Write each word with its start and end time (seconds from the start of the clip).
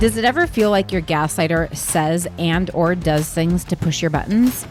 Does 0.00 0.16
it 0.16 0.24
ever 0.24 0.46
feel 0.46 0.70
like 0.70 0.90
your 0.92 1.02
gaslighter 1.02 1.74
says 1.74 2.26
and 2.36 2.68
or 2.74 2.94
does 2.94 3.30
things 3.30 3.64
to 3.64 3.76
push 3.76 4.02
your 4.02 4.10
buttons? 4.10 4.66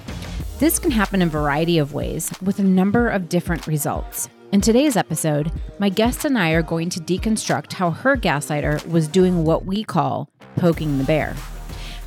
This 0.59 0.77
can 0.77 0.91
happen 0.91 1.21
in 1.21 1.29
a 1.29 1.31
variety 1.31 1.77
of 1.77 1.93
ways 1.93 2.31
with 2.41 2.59
a 2.59 2.63
number 2.63 3.07
of 3.09 3.29
different 3.29 3.65
results. 3.65 4.29
In 4.51 4.59
today's 4.61 4.97
episode, 4.97 5.51
my 5.79 5.87
guest 5.89 6.25
and 6.25 6.37
I 6.37 6.51
are 6.51 6.61
going 6.61 6.89
to 6.89 6.99
deconstruct 6.99 7.73
how 7.73 7.89
her 7.89 8.17
gaslighter 8.17 8.85
was 8.85 9.07
doing 9.07 9.45
what 9.45 9.65
we 9.65 9.83
call 9.83 10.29
poking 10.57 10.97
the 10.97 11.03
bear. 11.05 11.35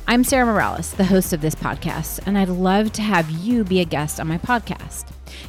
I'm 0.07 0.23
Sarah 0.23 0.45
Morales, 0.45 0.91
the 0.93 1.03
host 1.03 1.33
of 1.33 1.41
this 1.41 1.55
podcast, 1.55 2.19
and 2.27 2.37
I'd 2.37 2.47
love 2.47 2.93
to 2.93 3.01
have 3.01 3.29
you 3.29 3.65
be 3.65 3.81
a 3.81 3.85
guest 3.85 4.19
on 4.21 4.27
my 4.27 4.37
podcast. 4.37 5.07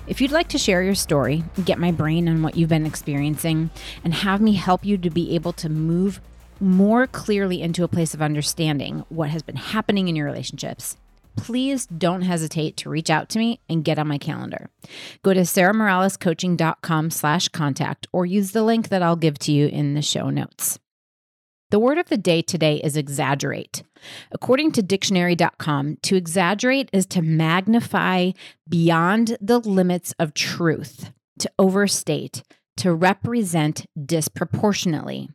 If 0.09 0.21
you'd 0.21 0.33
like 0.33 0.49
to 0.49 0.59
share 0.59 0.83
your 0.83 0.97
story, 0.97 1.45
get 1.65 1.79
my 1.79 1.93
brain 1.93 2.29
on 2.29 2.43
what 2.43 2.57
you've 2.57 2.71
been 2.71 2.87
experiencing, 2.87 3.71
and 4.03 4.15
have 4.15 4.41
me 4.41 4.55
help 4.55 4.85
you 4.85 4.99
to 4.99 5.11
be 5.11 5.35
able 5.35 5.53
to 5.53 5.69
move 5.69 6.21
more 6.61 7.07
clearly 7.07 7.63
into 7.63 7.85
a 7.85 7.89
place 7.89 8.15
of 8.15 8.23
understanding 8.23 9.05
what 9.09 9.31
has 9.31 9.43
been 9.43 9.57
happening 9.57 10.09
in 10.09 10.17
your 10.17 10.27
relationships, 10.27 10.97
please 11.37 11.87
don't 11.87 12.23
hesitate 12.23 12.77
to 12.79 12.91
reach 12.91 13.11
out 13.11 13.29
to 13.31 13.39
me 13.39 13.61
and 13.69 13.85
get 13.85 13.99
on 13.99 14.09
my 14.09 14.19
calendar. 14.19 14.71
Go 15.23 15.33
to 15.35 15.41
sarahmoralescoaching.com 15.41 17.11
slash 17.11 17.49
contact 17.49 18.07
or 18.13 18.27
use 18.27 18.53
the 18.53 18.63
link 18.63 18.89
that 18.89 19.03
I'll 19.03 19.17
give 19.17 19.39
to 19.41 19.53
you 19.53 19.67
in 19.67 19.95
the 19.95 20.03
show 20.03 20.31
notes. 20.31 20.79
The 21.71 21.79
word 21.79 21.99
of 21.99 22.09
the 22.09 22.17
day 22.17 22.41
today 22.41 22.77
is 22.77 22.97
exaggerate. 22.97 23.83
According 24.33 24.73
to 24.73 24.83
dictionary.com, 24.83 25.99
to 26.03 26.17
exaggerate 26.17 26.89
is 26.95 27.05
to 27.07 27.21
magnify 27.21 28.31
beyond 28.67 29.37
the 29.41 29.59
limits 29.59 30.15
of 30.19 30.33
truth, 30.33 31.13
to 31.41 31.51
overstate, 31.59 32.43
to 32.79 32.95
represent 32.95 33.85
disproportionately. 34.03 35.29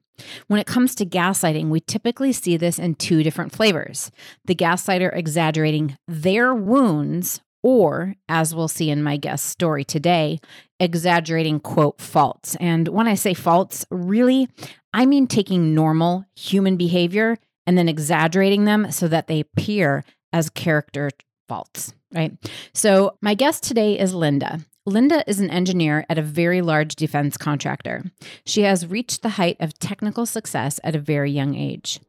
When 0.48 0.60
it 0.60 0.68
comes 0.68 0.96
to 0.96 1.06
gaslighting, 1.06 1.70
we 1.70 1.80
typically 1.80 2.34
see 2.34 2.58
this 2.58 2.80
in 2.80 2.96
two 2.96 3.24
different 3.24 3.52
flavors 3.52 4.12
the 4.46 4.56
gaslighter 4.56 5.16
exaggerating 5.16 5.98
their 6.08 6.54
wounds, 6.54 7.42
or, 7.62 8.16
as 8.28 8.54
we'll 8.54 8.68
see 8.68 8.90
in 8.90 9.04
my 9.04 9.18
guest 9.18 9.46
story 9.46 9.84
today, 9.84 10.40
exaggerating 10.80 11.60
quote 11.60 12.00
faults. 12.02 12.56
And 12.60 12.90
when 12.90 13.08
I 13.08 13.16
say 13.16 13.34
faults, 13.34 13.86
really, 13.90 14.50
I 14.94 15.06
mean 15.06 15.28
taking 15.28 15.74
normal 15.74 16.26
human 16.36 16.76
behavior 16.76 17.38
and 17.66 17.78
then 17.78 17.88
exaggerating 17.88 18.66
them 18.66 18.92
so 18.92 19.08
that 19.08 19.28
they 19.28 19.40
appear 19.40 20.04
as 20.34 20.50
character 20.50 21.10
faults, 21.48 21.94
right? 22.14 22.34
So, 22.74 23.18
my 23.22 23.34
guest 23.34 23.64
today 23.64 23.98
is 23.98 24.14
Linda. 24.14 24.60
Linda 24.86 25.24
is 25.30 25.40
an 25.40 25.50
engineer 25.50 26.06
at 26.10 26.18
a 26.18 26.22
very 26.22 26.62
large 26.62 26.98
defense 26.98 27.38
contractor. 27.38 28.04
She 28.46 28.64
has 28.64 28.86
reached 28.86 29.22
the 29.22 29.30
height 29.30 29.56
of 29.62 29.80
technical 29.80 30.26
success 30.26 30.78
at 30.84 30.94
a 30.94 31.00
very 31.00 31.32
young 31.32 31.56
age. 31.56 32.02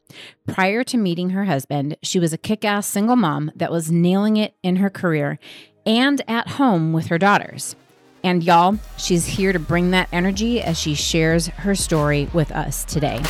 Prior 0.49 0.83
to 0.83 0.97
meeting 0.97 1.31
her 1.31 1.45
husband, 1.45 1.97
she 2.03 2.19
was 2.19 2.33
a 2.33 2.39
kick 2.39 2.65
ass 2.65 2.89
single 2.89 3.15
mom 3.15 3.53
that 3.55 3.71
was 3.71 3.93
nailing 3.93 4.37
it 4.37 4.57
in 4.65 4.77
her 4.77 4.91
career 4.91 5.39
and 5.87 6.21
at 6.27 6.49
home 6.49 6.93
with 6.93 7.07
her 7.07 7.19
daughters. 7.19 7.77
And 8.25 8.43
y'all, 8.43 8.77
she's 8.97 9.25
here 9.25 9.53
to 9.53 9.61
bring 9.61 9.93
that 9.93 10.09
energy 10.11 10.61
as 10.61 10.77
she 10.77 10.97
shares 10.97 11.47
her 11.47 11.77
story 11.77 12.29
with 12.33 12.51
us 12.51 12.85
today. 12.85 13.21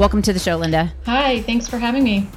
Welcome 0.00 0.22
to 0.22 0.32
the 0.32 0.40
show, 0.40 0.56
Linda. 0.56 0.92
Hi, 1.06 1.42
thanks 1.42 1.68
for 1.68 1.78
having 1.78 2.02
me. 2.02 2.28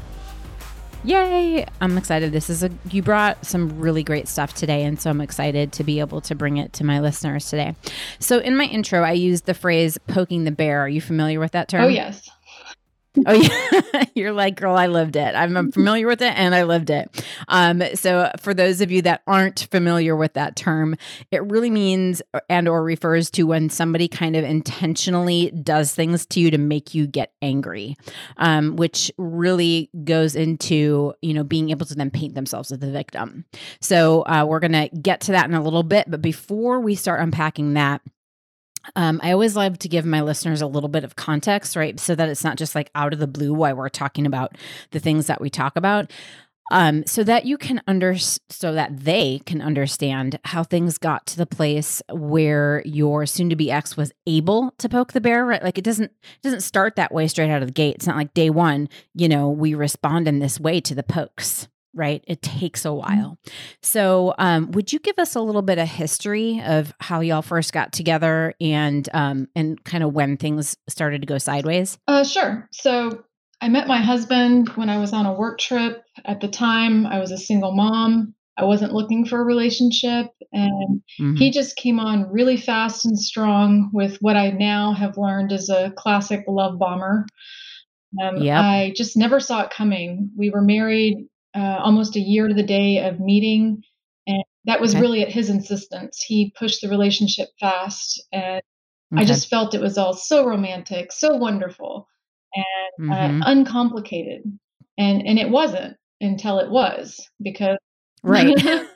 Yay! 1.05 1.65
I'm 1.81 1.97
excited. 1.97 2.31
This 2.31 2.49
is 2.49 2.63
a 2.63 2.71
you 2.89 3.03
brought 3.03 3.45
some 3.45 3.79
really 3.79 4.03
great 4.03 4.27
stuff 4.27 4.55
today, 4.55 4.83
and 4.83 4.99
so 4.99 5.11
I'm 5.11 5.21
excited 5.21 5.71
to 5.73 5.83
be 5.83 5.99
able 5.99 6.19
to 6.21 6.33
bring 6.33 6.57
it 6.57 6.73
to 6.73 6.83
my 6.83 6.99
listeners 6.99 7.47
today. 7.49 7.75
So, 8.19 8.39
in 8.39 8.55
my 8.55 8.65
intro, 8.65 9.03
I 9.03 9.11
used 9.11 9.45
the 9.45 9.53
phrase 9.53 9.99
"poking 10.07 10.45
the 10.45 10.51
bear." 10.51 10.81
Are 10.81 10.89
you 10.89 11.01
familiar 11.01 11.39
with 11.39 11.51
that 11.51 11.67
term? 11.67 11.83
Oh 11.83 11.87
yes. 11.87 12.27
Oh 13.27 13.33
yeah, 13.33 14.03
you're 14.15 14.33
like, 14.33 14.55
girl, 14.55 14.75
I 14.75 14.85
loved 14.87 15.15
it. 15.15 15.35
I'm 15.35 15.71
familiar 15.71 16.05
with 16.05 16.21
it, 16.21 16.33
and 16.37 16.53
I 16.53 16.63
loved 16.63 16.89
it. 16.89 17.25
Um, 17.47 17.81
so 17.95 18.29
for 18.39 18.53
those 18.53 18.81
of 18.81 18.91
you 18.91 19.01
that 19.03 19.21
aren't 19.25 19.67
familiar 19.71 20.15
with 20.15 20.33
that 20.33 20.55
term, 20.55 20.95
it 21.31 21.41
really 21.43 21.69
means 21.69 22.21
and 22.49 22.67
or 22.67 22.83
refers 22.83 23.31
to 23.31 23.43
when 23.43 23.69
somebody 23.69 24.07
kind 24.07 24.35
of 24.35 24.43
intentionally 24.43 25.49
does 25.51 25.93
things 25.93 26.25
to 26.27 26.39
you 26.39 26.51
to 26.51 26.57
make 26.57 26.93
you 26.93 27.07
get 27.07 27.31
angry, 27.41 27.95
um, 28.37 28.75
which 28.75 29.11
really 29.17 29.89
goes 30.03 30.35
into 30.35 31.13
you 31.21 31.33
know 31.33 31.43
being 31.43 31.69
able 31.69 31.85
to 31.85 31.95
then 31.95 32.11
paint 32.11 32.35
themselves 32.35 32.71
as 32.71 32.79
the 32.79 32.91
victim. 32.91 33.45
So 33.81 34.23
uh, 34.23 34.45
we're 34.47 34.59
gonna 34.59 34.89
get 34.89 35.21
to 35.21 35.31
that 35.31 35.45
in 35.45 35.55
a 35.55 35.63
little 35.63 35.83
bit, 35.83 36.05
but 36.09 36.21
before 36.21 36.79
we 36.79 36.95
start 36.95 37.21
unpacking 37.21 37.73
that. 37.73 38.01
Um, 38.95 39.19
I 39.23 39.31
always 39.31 39.55
love 39.55 39.79
to 39.79 39.89
give 39.89 40.05
my 40.05 40.21
listeners 40.21 40.61
a 40.61 40.67
little 40.67 40.89
bit 40.89 41.03
of 41.03 41.15
context, 41.15 41.75
right? 41.75 41.99
So 41.99 42.15
that 42.15 42.29
it's 42.29 42.43
not 42.43 42.57
just 42.57 42.75
like 42.75 42.91
out 42.95 43.13
of 43.13 43.19
the 43.19 43.27
blue 43.27 43.53
why 43.53 43.73
we're 43.73 43.89
talking 43.89 44.25
about 44.25 44.57
the 44.91 44.99
things 44.99 45.27
that 45.27 45.41
we 45.41 45.49
talk 45.49 45.75
about. 45.75 46.11
Um, 46.71 47.05
so 47.05 47.23
that 47.23 47.45
you 47.45 47.59
can 47.59 47.79
under 47.85 48.17
so 48.17 48.73
that 48.73 49.05
they 49.05 49.39
can 49.45 49.61
understand 49.61 50.39
how 50.45 50.63
things 50.63 50.97
got 50.97 51.27
to 51.27 51.37
the 51.37 51.45
place 51.45 52.01
where 52.11 52.81
your 52.85 53.27
soon 53.27 53.51
to 53.51 53.55
be 53.55 53.69
ex 53.69 53.95
was 53.95 54.11
able 54.25 54.73
to 54.79 54.89
poke 54.89 55.13
the 55.13 55.21
bear 55.21 55.45
right 55.45 55.61
like 55.61 55.77
it 55.77 55.83
doesn't 55.83 56.11
it 56.23 56.41
doesn't 56.41 56.61
start 56.61 56.95
that 56.95 57.13
way 57.13 57.27
straight 57.27 57.51
out 57.51 57.61
of 57.61 57.67
the 57.67 57.71
gate 57.71 57.97
it's 57.97 58.07
not 58.07 58.17
like 58.17 58.33
day 58.33 58.49
one 58.49 58.89
you 59.13 59.29
know 59.29 59.47
we 59.47 59.75
respond 59.75 60.27
in 60.27 60.39
this 60.39 60.59
way 60.59 60.81
to 60.81 60.95
the 60.95 61.03
pokes 61.03 61.67
right? 61.95 62.23
It 62.27 62.41
takes 62.41 62.85
a 62.85 62.89
mm-hmm. 62.89 62.97
while. 62.99 63.39
So, 63.81 64.35
um, 64.37 64.71
would 64.71 64.93
you 64.93 64.99
give 64.99 65.17
us 65.17 65.35
a 65.35 65.41
little 65.41 65.61
bit 65.61 65.79
of 65.79 65.87
history 65.87 66.61
of 66.63 66.93
how 66.99 67.21
y'all 67.21 67.41
first 67.41 67.73
got 67.73 67.93
together 67.93 68.53
and 68.61 69.07
um, 69.13 69.47
and 69.55 69.83
kind 69.83 70.03
of 70.03 70.13
when 70.13 70.37
things 70.37 70.75
started 70.87 71.21
to 71.21 71.27
go 71.27 71.37
sideways? 71.37 71.97
Uh, 72.07 72.23
sure. 72.23 72.69
So, 72.71 73.23
I 73.61 73.69
met 73.69 73.87
my 73.87 74.01
husband 74.01 74.69
when 74.69 74.89
I 74.89 74.99
was 74.99 75.13
on 75.13 75.25
a 75.25 75.33
work 75.33 75.59
trip. 75.59 76.03
At 76.25 76.41
the 76.41 76.47
time, 76.47 77.07
I 77.07 77.19
was 77.19 77.31
a 77.31 77.37
single 77.37 77.73
mom. 77.73 78.35
I 78.57 78.63
wasn't 78.63 78.93
looking 78.93 79.25
for 79.25 79.41
a 79.41 79.43
relationship, 79.43 80.27
and 80.53 81.01
mm-hmm. 81.19 81.35
he 81.35 81.51
just 81.51 81.75
came 81.75 81.99
on 81.99 82.31
really 82.31 82.55
fast 82.55 83.05
and 83.05 83.19
strong 83.19 83.89
with 83.91 84.17
what 84.21 84.37
I 84.37 84.51
now 84.51 84.93
have 84.93 85.17
learned 85.17 85.51
is 85.51 85.69
a 85.69 85.91
classic 85.97 86.45
love 86.47 86.79
bomber. 86.79 87.25
Um, 88.21 88.37
yep. 88.37 88.61
I 88.61 88.93
just 88.95 89.17
never 89.17 89.41
saw 89.41 89.63
it 89.63 89.71
coming. 89.71 90.31
We 90.37 90.49
were 90.49 90.61
married 90.61 91.27
uh, 91.55 91.79
almost 91.81 92.15
a 92.15 92.19
year 92.19 92.47
to 92.47 92.53
the 92.53 92.63
day 92.63 93.07
of 93.07 93.19
meeting. 93.19 93.81
And 94.27 94.43
that 94.65 94.81
was 94.81 94.93
okay. 94.93 95.01
really 95.01 95.21
at 95.21 95.31
his 95.31 95.49
insistence. 95.49 96.21
He 96.21 96.53
pushed 96.57 96.81
the 96.81 96.89
relationship 96.89 97.49
fast. 97.59 98.21
And 98.31 98.61
okay. 99.13 99.21
I 99.21 99.25
just 99.25 99.49
felt 99.49 99.73
it 99.73 99.81
was 99.81 99.97
all 99.97 100.13
so 100.13 100.45
romantic, 100.45 101.11
so 101.11 101.35
wonderful, 101.35 102.07
and 102.53 103.11
uh, 103.11 103.15
mm-hmm. 103.15 103.41
uh, 103.41 103.45
uncomplicated. 103.51 104.43
And, 104.97 105.25
and 105.25 105.39
it 105.39 105.49
wasn't 105.49 105.97
until 106.21 106.59
it 106.59 106.69
was 106.69 107.19
because. 107.41 107.77
Right. 108.23 108.57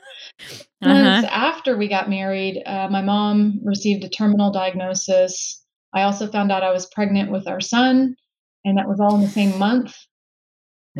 months 0.82 1.26
uh-huh. 1.26 1.28
after 1.30 1.76
we 1.76 1.88
got 1.88 2.10
married, 2.10 2.62
uh, 2.64 2.88
my 2.90 3.02
mom 3.02 3.60
received 3.64 4.04
a 4.04 4.08
terminal 4.08 4.50
diagnosis. 4.50 5.62
I 5.94 6.02
also 6.02 6.26
found 6.26 6.52
out 6.52 6.62
I 6.62 6.72
was 6.72 6.86
pregnant 6.86 7.30
with 7.30 7.46
our 7.48 7.60
son, 7.60 8.16
and 8.64 8.78
that 8.78 8.88
was 8.88 9.00
all 9.00 9.16
in 9.16 9.22
the 9.22 9.28
same 9.28 9.58
month. 9.58 9.94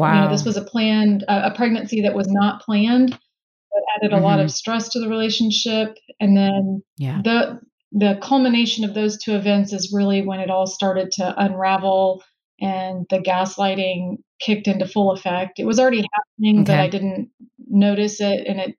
Wow. 0.00 0.14
You 0.14 0.20
know, 0.22 0.32
this 0.32 0.44
was 0.44 0.56
a 0.56 0.64
planned, 0.64 1.24
uh, 1.28 1.50
a 1.52 1.56
pregnancy 1.56 2.02
that 2.02 2.14
was 2.14 2.28
not 2.28 2.62
planned, 2.62 3.10
but 3.10 3.82
added 3.96 4.12
a 4.12 4.16
mm-hmm. 4.16 4.24
lot 4.24 4.40
of 4.40 4.50
stress 4.50 4.88
to 4.90 5.00
the 5.00 5.08
relationship. 5.08 5.96
And 6.18 6.36
then 6.36 6.82
yeah. 6.96 7.20
the 7.22 7.60
the 7.92 8.18
culmination 8.22 8.84
of 8.84 8.94
those 8.94 9.18
two 9.18 9.34
events 9.34 9.72
is 9.72 9.92
really 9.92 10.22
when 10.24 10.38
it 10.38 10.48
all 10.48 10.66
started 10.66 11.10
to 11.10 11.34
unravel 11.36 12.22
and 12.60 13.04
the 13.10 13.18
gaslighting 13.18 14.18
kicked 14.40 14.68
into 14.68 14.86
full 14.86 15.10
effect. 15.10 15.58
It 15.58 15.66
was 15.66 15.80
already 15.80 16.04
happening, 16.14 16.62
okay. 16.62 16.72
but 16.72 16.80
I 16.80 16.88
didn't 16.88 17.30
notice 17.68 18.20
it, 18.20 18.46
and 18.46 18.60
it 18.60 18.76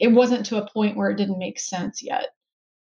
it 0.00 0.08
wasn't 0.08 0.46
to 0.46 0.62
a 0.62 0.68
point 0.70 0.96
where 0.96 1.10
it 1.10 1.16
didn't 1.16 1.38
make 1.38 1.58
sense 1.58 2.02
yet. 2.02 2.28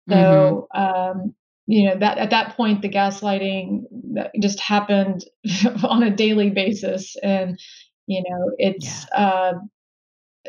So 0.09 0.67
mm-hmm. 0.73 1.19
um, 1.19 1.35
you 1.67 1.85
know 1.85 1.99
that 1.99 2.17
at 2.17 2.29
that 2.31 2.55
point 2.55 2.81
the 2.81 2.89
gaslighting 2.89 3.83
that 4.13 4.31
just 4.41 4.59
happened 4.59 5.25
on 5.83 6.01
a 6.01 6.15
daily 6.15 6.49
basis 6.49 7.15
and 7.21 7.59
you 8.07 8.23
know 8.27 8.51
it's 8.57 9.05
yeah. 9.11 9.19
uh, 9.19 9.53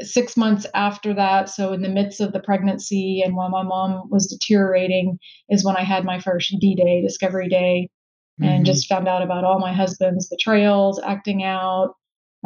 six 0.00 0.36
months 0.36 0.64
after 0.74 1.12
that 1.12 1.48
so 1.48 1.72
in 1.72 1.82
the 1.82 1.88
midst 1.88 2.20
of 2.20 2.32
the 2.32 2.40
pregnancy 2.40 3.20
and 3.24 3.34
while 3.34 3.50
my 3.50 3.64
mom 3.64 4.08
was 4.10 4.28
deteriorating 4.28 5.18
is 5.50 5.64
when 5.64 5.76
i 5.76 5.82
had 5.82 6.04
my 6.04 6.20
first 6.20 6.54
d-day 6.60 7.02
discovery 7.02 7.48
day 7.48 7.90
mm-hmm. 8.40 8.48
and 8.48 8.64
just 8.64 8.88
found 8.88 9.08
out 9.08 9.22
about 9.22 9.44
all 9.44 9.58
my 9.58 9.72
husband's 9.72 10.28
betrayals 10.28 11.00
acting 11.04 11.42
out 11.42 11.94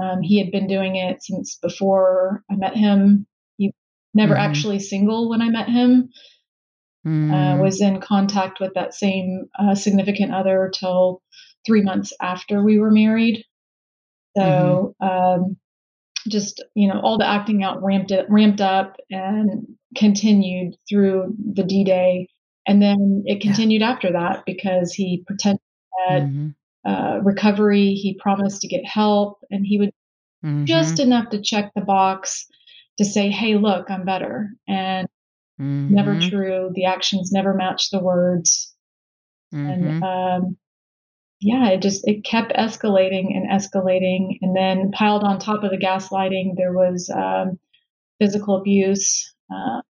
um, 0.02 0.22
he 0.22 0.38
had 0.38 0.50
been 0.50 0.66
doing 0.66 0.96
it 0.96 1.22
since 1.22 1.58
before 1.60 2.42
i 2.50 2.54
met 2.56 2.74
him 2.74 3.26
he 3.58 3.74
never 4.14 4.32
mm-hmm. 4.32 4.50
actually 4.50 4.78
single 4.78 5.28
when 5.28 5.42
i 5.42 5.50
met 5.50 5.68
him 5.68 6.08
mm. 7.06 7.32
uh, 7.32 7.62
was 7.62 7.80
in 7.80 8.00
contact 8.00 8.60
with 8.60 8.72
that 8.74 8.94
same 8.94 9.48
uh, 9.58 9.74
significant 9.74 10.34
other 10.34 10.70
till 10.72 11.22
three 11.66 11.82
months 11.82 12.12
after 12.20 12.62
we 12.62 12.78
were 12.78 12.90
married. 12.90 13.44
So 14.36 14.94
mm-hmm. 15.02 15.42
um, 15.42 15.56
just 16.28 16.64
you 16.74 16.88
know 16.88 17.00
all 17.00 17.18
the 17.18 17.26
acting 17.26 17.62
out 17.62 17.82
ramped 17.82 18.10
it 18.10 18.26
ramped 18.28 18.60
up 18.60 18.96
and 19.10 19.66
continued 19.96 20.76
through 20.88 21.34
the 21.54 21.64
D 21.64 21.84
Day, 21.84 22.28
and 22.66 22.80
then 22.80 23.24
it 23.26 23.42
continued 23.42 23.82
yeah. 23.82 23.90
after 23.90 24.12
that 24.12 24.44
because 24.46 24.92
he 24.92 25.24
pretended 25.26 25.60
had 26.06 26.22
mm-hmm. 26.22 26.48
uh, 26.90 27.18
recovery. 27.18 27.94
He 27.94 28.18
promised 28.20 28.62
to 28.62 28.68
get 28.68 28.84
help, 28.84 29.38
and 29.50 29.64
he 29.66 29.78
would 29.78 29.92
mm-hmm. 30.44 30.64
just 30.64 31.00
enough 31.00 31.30
to 31.30 31.42
check 31.42 31.72
the 31.74 31.82
box 31.82 32.46
to 32.98 33.04
say, 33.04 33.30
"Hey, 33.30 33.56
look, 33.56 33.90
I'm 33.90 34.04
better." 34.04 34.50
And 34.68 35.08
never 35.62 36.14
mm-hmm. 36.14 36.28
true. 36.28 36.70
The 36.74 36.86
actions 36.86 37.32
never 37.32 37.54
match 37.54 37.90
the 37.90 38.00
words, 38.00 38.74
and 39.52 39.84
mm-hmm. 39.84 40.02
um, 40.02 40.56
yeah, 41.40 41.70
it 41.70 41.82
just 41.82 42.06
it 42.06 42.24
kept 42.24 42.52
escalating 42.52 43.36
and 43.36 43.50
escalating, 43.50 44.38
and 44.42 44.56
then 44.56 44.92
piled 44.92 45.24
on 45.24 45.38
top 45.38 45.64
of 45.64 45.70
the 45.70 45.76
gaslighting, 45.76 46.54
there 46.56 46.72
was 46.72 47.10
um, 47.14 47.58
physical 48.20 48.56
abuse, 48.56 49.34
uh, 49.50 49.82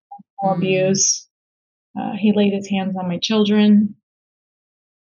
mm. 0.43 0.57
abuse. 0.57 1.27
Uh, 1.97 2.13
he 2.17 2.33
laid 2.35 2.53
his 2.53 2.67
hands 2.67 2.95
on 2.97 3.07
my 3.07 3.19
children. 3.19 3.95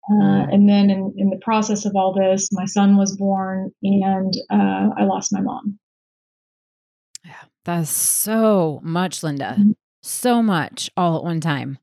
Uh, 0.10 0.14
mm. 0.14 0.54
and 0.54 0.68
then 0.68 0.90
in, 0.90 1.14
in, 1.16 1.30
the 1.30 1.40
process 1.42 1.86
of 1.86 1.96
all 1.96 2.12
this, 2.14 2.50
my 2.52 2.66
son 2.66 2.98
was 2.98 3.16
born 3.16 3.72
and 3.84 4.34
uh, 4.50 4.90
I 4.98 5.04
lost 5.04 5.32
my 5.32 5.42
mom. 5.42 5.78
Yeah, 7.24 7.34
that's 7.64 7.92
so 7.92 8.82
much, 8.84 9.22
Linda. 9.22 9.56
Mm-hmm. 9.58 9.72
So 10.02 10.42
much 10.42 10.90
all 10.98 11.18
at 11.18 11.24
one 11.24 11.42
time. 11.42 11.78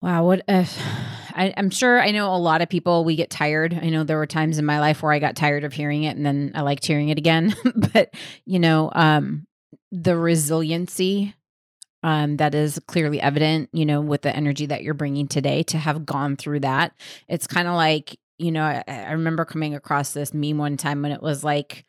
Wow, 0.00 0.26
what 0.26 0.42
if 0.46 0.78
I, 1.34 1.46
am 1.56 1.70
sure 1.70 2.00
I 2.00 2.10
know 2.10 2.34
a 2.34 2.36
lot 2.36 2.62
of 2.62 2.68
people 2.68 3.04
we 3.04 3.14
get 3.14 3.30
tired. 3.30 3.78
I 3.80 3.90
know 3.90 4.02
there 4.02 4.16
were 4.16 4.26
times 4.26 4.58
in 4.58 4.64
my 4.64 4.80
life 4.80 5.02
where 5.02 5.12
I 5.12 5.20
got 5.20 5.36
tired 5.36 5.64
of 5.64 5.72
hearing 5.72 6.02
it 6.02 6.16
and 6.16 6.26
then 6.26 6.52
I 6.54 6.62
liked 6.62 6.84
hearing 6.84 7.10
it 7.10 7.18
again. 7.18 7.54
but 7.92 8.12
you 8.44 8.58
know, 8.58 8.90
um, 8.94 9.46
the 9.92 10.16
resiliency 10.16 11.34
um, 12.02 12.36
that 12.36 12.54
is 12.54 12.80
clearly 12.86 13.20
evident, 13.20 13.70
you 13.72 13.86
know, 13.86 14.00
with 14.00 14.22
the 14.22 14.34
energy 14.34 14.66
that 14.66 14.82
you're 14.82 14.94
bringing 14.94 15.26
today 15.26 15.62
to 15.64 15.78
have 15.78 16.06
gone 16.06 16.36
through 16.36 16.60
that. 16.60 16.92
It's 17.28 17.46
kind 17.46 17.66
of 17.66 17.74
like, 17.74 18.16
you 18.38 18.52
know, 18.52 18.62
I, 18.62 18.84
I 18.86 19.12
remember 19.12 19.44
coming 19.44 19.74
across 19.74 20.12
this 20.12 20.32
meme 20.32 20.58
one 20.58 20.76
time 20.76 21.02
when 21.02 21.12
it 21.12 21.22
was 21.22 21.42
like, 21.42 21.84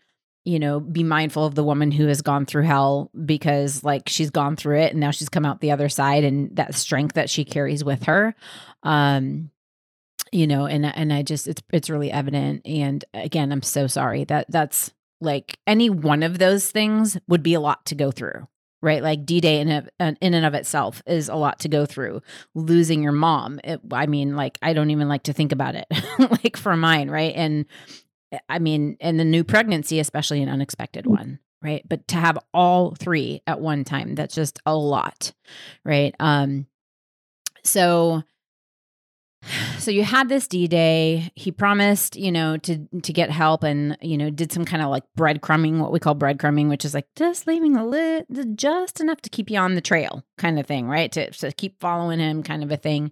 you 0.49 0.57
know, 0.57 0.79
be 0.79 1.03
mindful 1.03 1.45
of 1.45 1.53
the 1.53 1.63
woman 1.63 1.91
who 1.91 2.07
has 2.07 2.23
gone 2.23 2.43
through 2.43 2.63
hell 2.63 3.11
because 3.23 3.83
like 3.83 4.09
she's 4.09 4.31
gone 4.31 4.55
through 4.55 4.79
it 4.79 4.91
and 4.93 4.99
now 4.99 5.11
she's 5.11 5.29
come 5.29 5.45
out 5.45 5.61
the 5.61 5.69
other 5.69 5.89
side 5.89 6.23
and 6.23 6.55
that 6.55 6.73
strength 6.73 7.13
that 7.13 7.29
she 7.29 7.45
carries 7.45 7.83
with 7.83 8.03
her. 8.03 8.33
Um 8.81 9.51
you 10.31 10.47
know, 10.47 10.65
and 10.65 10.87
and 10.87 11.13
I 11.13 11.21
just 11.21 11.47
it's 11.47 11.61
it's 11.71 11.89
really 11.89 12.11
evident. 12.11 12.65
And 12.65 13.05
again, 13.13 13.51
I'm 13.51 13.61
so 13.61 13.85
sorry 13.85 14.23
that 14.23 14.47
that's 14.49 14.91
like 15.21 15.59
any 15.67 15.87
one 15.87 16.23
of 16.23 16.39
those 16.39 16.71
things 16.71 17.15
would 17.27 17.43
be 17.43 17.53
a 17.53 17.59
lot 17.59 17.85
to 17.85 17.95
go 17.95 18.09
through 18.09 18.47
right? 18.81 19.03
Like 19.03 19.25
d-day 19.25 19.59
in, 19.59 19.89
in 19.99 20.33
and 20.33 20.45
of 20.45 20.53
itself 20.53 21.03
is 21.05 21.27
a 21.27 21.35
lot 21.35 21.59
to 21.59 21.67
go 21.67 21.85
through. 21.85 22.21
Losing 22.55 23.03
your 23.03 23.11
mom 23.11 23.59
it, 23.65 23.81
i 23.91 24.07
mean 24.07 24.37
like 24.37 24.57
i 24.61 24.71
don't 24.71 24.89
even 24.89 25.09
like 25.09 25.23
to 25.23 25.33
think 25.33 25.51
about 25.51 25.75
it 25.75 25.85
like 26.43 26.57
for 26.57 26.75
mine 26.75 27.11
right? 27.11 27.33
And 27.35 27.65
I 28.47 28.59
mean, 28.59 28.97
and 28.99 29.19
the 29.19 29.25
new 29.25 29.43
pregnancy, 29.43 29.99
especially 29.99 30.41
an 30.41 30.49
unexpected 30.49 31.05
mm. 31.05 31.11
one, 31.11 31.39
right? 31.61 31.83
But 31.87 32.07
to 32.09 32.15
have 32.15 32.37
all 32.53 32.95
three 32.95 33.41
at 33.47 33.59
one 33.59 33.83
time, 33.83 34.15
that's 34.15 34.35
just 34.35 34.59
a 34.65 34.75
lot, 34.75 35.33
right? 35.83 36.15
Um, 36.19 36.67
so 37.63 38.23
so 39.77 39.89
you 39.89 40.03
had 40.03 40.27
this 40.27 40.47
d-day. 40.47 41.31
He 41.35 41.51
promised 41.51 42.15
you 42.15 42.31
know 42.31 42.57
to 42.57 42.87
to 43.01 43.13
get 43.13 43.29
help 43.29 43.63
and 43.63 43.97
you 44.01 44.17
know 44.17 44.29
did 44.29 44.51
some 44.51 44.65
kind 44.65 44.83
of 44.83 44.89
like 44.89 45.03
breadcrumbing 45.17 45.79
what 45.79 45.91
we 45.91 45.99
call 45.99 46.15
breadcrumbing 46.15 46.67
which 46.69 46.83
is 46.83 46.93
like 46.93 47.07
just 47.15 47.47
leaving 47.47 47.75
a 47.75 47.85
lit 47.85 48.25
just 48.55 48.99
enough 48.99 49.21
to 49.21 49.29
keep 49.29 49.49
you 49.49 49.57
on 49.57 49.75
the 49.75 49.81
trail 49.81 50.23
kind 50.37 50.59
of 50.59 50.65
thing 50.65 50.87
right? 50.87 51.11
To, 51.13 51.31
to 51.31 51.51
keep 51.53 51.79
following 51.79 52.19
him 52.19 52.43
kind 52.43 52.63
of 52.63 52.71
a 52.71 52.77
thing. 52.77 53.11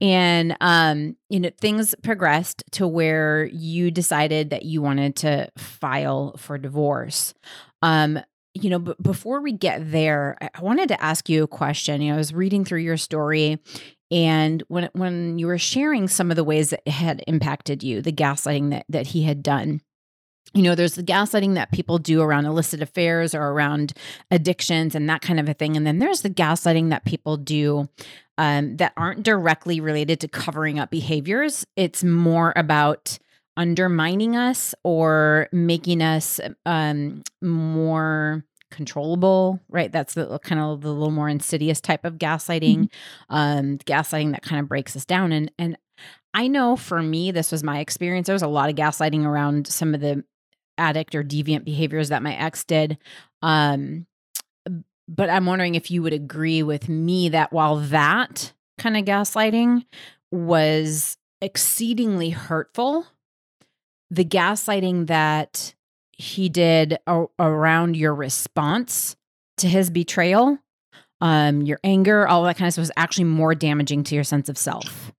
And 0.00 0.56
um 0.60 1.16
you 1.28 1.40
know 1.40 1.50
things 1.60 1.94
progressed 2.02 2.62
to 2.72 2.86
where 2.86 3.46
you 3.46 3.90
decided 3.90 4.50
that 4.50 4.64
you 4.64 4.82
wanted 4.82 5.16
to 5.16 5.50
file 5.56 6.36
for 6.36 6.58
divorce. 6.58 7.34
Um 7.82 8.20
you 8.62 8.70
know, 8.70 8.78
but 8.78 9.02
before 9.02 9.42
we 9.42 9.52
get 9.52 9.92
there, 9.92 10.38
I 10.40 10.62
wanted 10.62 10.88
to 10.88 11.02
ask 11.02 11.28
you 11.28 11.42
a 11.42 11.46
question. 11.46 12.00
You 12.00 12.08
know, 12.08 12.14
I 12.14 12.18
was 12.18 12.32
reading 12.32 12.64
through 12.64 12.80
your 12.80 12.96
story 12.96 13.58
and 14.10 14.62
when 14.68 14.88
when 14.92 15.38
you 15.38 15.46
were 15.46 15.58
sharing 15.58 16.08
some 16.08 16.30
of 16.30 16.36
the 16.36 16.44
ways 16.44 16.70
that 16.70 16.86
had 16.86 17.24
impacted 17.26 17.82
you, 17.82 18.02
the 18.02 18.12
gaslighting 18.12 18.70
that 18.70 18.86
that 18.88 19.08
he 19.08 19.22
had 19.24 19.42
done, 19.42 19.80
you 20.54 20.62
know, 20.62 20.74
there's 20.74 20.94
the 20.94 21.02
gaslighting 21.02 21.54
that 21.54 21.72
people 21.72 21.98
do 21.98 22.22
around 22.22 22.46
illicit 22.46 22.80
affairs 22.80 23.34
or 23.34 23.42
around 23.42 23.92
addictions 24.30 24.94
and 24.94 25.08
that 25.08 25.22
kind 25.22 25.40
of 25.40 25.48
a 25.48 25.54
thing. 25.54 25.76
And 25.76 25.86
then 25.86 25.98
there's 25.98 26.22
the 26.22 26.30
gaslighting 26.30 26.90
that 26.90 27.04
people 27.04 27.36
do 27.36 27.88
um, 28.38 28.76
that 28.76 28.92
aren't 28.96 29.22
directly 29.22 29.80
related 29.80 30.20
to 30.20 30.28
covering 30.28 30.78
up 30.78 30.90
behaviors. 30.90 31.66
It's 31.76 32.04
more 32.04 32.52
about 32.56 33.18
undermining 33.56 34.36
us 34.36 34.74
or 34.84 35.48
making 35.52 36.02
us 36.02 36.40
um, 36.64 37.22
more 37.42 38.44
controllable, 38.70 39.60
right? 39.68 39.90
That's 39.90 40.14
the 40.14 40.38
kind 40.40 40.60
of 40.60 40.80
the 40.80 40.92
little 40.92 41.10
more 41.10 41.28
insidious 41.28 41.80
type 41.80 42.04
of 42.04 42.14
gaslighting, 42.14 42.76
mm-hmm. 42.78 43.34
um, 43.34 43.78
gaslighting 43.78 44.32
that 44.32 44.42
kind 44.42 44.60
of 44.60 44.68
breaks 44.68 44.96
us 44.96 45.04
down. 45.04 45.32
And 45.32 45.50
and 45.58 45.78
I 46.34 46.48
know 46.48 46.76
for 46.76 47.02
me, 47.02 47.30
this 47.30 47.50
was 47.50 47.62
my 47.62 47.80
experience. 47.80 48.26
There 48.26 48.34
was 48.34 48.42
a 48.42 48.48
lot 48.48 48.68
of 48.68 48.76
gaslighting 48.76 49.24
around 49.24 49.66
some 49.66 49.94
of 49.94 50.00
the 50.00 50.24
addict 50.78 51.14
or 51.14 51.22
deviant 51.22 51.64
behaviors 51.64 52.10
that 52.10 52.22
my 52.22 52.36
ex 52.36 52.64
did. 52.64 52.98
Um, 53.42 54.06
but 55.08 55.30
I'm 55.30 55.46
wondering 55.46 55.76
if 55.76 55.90
you 55.90 56.02
would 56.02 56.12
agree 56.12 56.62
with 56.62 56.88
me 56.88 57.28
that 57.30 57.52
while 57.52 57.76
that 57.76 58.52
kind 58.78 58.96
of 58.96 59.04
gaslighting 59.04 59.84
was 60.30 61.16
exceedingly 61.40 62.30
hurtful, 62.30 63.06
the 64.10 64.24
gaslighting 64.24 65.06
that 65.06 65.74
he 66.16 66.48
did 66.48 66.98
a- 67.06 67.26
around 67.38 67.96
your 67.96 68.14
response 68.14 69.16
to 69.58 69.68
his 69.68 69.90
betrayal, 69.90 70.58
um, 71.20 71.62
your 71.62 71.78
anger, 71.82 72.26
all 72.26 72.44
that 72.44 72.56
kind 72.56 72.66
of 72.66 72.74
stuff 72.74 72.82
was 72.82 72.92
actually 72.96 73.24
more 73.24 73.54
damaging 73.54 74.04
to 74.04 74.14
your 74.14 74.24
sense 74.24 74.48
of 74.48 74.58
self. 74.58 75.12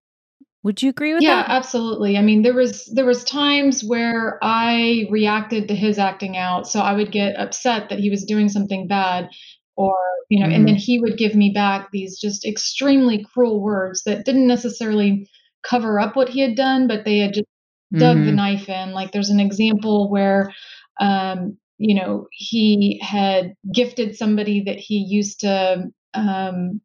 Would 0.64 0.82
you 0.82 0.90
agree 0.90 1.14
with 1.14 1.24
yeah, 1.24 1.36
that? 1.36 1.48
Yeah, 1.48 1.56
absolutely. 1.56 2.18
I 2.18 2.22
mean, 2.22 2.42
there 2.42 2.54
was 2.54 2.86
there 2.94 3.06
was 3.06 3.24
times 3.24 3.84
where 3.84 4.38
I 4.42 5.08
reacted 5.10 5.68
to 5.68 5.76
his 5.76 5.98
acting 5.98 6.36
out, 6.36 6.68
so 6.68 6.82
I 6.82 6.94
would 6.94 7.12
get 7.12 7.40
upset 7.40 7.90
that 7.90 8.00
he 8.00 8.10
was 8.10 8.26
doing 8.26 8.50
something 8.50 8.88
bad 8.88 9.30
or 9.76 9.96
you 10.30 10.40
know, 10.40 10.48
mm. 10.48 10.56
and 10.56 10.68
then 10.68 10.76
mm-hmm. 10.76 10.82
he 10.82 11.00
would 11.00 11.18
give 11.18 11.36
me 11.36 11.52
back 11.54 11.90
these 11.92 12.20
just 12.20 12.46
extremely 12.46 13.26
cruel 13.34 13.62
words 13.62 14.04
that 14.04 14.26
didn't 14.26 14.48
necessarily 14.48 15.30
cover 15.64 16.00
up 16.00 16.16
what 16.16 16.30
he 16.30 16.42
had 16.42 16.56
done, 16.56 16.88
but 16.88 17.06
they 17.06 17.20
had 17.20 17.34
just 17.34 17.48
dug 17.94 18.18
mm-hmm. 18.18 18.26
the 18.26 18.32
knife 18.34 18.68
in. 18.68 18.92
Like 18.92 19.12
there's 19.12 19.30
an 19.30 19.40
example 19.40 20.10
where 20.12 20.54
um, 21.00 21.58
you 21.78 21.96
know, 21.96 22.28
he 22.32 23.00
had 23.04 23.54
gifted 23.74 24.16
somebody 24.16 24.64
that 24.64 24.78
he 24.78 24.98
used 24.98 25.42
to 25.42 25.86
um, 26.14 26.82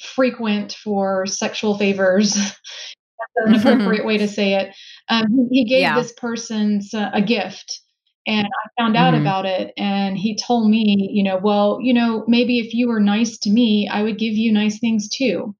frequent 0.00 0.72
for 0.72 1.26
sexual 1.26 1.78
favors. 1.78 2.34
That's 3.36 3.48
an 3.48 3.54
appropriate 3.54 4.04
way 4.04 4.18
to 4.18 4.28
say 4.28 4.54
it. 4.54 4.74
Um, 5.08 5.48
he 5.50 5.64
gave 5.64 5.80
yeah. 5.80 5.94
this 5.98 6.12
person 6.12 6.80
a 6.94 7.22
gift, 7.22 7.80
and 8.26 8.46
I 8.46 8.82
found 8.82 8.96
out 8.96 9.14
mm-hmm. 9.14 9.22
about 9.22 9.46
it. 9.46 9.72
And 9.76 10.16
he 10.16 10.36
told 10.36 10.70
me, 10.70 11.10
you 11.12 11.24
know, 11.24 11.38
well, 11.42 11.78
you 11.82 11.94
know, 11.94 12.24
maybe 12.28 12.60
if 12.60 12.74
you 12.74 12.88
were 12.88 13.00
nice 13.00 13.38
to 13.38 13.50
me, 13.50 13.88
I 13.90 14.02
would 14.02 14.18
give 14.18 14.34
you 14.34 14.52
nice 14.52 14.78
things 14.78 15.08
too. 15.08 15.54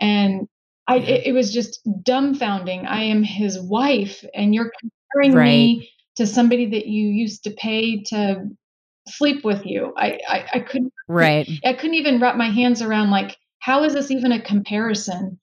And 0.00 0.46
I, 0.86 0.98
it, 0.98 1.28
it 1.28 1.32
was 1.32 1.52
just 1.52 1.80
dumbfounding. 1.86 2.86
I 2.86 3.02
am 3.04 3.22
his 3.22 3.58
wife, 3.60 4.24
and 4.34 4.54
you're 4.54 4.72
comparing 4.80 5.36
right. 5.36 5.46
me 5.46 5.90
to 6.16 6.26
somebody 6.26 6.70
that 6.70 6.86
you 6.86 7.08
used 7.08 7.44
to 7.44 7.50
pay 7.50 8.02
to 8.04 8.48
sleep 9.08 9.44
with 9.44 9.64
you. 9.64 9.92
I, 9.96 10.18
I, 10.28 10.44
I 10.54 10.60
couldn't 10.60 10.92
right. 11.08 11.48
I 11.64 11.72
couldn't 11.74 11.94
even 11.94 12.20
wrap 12.20 12.36
my 12.36 12.50
hands 12.50 12.82
around 12.82 13.10
like 13.10 13.36
how 13.60 13.84
is 13.84 13.94
this 13.94 14.10
even 14.10 14.32
a 14.32 14.42
comparison? 14.42 15.38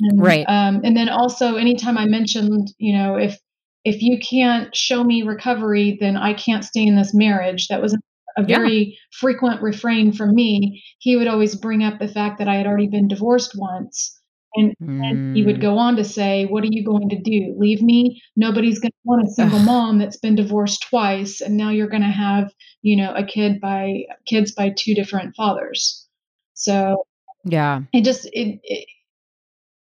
And, 0.00 0.20
right. 0.22 0.44
Um, 0.48 0.80
and 0.84 0.96
then 0.96 1.08
also 1.08 1.56
anytime 1.56 1.98
I 1.98 2.06
mentioned, 2.06 2.72
you 2.78 2.94
know, 2.96 3.16
if 3.16 3.38
if 3.84 4.02
you 4.02 4.18
can't 4.18 4.74
show 4.74 5.02
me 5.02 5.22
recovery, 5.22 5.96
then 6.00 6.16
I 6.16 6.34
can't 6.34 6.64
stay 6.64 6.86
in 6.86 6.96
this 6.96 7.12
marriage. 7.14 7.68
That 7.68 7.82
was 7.82 7.96
a 8.36 8.42
very 8.42 8.72
yeah. 8.72 8.96
frequent 9.12 9.60
refrain 9.60 10.12
from 10.12 10.34
me. 10.34 10.82
He 10.98 11.16
would 11.16 11.26
always 11.26 11.56
bring 11.56 11.82
up 11.82 11.98
the 11.98 12.08
fact 12.08 12.38
that 12.38 12.48
I 12.48 12.56
had 12.56 12.66
already 12.66 12.86
been 12.86 13.08
divorced 13.08 13.52
once. 13.56 14.18
And, 14.54 14.74
mm. 14.82 15.02
and, 15.02 15.36
he 15.36 15.44
would 15.44 15.56
mm. 15.56 15.62
go 15.62 15.78
on 15.78 15.96
to 15.96 16.04
say, 16.04 16.46
What 16.46 16.62
are 16.64 16.70
you 16.70 16.84
going 16.84 17.08
to 17.08 17.18
do? 17.18 17.54
Leave 17.58 17.82
me? 17.82 18.22
Nobody's 18.36 18.78
going 18.78 18.92
to 18.92 18.98
want 19.04 19.26
a 19.26 19.30
single 19.30 19.58
mom 19.60 19.98
that's 19.98 20.18
been 20.18 20.34
divorced 20.34 20.86
twice. 20.88 21.40
And 21.40 21.56
now 21.56 21.70
you're 21.70 21.88
going 21.88 22.02
to 22.02 22.08
have, 22.08 22.52
you 22.82 22.96
know, 22.96 23.14
a 23.14 23.24
kid 23.24 23.60
by 23.60 24.02
kids 24.26 24.52
by 24.52 24.74
two 24.76 24.94
different 24.94 25.34
fathers. 25.34 26.06
So, 26.54 27.06
yeah. 27.44 27.82
It 27.92 28.04
just, 28.04 28.26
it, 28.26 28.60
it 28.62 28.86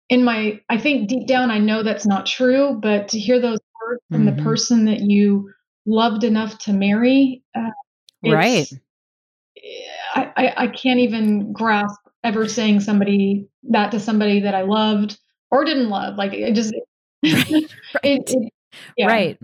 in 0.08 0.24
my, 0.24 0.60
I 0.68 0.78
think 0.78 1.08
deep 1.08 1.26
down, 1.26 1.50
I 1.50 1.58
know 1.58 1.82
that's 1.82 2.06
not 2.06 2.26
true, 2.26 2.78
but 2.80 3.08
to 3.08 3.18
hear 3.18 3.40
those 3.40 3.58
words 3.80 4.02
from 4.10 4.26
mm-hmm. 4.26 4.36
the 4.36 4.42
person 4.42 4.84
that 4.86 5.00
you 5.00 5.50
loved 5.86 6.24
enough 6.24 6.58
to 6.58 6.72
marry, 6.72 7.42
uh, 7.54 7.70
right. 8.24 8.68
I, 10.14 10.32
I, 10.36 10.54
I 10.56 10.66
can't 10.68 11.00
even 11.00 11.52
grasp 11.52 12.00
ever 12.24 12.48
saying 12.48 12.80
somebody 12.80 13.48
that 13.70 13.92
to 13.92 14.00
somebody 14.00 14.40
that 14.40 14.54
I 14.54 14.62
loved 14.62 15.18
or 15.50 15.64
didn't 15.64 15.88
love. 15.88 16.16
Like 16.16 16.32
it 16.32 16.54
just 16.54 16.74
right. 17.24 17.34
Right. 17.50 17.70
It, 18.02 18.30
it, 18.30 18.52
yeah. 18.96 19.06
right. 19.06 19.38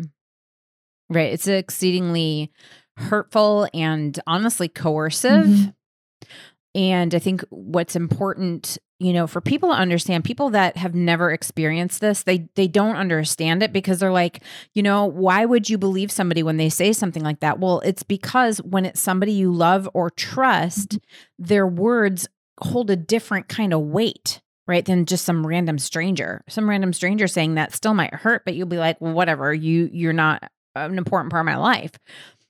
Right. 1.08 1.32
It's 1.32 1.46
exceedingly 1.46 2.50
hurtful 2.96 3.68
and 3.74 4.18
honestly 4.26 4.68
coercive. 4.68 5.46
Mm-hmm. 5.46 5.70
And 6.76 7.14
I 7.14 7.20
think 7.20 7.44
what's 7.50 7.94
important, 7.94 8.78
you 8.98 9.12
know, 9.12 9.28
for 9.28 9.40
people 9.40 9.68
to 9.68 9.76
understand, 9.76 10.24
people 10.24 10.50
that 10.50 10.76
have 10.76 10.92
never 10.92 11.30
experienced 11.30 12.00
this, 12.00 12.24
they 12.24 12.48
they 12.56 12.66
don't 12.66 12.96
understand 12.96 13.62
it 13.62 13.72
because 13.72 14.00
they're 14.00 14.10
like, 14.10 14.42
you 14.72 14.82
know, 14.82 15.04
why 15.04 15.44
would 15.44 15.70
you 15.70 15.78
believe 15.78 16.10
somebody 16.10 16.42
when 16.42 16.56
they 16.56 16.68
say 16.68 16.92
something 16.92 17.22
like 17.22 17.40
that? 17.40 17.60
Well, 17.60 17.80
it's 17.80 18.02
because 18.02 18.58
when 18.58 18.86
it's 18.86 19.00
somebody 19.00 19.32
you 19.32 19.52
love 19.52 19.88
or 19.94 20.10
trust, 20.10 20.90
mm-hmm. 20.90 21.44
their 21.44 21.66
words 21.66 22.26
hold 22.60 22.90
a 22.90 22.96
different 22.96 23.48
kind 23.48 23.72
of 23.72 23.80
weight 23.80 24.40
right 24.66 24.84
than 24.84 25.06
just 25.06 25.24
some 25.24 25.46
random 25.46 25.78
stranger 25.78 26.42
some 26.48 26.68
random 26.68 26.92
stranger 26.92 27.26
saying 27.26 27.54
that 27.54 27.74
still 27.74 27.94
might 27.94 28.14
hurt 28.14 28.44
but 28.44 28.54
you'll 28.54 28.66
be 28.66 28.78
like 28.78 29.00
well 29.00 29.12
whatever 29.12 29.52
you 29.52 29.88
you're 29.92 30.12
not 30.12 30.42
an 30.74 30.98
important 30.98 31.30
part 31.30 31.42
of 31.42 31.46
my 31.46 31.56
life 31.56 31.92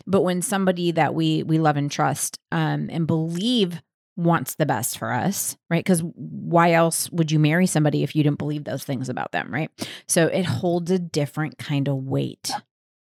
but 0.07 0.23
when 0.23 0.43
somebody 0.43 0.93
that 0.93 1.15
we 1.15 1.43
we 1.43 1.59
love 1.59 1.77
and 1.77 1.91
trust 1.91 2.39
um, 2.53 2.89
and 2.91 3.07
believe 3.07 3.81
wants 4.17 4.55
the 4.55 4.67
best 4.67 4.99
for 4.99 5.13
us, 5.13 5.57
right? 5.71 5.85
Because 5.85 6.01
why 6.15 6.73
else 6.73 7.11
would 7.11 7.33
you 7.33 7.39
marry 7.39 7.67
somebody 7.67 8.03
if 8.03 8.15
you 8.15 8.23
didn't 8.23 8.39
believe 8.39 8.65
those 8.65 8.85
things 8.85 9.09
about 9.09 9.33
them, 9.33 9.53
right? 9.53 9.71
So 10.07 10.27
it 10.27 10.45
holds 10.45 10.91
a 10.91 10.99
different 10.99 11.59
kind 11.59 11.89
of 11.89 11.97
weight, 11.97 12.51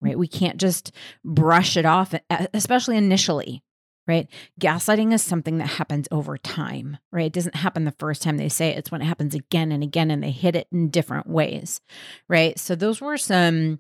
right? 0.02 0.18
We 0.18 0.28
can't 0.28 0.58
just 0.58 0.92
brush 1.24 1.78
it 1.78 1.86
off, 1.86 2.16
especially 2.54 2.98
initially, 2.98 3.62
right? 4.08 4.28
Gaslighting 4.60 5.14
is 5.14 5.22
something 5.22 5.58
that 5.60 5.68
happens 5.68 6.08
over 6.12 6.38
time, 6.38 6.98
right? 7.12 7.28
It 7.28 7.34
doesn't 7.34 7.56
happen 7.56 7.86
the 7.86 7.96
first 8.00 8.22
time 8.22 8.38
they 8.38 8.50
say 8.50 8.70
it, 8.70 8.78
it's 8.78 8.92
when 8.92 9.02
it 9.02 9.06
happens 9.06 9.36
again 9.36 9.72
and 9.72 9.84
again 9.84 10.12
and 10.12 10.24
they 10.24 10.32
hit 10.32 10.56
it 10.56 10.68
in 10.72 10.90
different 10.90 11.28
ways, 11.28 11.82
right? 12.28 12.60
So 12.60 12.76
those 12.76 13.02
were 13.02 13.18
some 13.18 13.80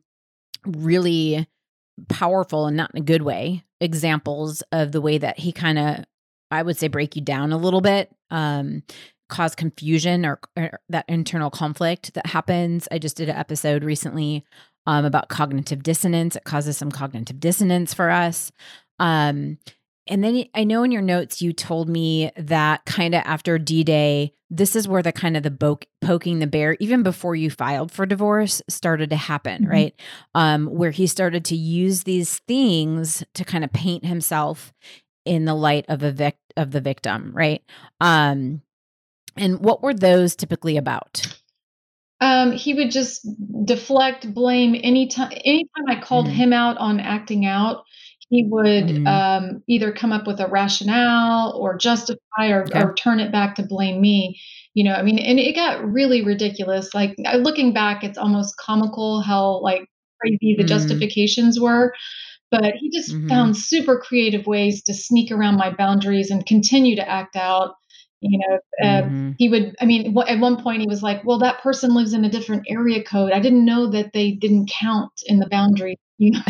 really 0.65 1.47
powerful 2.09 2.65
and 2.65 2.77
not 2.77 2.91
in 2.93 3.01
a 3.01 3.05
good 3.05 3.21
way 3.21 3.63
examples 3.79 4.63
of 4.71 4.91
the 4.91 5.01
way 5.01 5.17
that 5.17 5.39
he 5.39 5.51
kind 5.51 5.77
of 5.77 6.05
I 6.53 6.61
would 6.61 6.77
say 6.77 6.87
break 6.87 7.15
you 7.15 7.21
down 7.21 7.51
a 7.51 7.57
little 7.57 7.81
bit, 7.81 8.11
um, 8.29 8.83
cause 9.27 9.55
confusion 9.55 10.25
or, 10.25 10.39
or, 10.55 10.79
that 10.89 11.05
internal 11.07 11.49
conflict 11.49 12.13
that 12.13 12.27
happens. 12.27 12.87
I 12.91 12.99
just 12.99 13.17
did 13.17 13.29
an 13.29 13.35
episode 13.35 13.83
recently 13.83 14.45
um, 14.85 15.03
about 15.03 15.29
cognitive 15.29 15.81
dissonance. 15.81 16.35
It 16.35 16.43
causes 16.43 16.77
some 16.77 16.91
cognitive 16.91 17.39
dissonance 17.39 17.93
for 17.93 18.11
us. 18.11 18.51
Um, 18.99 19.57
and 20.07 20.23
then 20.23 20.45
I 20.53 20.63
know 20.63 20.83
in 20.83 20.91
your 20.91 21.01
notes 21.01 21.41
you 21.41 21.53
told 21.53 21.87
me 21.87 22.31
that 22.35 22.85
kind 22.85 23.15
of 23.15 23.21
after 23.25 23.57
D 23.57 23.83
Day, 23.83 24.33
this 24.49 24.75
is 24.75 24.87
where 24.87 25.01
the 25.01 25.11
kind 25.11 25.37
of 25.37 25.43
the 25.43 25.51
bo- 25.51 25.79
poking 26.01 26.39
the 26.39 26.47
bear, 26.47 26.75
even 26.79 27.03
before 27.03 27.35
you 27.35 27.49
filed 27.49 27.91
for 27.91 28.05
divorce, 28.05 28.61
started 28.67 29.09
to 29.11 29.15
happen, 29.15 29.63
mm-hmm. 29.63 29.71
right? 29.71 29.95
Um, 30.35 30.67
where 30.67 30.91
he 30.91 31.07
started 31.07 31.45
to 31.45 31.55
use 31.55 32.03
these 32.03 32.39
things 32.39 33.23
to 33.33 33.45
kind 33.45 33.63
of 33.63 33.71
paint 33.71 34.05
himself 34.05 34.73
in 35.25 35.45
the 35.45 35.55
light 35.55 35.85
of 35.87 36.03
a 36.03 36.11
vic- 36.11 36.37
of 36.57 36.71
the 36.71 36.81
victim, 36.81 37.31
right? 37.33 37.63
Um, 38.01 38.61
and 39.37 39.59
what 39.59 39.81
were 39.81 39.93
those 39.93 40.35
typically 40.35 40.77
about? 40.77 41.25
Um, 42.21 42.51
he 42.51 42.73
would 42.73 42.91
just 42.91 43.27
deflect 43.65 44.33
blame 44.33 44.79
anytime 44.81 45.31
anytime 45.43 45.87
I 45.87 45.99
called 45.99 46.27
mm-hmm. 46.27 46.35
him 46.35 46.53
out 46.53 46.77
on 46.77 46.99
acting 46.99 47.45
out 47.45 47.83
he 48.33 48.43
would 48.49 48.85
mm-hmm. 48.85 49.05
um, 49.07 49.63
either 49.67 49.91
come 49.91 50.11
up 50.11 50.25
with 50.25 50.39
a 50.39 50.47
rationale 50.47 51.55
or 51.55 51.77
justify 51.77 52.49
or, 52.49 52.65
yeah. 52.67 52.83
or, 52.83 52.93
turn 52.95 53.19
it 53.19 53.31
back 53.31 53.55
to 53.55 53.63
blame 53.63 54.01
me 54.01 54.39
you 54.73 54.83
know 54.83 54.93
i 54.93 55.03
mean 55.03 55.19
and 55.19 55.39
it 55.39 55.55
got 55.55 55.85
really 55.85 56.23
ridiculous 56.23 56.93
like 56.93 57.15
looking 57.35 57.73
back 57.73 58.03
it's 58.03 58.17
almost 58.17 58.57
comical 58.57 59.21
how 59.21 59.59
like 59.61 59.85
crazy 60.19 60.55
the 60.57 60.63
mm-hmm. 60.63 60.67
justifications 60.67 61.59
were 61.59 61.93
but 62.49 62.73
he 62.79 62.89
just 62.89 63.11
mm-hmm. 63.11 63.27
found 63.27 63.55
super 63.55 63.99
creative 63.99 64.47
ways 64.47 64.83
to 64.83 64.93
sneak 64.93 65.31
around 65.31 65.57
my 65.57 65.69
boundaries 65.69 66.31
and 66.31 66.45
continue 66.45 66.95
to 66.95 67.07
act 67.07 67.35
out 67.35 67.75
you 68.21 68.39
know 68.39 68.87
uh, 68.87 69.01
mm-hmm. 69.03 69.31
he 69.37 69.49
would 69.49 69.75
i 69.79 69.85
mean 69.85 70.17
at 70.27 70.39
one 70.39 70.61
point 70.61 70.81
he 70.81 70.87
was 70.87 71.03
like 71.03 71.23
well 71.23 71.39
that 71.39 71.61
person 71.61 71.93
lives 71.93 72.13
in 72.13 72.25
a 72.25 72.29
different 72.29 72.63
area 72.67 73.03
code 73.03 73.31
i 73.31 73.39
didn't 73.39 73.65
know 73.65 73.91
that 73.91 74.11
they 74.13 74.31
didn't 74.31 74.71
count 74.81 75.11
in 75.27 75.39
the 75.39 75.49
boundary 75.49 75.99
you 76.23 76.31
know 76.31 76.41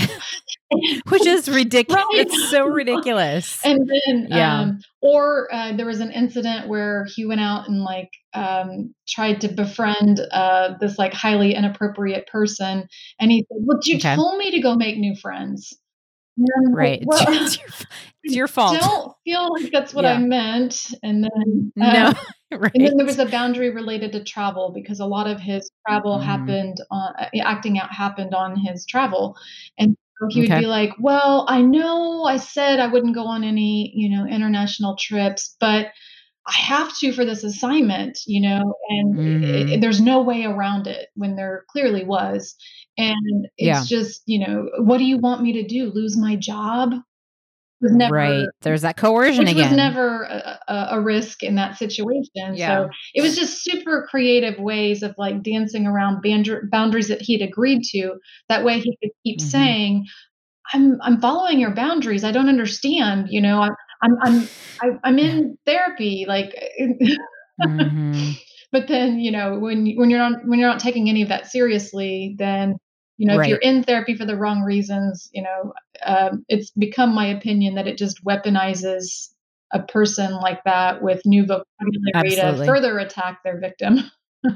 which 1.10 1.26
is 1.26 1.50
ridiculous 1.50 2.04
right? 2.14 2.26
it's 2.28 2.50
so 2.50 2.66
ridiculous 2.68 3.64
and 3.64 3.90
then 3.90 4.28
yeah. 4.30 4.60
um 4.60 4.80
or 5.02 5.54
uh, 5.54 5.74
there 5.74 5.86
was 5.86 6.00
an 6.00 6.12
incident 6.12 6.68
where 6.68 7.06
he 7.16 7.26
went 7.26 7.42
out 7.42 7.68
and 7.68 7.82
like 7.82 8.10
um 8.34 8.94
tried 9.08 9.42
to 9.42 9.48
befriend 9.48 10.20
uh 10.32 10.74
this 10.80 10.98
like 10.98 11.14
highly 11.14 11.54
inappropriate 11.54 12.28
person 12.28 12.88
and 13.20 13.32
he 13.32 13.46
said 13.50 13.58
well 13.62 13.80
you 13.84 13.98
okay. 13.98 14.16
told 14.16 14.38
me 14.38 14.52
to 14.52 14.62
go 14.62 14.76
make 14.76 14.98
new 14.98 15.16
friends 15.16 15.74
right. 16.72 17.04
Like, 17.06 17.28
well, 17.28 17.44
it's, 17.44 17.58
your, 17.58 17.68
it's, 18.24 18.36
your, 18.36 18.48
fault. 18.48 18.76
I 18.76 18.80
don't 18.80 19.14
feel 19.24 19.50
like 19.54 19.72
that's 19.72 19.94
what 19.94 20.06
yeah. 20.06 20.14
I 20.14 20.18
meant. 20.18 20.88
And 21.04 21.24
then, 21.24 21.72
uh, 21.82 21.94
no, 21.94 22.14
right. 22.58 22.72
and 22.76 22.86
then 22.86 22.98
there 22.98 23.06
was 23.06 23.20
a 23.20 23.26
boundary 23.26 23.70
related 23.70 24.12
to 24.14 24.24
travel 24.24 24.72
because 24.74 25.00
a 25.00 25.06
lot 25.06 25.28
of 25.28 25.40
his 25.40 25.70
travel 25.88 26.18
mm. 26.18 26.24
happened 26.24 26.78
on 26.92 27.14
uh, 27.20 27.30
acting 27.42 27.80
out 27.80 27.92
happened 27.92 28.34
on 28.34 28.56
his 28.56 28.86
travel. 28.86 29.38
And 29.78 29.98
so 30.20 30.28
he 30.30 30.44
okay. 30.44 30.54
would 30.54 30.60
be 30.62 30.68
like, 30.68 30.92
well, 31.00 31.46
I 31.48 31.62
know 31.62 32.24
I 32.24 32.38
said 32.38 32.80
I 32.80 32.88
wouldn't 32.88 33.16
go 33.16 33.26
on 33.26 33.44
any, 33.44 33.92
you 33.96 34.10
know, 34.10 34.26
international 34.26 34.96
trips, 34.96 35.56
but 35.60 35.88
I 36.46 36.58
have 36.58 36.96
to 37.00 37.14
for 37.14 37.24
this 37.24 37.44
assignment, 37.44 38.20
you 38.28 38.42
know, 38.42 38.76
and 38.90 39.16
mm-hmm. 39.16 39.44
it, 39.44 39.70
it, 39.70 39.82
there's 39.82 40.02
no 40.02 40.22
way 40.22 40.44
around 40.44 40.88
it 40.88 41.08
when 41.16 41.36
there 41.36 41.64
clearly 41.70 42.04
was. 42.04 42.56
And 42.98 43.48
it's 43.58 43.90
yeah. 43.92 43.98
just, 43.98 44.24
you 44.26 44.46
know, 44.46 44.70
what 44.80 44.98
do 44.98 45.06
you 45.06 45.18
want 45.18 45.42
me 45.42 45.54
to 45.54 45.68
do? 45.68 45.92
Lose 45.94 46.18
my 46.18 46.36
job? 46.36 46.94
Never, 47.92 48.16
right. 48.16 48.48
There's 48.62 48.82
that 48.84 48.96
coercion 48.96 49.40
which 49.40 49.52
again. 49.52 49.70
was 49.70 49.78
never 49.78 50.24
a, 50.24 50.60
a, 50.92 51.02
risk 51.02 51.44
in 51.44 51.56
that 51.56 51.78
situation. 51.78 52.56
Yeah. 52.56 52.86
So 52.86 52.90
it 53.14 53.22
was 53.22 53.36
just 53.36 53.64
super 53.64 54.08
creative 54.10 54.58
ways 54.58 55.04
of 55.04 55.14
like 55.18 55.44
dancing 55.44 55.86
around 55.86 56.24
boundaries 56.72 57.10
that 57.10 57.22
he'd 57.22 57.42
agreed 57.42 57.84
to. 57.92 58.16
That 58.48 58.64
way 58.64 58.80
he 58.80 58.98
could 59.04 59.12
keep 59.26 59.40
mm-hmm. 59.40 59.48
saying, 59.48 60.06
I'm 60.74 60.98
I'm 61.02 61.20
following 61.20 61.60
your 61.60 61.72
boundaries. 61.72 62.24
I 62.24 62.32
don't 62.32 62.50
understand. 62.50 63.28
You 63.30 63.42
know, 63.42 63.62
I'm 63.62 63.76
I'm 64.02 64.18
I'm 64.22 64.50
I, 64.82 64.88
am 64.88 65.00
i 65.04 65.10
am 65.10 65.20
in 65.20 65.58
therapy. 65.66 66.26
Like, 66.28 66.56
mm-hmm. 67.62 68.32
but 68.72 68.88
then 68.88 69.20
you 69.20 69.32
know 69.32 69.60
when 69.60 69.94
when 69.96 70.10
you're 70.10 70.20
not 70.20 70.46
when 70.46 70.60
you're 70.60 70.70
not 70.70 70.80
taking 70.80 71.10
any 71.10 71.22
of 71.22 71.30
that 71.30 71.48
seriously, 71.48 72.36
then 72.38 72.78
you 73.18 73.28
know 73.28 73.38
right. 73.38 73.46
if 73.46 73.50
you're 73.50 73.60
in 73.60 73.84
therapy 73.84 74.16
for 74.16 74.26
the 74.26 74.36
wrong 74.36 74.62
reasons, 74.62 75.30
you 75.34 75.44
know, 75.44 75.74
um, 76.06 76.46
it's 76.48 76.72
become 76.72 77.14
my 77.14 77.28
opinion 77.28 77.76
that 77.76 77.88
it 77.88 77.98
just 77.98 78.24
weaponizes 78.24 79.30
a 79.72 79.82
person 79.82 80.34
like 80.36 80.64
that 80.66 81.02
with 81.02 81.26
new 81.26 81.46
vocabulary 81.46 82.12
Absolutely. 82.14 82.66
to 82.68 82.72
further 82.72 83.00
attack 83.00 83.40
their 83.44 83.60
victim. 83.60 84.00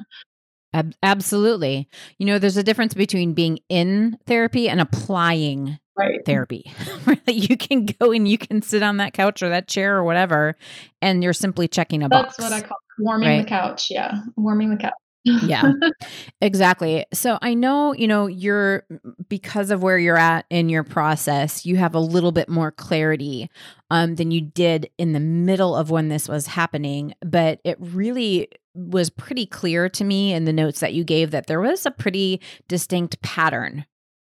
Ab- 0.74 0.96
absolutely. 1.02 1.90
You 2.20 2.28
know, 2.28 2.40
there's 2.40 2.58
a 2.58 2.64
difference 2.64 2.94
between 2.94 3.34
being 3.34 3.60
in 3.70 4.18
therapy 4.28 4.70
and 4.70 4.82
applying 4.82 5.80
right. 5.98 6.20
therapy. 6.26 6.72
you 7.28 7.58
can 7.58 7.86
go 7.86 8.12
and 8.12 8.28
you 8.28 8.38
can 8.38 8.62
sit 8.62 8.84
on 8.84 8.98
that 8.98 9.14
couch 9.14 9.42
or 9.42 9.50
that 9.50 9.68
chair 9.68 9.98
or 9.98 10.04
whatever, 10.04 10.56
and 11.02 11.24
you're 11.24 11.34
simply 11.34 11.68
checking 11.68 12.04
a 12.04 12.10
That's 12.10 12.26
box. 12.26 12.38
That's 12.38 12.52
what 12.52 12.64
I 12.64 12.68
call 12.68 12.78
warming 13.00 13.30
right? 13.30 13.42
the 13.44 13.50
couch. 13.50 13.88
Yeah, 13.90 14.22
warming 14.36 14.70
the 14.70 14.78
couch. 14.78 14.94
Yeah, 15.44 15.72
exactly. 16.42 17.06
So 17.14 17.38
I 17.42 17.54
know, 17.54 17.94
you 17.94 18.08
know, 18.08 18.28
you're 18.28 18.84
because 19.30 19.72
of 19.72 19.84
where 19.84 19.98
you're 19.98 20.18
at 20.18 20.46
in 20.50 20.70
your 20.70 20.84
process, 20.84 21.66
you 21.66 21.76
have 21.78 21.96
a 21.96 22.00
little 22.00 22.32
bit 22.32 22.50
more 22.50 22.72
clarity 22.72 23.50
um, 23.90 24.16
than 24.16 24.32
you 24.32 24.42
did 24.42 24.90
in 24.98 25.14
the 25.14 25.20
middle 25.20 25.76
of 25.76 25.90
when 25.90 26.10
this 26.10 26.28
was 26.28 26.48
happening. 26.48 27.14
But 27.22 27.60
it 27.64 27.78
really 27.80 28.50
was 28.74 29.10
pretty 29.10 29.46
clear 29.46 29.90
to 29.90 30.04
me 30.04 30.34
in 30.34 30.46
the 30.46 30.54
notes 30.54 30.80
that 30.80 30.94
you 30.94 31.04
gave 31.04 31.32
that 31.32 31.48
there 31.48 31.62
was 31.62 31.86
a 31.86 31.92
pretty 31.92 32.40
distinct 32.68 33.20
pattern 33.22 33.86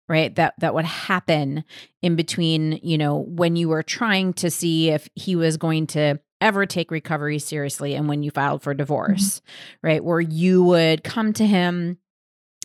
right 0.08 0.36
that 0.36 0.54
that 0.60 0.72
would 0.72 0.84
happen 0.84 1.64
in 2.00 2.14
between 2.14 2.78
you 2.82 2.96
know 2.96 3.24
when 3.28 3.56
you 3.56 3.68
were 3.68 3.82
trying 3.82 4.32
to 4.32 4.48
see 4.48 4.90
if 4.90 5.08
he 5.16 5.34
was 5.34 5.56
going 5.56 5.84
to 5.84 6.16
ever 6.40 6.66
take 6.66 6.90
recovery 6.90 7.38
seriously 7.38 7.94
and 7.94 8.08
when 8.08 8.22
you 8.22 8.30
filed 8.30 8.62
for 8.62 8.72
mm-hmm. 8.72 8.78
divorce 8.78 9.40
mm-hmm. 9.40 9.86
right 9.86 10.04
where 10.04 10.20
you 10.20 10.62
would 10.62 11.04
come 11.04 11.32
to 11.32 11.46
him 11.46 11.98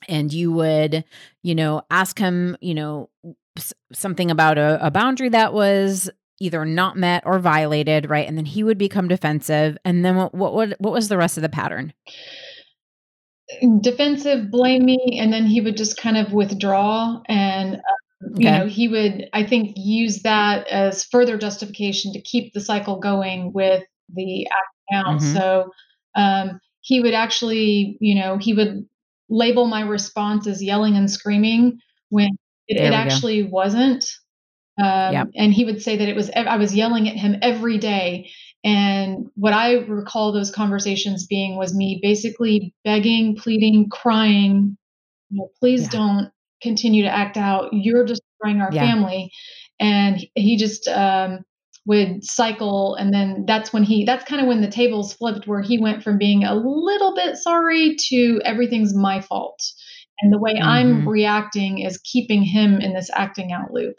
and 0.07 0.33
you 0.33 0.51
would 0.51 1.03
you 1.43 1.55
know 1.55 1.81
ask 1.89 2.17
him 2.17 2.57
you 2.61 2.73
know 2.73 3.09
something 3.91 4.31
about 4.31 4.57
a, 4.57 4.85
a 4.85 4.91
boundary 4.91 5.29
that 5.29 5.53
was 5.53 6.09
either 6.39 6.65
not 6.65 6.97
met 6.97 7.23
or 7.25 7.39
violated 7.39 8.09
right 8.09 8.27
and 8.27 8.37
then 8.37 8.45
he 8.45 8.63
would 8.63 8.77
become 8.77 9.07
defensive 9.07 9.77
and 9.85 10.03
then 10.03 10.15
what 10.15 10.33
what 10.33 10.53
what, 10.53 10.75
what 10.79 10.93
was 10.93 11.07
the 11.07 11.17
rest 11.17 11.37
of 11.37 11.43
the 11.43 11.49
pattern 11.49 11.93
defensive, 13.81 14.49
blame 14.49 14.85
me, 14.85 15.17
and 15.19 15.31
then 15.31 15.45
he 15.45 15.61
would 15.61 15.77
just 15.77 15.97
kind 15.97 16.17
of 16.17 16.33
withdraw. 16.33 17.21
And, 17.27 17.81
okay. 18.23 18.43
you 18.43 18.51
know, 18.51 18.65
he 18.65 18.87
would, 18.87 19.29
I 19.33 19.43
think, 19.45 19.73
use 19.75 20.21
that 20.23 20.67
as 20.67 21.03
further 21.05 21.37
justification 21.37 22.13
to 22.13 22.21
keep 22.21 22.53
the 22.53 22.61
cycle 22.61 22.99
going 22.99 23.53
with 23.53 23.83
the 24.13 24.47
acting 24.47 24.97
out. 24.97 25.21
Mm-hmm. 25.21 25.33
So 25.33 25.71
um, 26.15 26.59
he 26.81 26.99
would 26.99 27.13
actually, 27.13 27.97
you 27.99 28.15
know, 28.15 28.37
he 28.37 28.53
would 28.53 28.85
label 29.29 29.67
my 29.67 29.81
response 29.81 30.47
as 30.47 30.61
yelling 30.61 30.95
and 30.97 31.09
screaming 31.09 31.79
when 32.09 32.29
it, 32.67 32.81
it 32.81 32.93
actually 32.93 33.43
go. 33.43 33.49
wasn't. 33.49 34.05
Um, 34.81 35.13
yep. 35.13 35.27
And 35.35 35.53
he 35.53 35.65
would 35.65 35.81
say 35.81 35.97
that 35.97 36.07
it 36.07 36.15
was, 36.15 36.29
I 36.35 36.57
was 36.57 36.75
yelling 36.75 37.07
at 37.07 37.15
him 37.15 37.37
every 37.41 37.77
day. 37.77 38.29
And 38.63 39.27
what 39.35 39.53
I 39.53 39.73
recall 39.73 40.31
those 40.31 40.51
conversations 40.51 41.25
being 41.25 41.57
was 41.57 41.73
me 41.73 41.99
basically 42.01 42.73
begging, 42.83 43.35
pleading, 43.35 43.89
crying, 43.89 44.77
you 45.29 45.37
know, 45.37 45.49
please 45.59 45.83
yeah. 45.83 45.89
don't 45.89 46.31
continue 46.61 47.03
to 47.03 47.09
act 47.09 47.37
out. 47.37 47.69
You're 47.71 48.05
destroying 48.05 48.61
our 48.61 48.71
yeah. 48.71 48.81
family. 48.81 49.31
And 49.79 50.25
he 50.35 50.57
just 50.57 50.87
um, 50.87 51.39
would 51.85 52.23
cycle. 52.23 52.95
And 52.95 53.13
then 53.13 53.45
that's 53.47 53.73
when 53.73 53.83
he, 53.83 54.05
that's 54.05 54.25
kind 54.25 54.41
of 54.41 54.47
when 54.47 54.61
the 54.61 54.69
tables 54.69 55.13
flipped, 55.13 55.47
where 55.47 55.61
he 55.61 55.79
went 55.79 56.03
from 56.03 56.17
being 56.17 56.43
a 56.43 56.53
little 56.53 57.15
bit 57.15 57.37
sorry 57.37 57.95
to 58.09 58.41
everything's 58.45 58.93
my 58.93 59.21
fault. 59.21 59.59
And 60.21 60.31
the 60.31 60.39
way 60.39 60.53
mm-hmm. 60.53 60.67
I'm 60.67 61.09
reacting 61.09 61.79
is 61.79 61.97
keeping 62.03 62.43
him 62.43 62.79
in 62.79 62.93
this 62.93 63.09
acting 63.13 63.51
out 63.51 63.71
loop. 63.71 63.95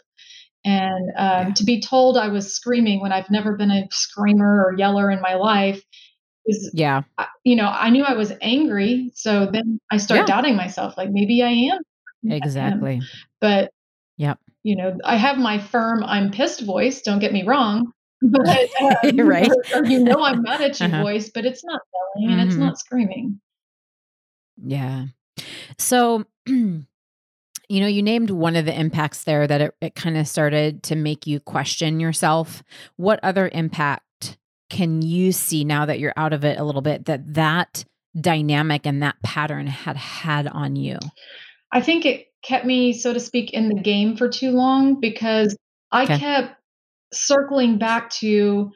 And 0.63 1.09
um, 1.17 1.47
yeah. 1.47 1.53
to 1.55 1.63
be 1.65 1.81
told 1.81 2.17
I 2.17 2.29
was 2.29 2.55
screaming 2.55 3.01
when 3.01 3.11
I've 3.11 3.29
never 3.29 3.57
been 3.57 3.71
a 3.71 3.87
screamer 3.91 4.63
or 4.65 4.77
yeller 4.77 5.11
in 5.11 5.19
my 5.19 5.33
life 5.33 5.83
is, 6.45 6.71
yeah, 6.73 7.01
you 7.43 7.57
know, 7.57 7.67
I 7.67 7.89
knew 7.89 8.03
I 8.03 8.13
was 8.13 8.31
angry. 8.41 9.11
So 9.13 9.49
then 9.51 9.79
I 9.91 9.97
start 9.97 10.21
yeah. 10.21 10.25
doubting 10.25 10.55
myself, 10.55 10.97
like 10.97 11.09
maybe 11.11 11.43
I 11.43 11.49
am. 11.49 11.81
Exactly. 12.25 13.01
But, 13.41 13.71
yeah, 14.17 14.35
you 14.63 14.77
know, 14.77 14.97
I 15.03 15.17
have 15.17 15.37
my 15.37 15.59
firm, 15.59 16.03
I'm 16.03 16.31
pissed 16.31 16.61
voice, 16.61 17.01
don't 17.01 17.19
get 17.19 17.33
me 17.33 17.43
wrong. 17.43 17.91
But, 18.21 18.69
um, 19.03 19.17
right. 19.17 19.49
Or, 19.49 19.79
or, 19.79 19.85
you 19.85 19.99
know, 19.99 20.23
I'm 20.23 20.41
mad 20.41 20.61
at 20.61 20.79
you 20.79 20.85
uh-huh. 20.87 21.03
voice, 21.03 21.29
but 21.33 21.45
it's 21.45 21.63
not 21.63 21.81
yelling 21.93 22.29
mm-hmm. 22.29 22.39
and 22.39 22.47
it's 22.47 22.55
mm-hmm. 22.55 22.65
not 22.65 22.79
screaming. 22.79 23.41
Yeah. 24.63 25.05
So, 25.77 26.25
you 26.45 26.85
know, 27.69 27.87
you 27.87 28.01
named 28.01 28.29
one 28.29 28.55
of 28.55 28.65
the 28.65 28.79
impacts 28.79 29.25
there 29.25 29.45
that 29.47 29.61
it, 29.61 29.75
it 29.81 29.95
kind 29.95 30.17
of 30.17 30.27
started 30.27 30.83
to 30.83 30.95
make 30.95 31.27
you 31.27 31.39
question 31.39 31.99
yourself. 31.99 32.63
What 32.95 33.19
other 33.23 33.49
impact 33.51 34.37
can 34.69 35.01
you 35.01 35.31
see 35.31 35.63
now 35.63 35.85
that 35.85 35.99
you're 35.99 36.13
out 36.15 36.33
of 36.33 36.45
it 36.45 36.59
a 36.59 36.63
little 36.63 36.81
bit 36.81 37.05
that 37.05 37.33
that 37.33 37.85
dynamic 38.19 38.85
and 38.85 39.03
that 39.03 39.21
pattern 39.23 39.67
had 39.67 39.97
had 39.97 40.47
on 40.47 40.75
you? 40.75 40.97
I 41.73 41.81
think 41.81 42.05
it 42.05 42.27
kept 42.43 42.65
me, 42.65 42.93
so 42.93 43.13
to 43.13 43.19
speak, 43.19 43.51
in 43.51 43.67
the 43.67 43.81
game 43.81 44.15
for 44.15 44.29
too 44.29 44.51
long 44.51 44.99
because 44.99 45.57
I 45.91 46.03
okay. 46.03 46.19
kept 46.19 46.55
circling 47.11 47.79
back 47.79 48.11
to, 48.11 48.71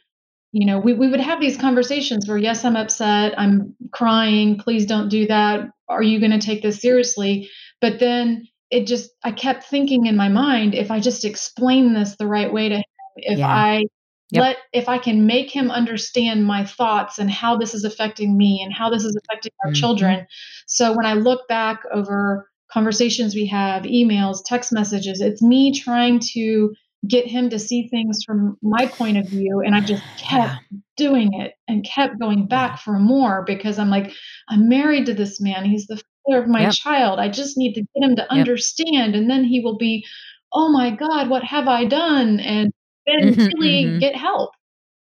you 0.52 0.66
know, 0.66 0.80
we, 0.80 0.94
we 0.94 1.08
would 1.08 1.20
have 1.20 1.40
these 1.40 1.58
conversations 1.58 2.28
where, 2.28 2.38
yes, 2.38 2.66
I'm 2.66 2.76
upset, 2.76 3.38
I'm 3.38 3.76
crying, 3.92 4.58
please 4.58 4.88
don't 4.88 5.10
do 5.10 5.28
that. 5.28 5.70
Are 5.88 6.02
you 6.02 6.20
going 6.20 6.32
to 6.32 6.46
take 6.46 6.64
this 6.64 6.82
seriously? 6.82 7.50
But 7.80 8.00
then 8.00 8.48
it 8.70 8.88
just 8.88 9.12
I 9.24 9.32
kept 9.32 9.64
thinking 9.64 10.08
in 10.08 10.18
my 10.18 10.30
mind 10.30 10.76
if 10.76 10.92
I 10.92 11.00
just 11.00 11.24
explain 11.24 11.94
this 11.94 12.16
the 12.18 12.28
right 12.28 12.52
way 12.52 12.70
to 12.70 12.76
him, 12.76 12.84
if 13.16 13.40
yeah. 13.40 13.48
I 13.48 13.86
yep. 14.32 14.42
let 14.42 14.58
if 14.74 14.90
I 14.90 14.98
can 14.98 15.26
make 15.26 15.50
him 15.50 15.72
understand 15.72 16.46
my 16.46 16.66
thoughts 16.66 17.18
and 17.18 17.32
how 17.32 17.58
this 17.58 17.74
is 17.74 17.86
affecting 17.86 18.36
me 18.36 18.62
and 18.64 18.74
how 18.74 18.90
this 18.90 19.06
is 19.06 19.18
affecting 19.24 19.54
our 19.64 19.72
mm-hmm. 19.72 19.80
children. 19.80 20.28
So 20.66 20.94
when 20.94 21.06
I 21.06 21.14
look 21.14 21.48
back 21.48 21.84
over 21.94 22.50
conversations 22.78 23.34
we 23.34 23.48
have, 23.48 23.84
emails, 23.84 24.38
text 24.46 24.72
messages, 24.72 25.20
it's 25.20 25.42
me 25.42 25.74
trying 25.74 26.20
to 26.34 26.72
get 27.08 27.26
him 27.26 27.50
to 27.50 27.58
see 27.58 27.88
things 27.88 28.20
from 28.26 28.58
my 28.62 28.86
point 28.86 29.18
of 29.18 29.28
view 29.28 29.62
and 29.66 29.76
I 29.76 29.82
just 29.82 30.04
kept 30.18 30.62
doing 30.96 31.34
it 31.42 31.54
and 31.68 31.84
kept 31.84 32.20
going 32.20 32.48
back 32.48 32.80
for 32.80 33.00
more 33.00 33.44
because 33.46 33.80
I'm 33.80 33.90
like 33.90 34.12
I'm 34.50 34.70
married 34.70 35.08
to 35.08 35.14
this 35.14 35.42
man. 35.42 35.66
He's 35.66 35.88
the 35.88 36.02
father 36.28 36.42
of 36.44 36.48
my 36.48 36.64
yep. 36.64 36.74
child. 36.74 37.20
I 37.20 37.30
just 37.30 37.58
need 37.58 37.74
to 37.74 37.82
get 37.82 38.10
him 38.10 38.16
to 38.16 38.22
yep. 38.24 38.30
understand. 38.30 39.16
And 39.16 39.30
then 39.30 39.44
he 39.44 39.60
will 39.60 39.78
be, 39.78 40.06
oh 40.54 40.72
my 40.72 40.92
God, 40.92 41.30
what 41.30 41.44
have 41.44 41.68
I 41.68 41.86
done? 41.86 42.40
And 42.40 42.72
then 43.06 43.34
mm-hmm, 43.34 43.60
really 43.60 43.86
mm-hmm. 43.86 44.00
get 44.00 44.16
help. 44.16 44.52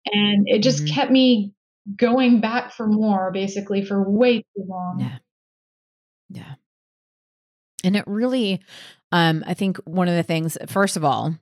And 0.06 0.44
it 0.46 0.62
just 0.62 0.84
mm-hmm. 0.84 0.94
kept 0.94 1.10
me 1.10 1.52
going 1.96 2.40
back 2.40 2.72
for 2.72 2.86
more, 2.86 3.30
basically, 3.32 3.84
for 3.84 4.08
way 4.08 4.38
too 4.38 4.64
long. 4.68 4.98
Yeah. 5.00 5.18
Yeah. 6.30 6.54
And 7.86 7.96
it 7.96 8.04
really, 8.08 8.60
um, 9.12 9.44
I 9.46 9.54
think 9.54 9.78
one 9.84 10.08
of 10.08 10.16
the 10.16 10.24
things, 10.24 10.58
first 10.66 10.96
of 10.96 11.04
all, 11.04 11.36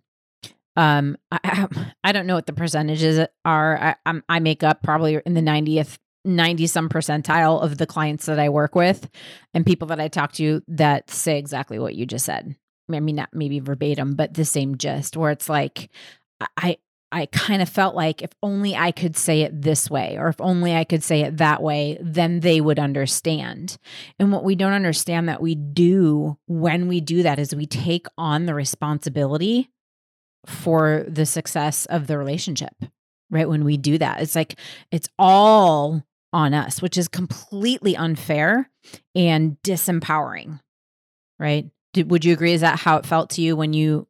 um, 0.77 1.17
I, 1.33 1.67
I 2.05 2.13
don't 2.13 2.27
know 2.27 2.35
what 2.35 2.47
the 2.47 2.53
percentages 2.53 3.27
are. 3.45 3.97
I, 4.05 4.21
I 4.29 4.39
make 4.41 4.63
up 4.63 4.83
probably 4.83 5.21
in 5.25 5.35
the 5.35 5.41
90th 5.41 5.99
90 6.27 6.67
some 6.67 6.89
percentile 6.89 7.63
of 7.63 7.77
the 7.77 7.87
clients 7.87 8.27
that 8.27 8.39
I 8.39 8.49
work 8.49 8.75
with 8.75 9.11
and 9.53 9.67
people 9.67 9.89
that 9.89 10.01
I 10.01 10.09
talk 10.09 10.33
to 10.33 10.63
that 10.69 11.11
say 11.11 11.39
exactly 11.39 11.79
what 11.79 11.95
you 11.95 12.07
just 12.07 12.25
said. 12.25 12.55
I 12.93 13.01
mean, 13.01 13.17
not 13.17 13.31
maybe 13.33 13.61
verbatim, 13.61 14.15
but 14.15 14.35
the 14.35 14.45
same 14.45 14.77
gist 14.77 15.17
where 15.17 15.31
it's 15.31 15.49
like, 15.49 15.91
I, 16.57 16.79
I 17.15 17.27
kind 17.27 17.63
of 17.63 17.69
felt 17.69 17.95
like 17.95 18.23
if 18.23 18.33
only 18.43 18.75
I 18.75 18.91
could 18.91 19.17
say 19.17 19.43
it 19.43 19.63
this 19.63 19.89
way, 19.89 20.17
or 20.19 20.27
if 20.27 20.41
only 20.41 20.75
I 20.75 20.83
could 20.83 21.05
say 21.05 21.21
it 21.21 21.37
that 21.37 21.63
way, 21.63 21.97
then 22.01 22.41
they 22.41 22.61
would 22.61 22.81
understand. 22.81 23.79
And 24.19 24.33
what 24.33 24.43
we 24.43 24.57
don't 24.57 24.73
understand 24.73 25.29
that 25.29 25.41
we 25.41 25.55
do 25.55 26.37
when 26.49 26.89
we 26.89 27.01
do 27.01 27.23
that 27.23 27.39
is 27.39 27.55
we 27.55 27.67
take 27.67 28.09
on 28.19 28.47
the 28.47 28.55
responsibility 28.55 29.71
for 30.45 31.05
the 31.07 31.25
success 31.25 31.87
of 31.87 32.09
the 32.09 32.19
relationship, 32.19 32.75
right? 33.31 33.49
When 33.49 33.65
we 33.65 33.77
do 33.77 33.97
that, 33.99 34.21
it's 34.21 34.35
like 34.35 34.59
it's 34.91 35.09
all 35.17 36.03
on 36.33 36.53
us, 36.53 36.83
which 36.83 36.99
is 36.99 37.07
completely 37.07 37.97
unfair 37.97 38.69
and 39.15 39.57
disempowering, 39.63 40.59
right? 41.39 41.71
Did, 41.93 42.11
would 42.11 42.25
you 42.25 42.33
agree? 42.33 42.55
Is 42.55 42.63
that 42.63 42.81
how 42.81 42.97
it 42.97 43.07
felt 43.07 43.31
to 43.31 43.41
you 43.41 43.55
when 43.55 43.73
you 43.73 44.09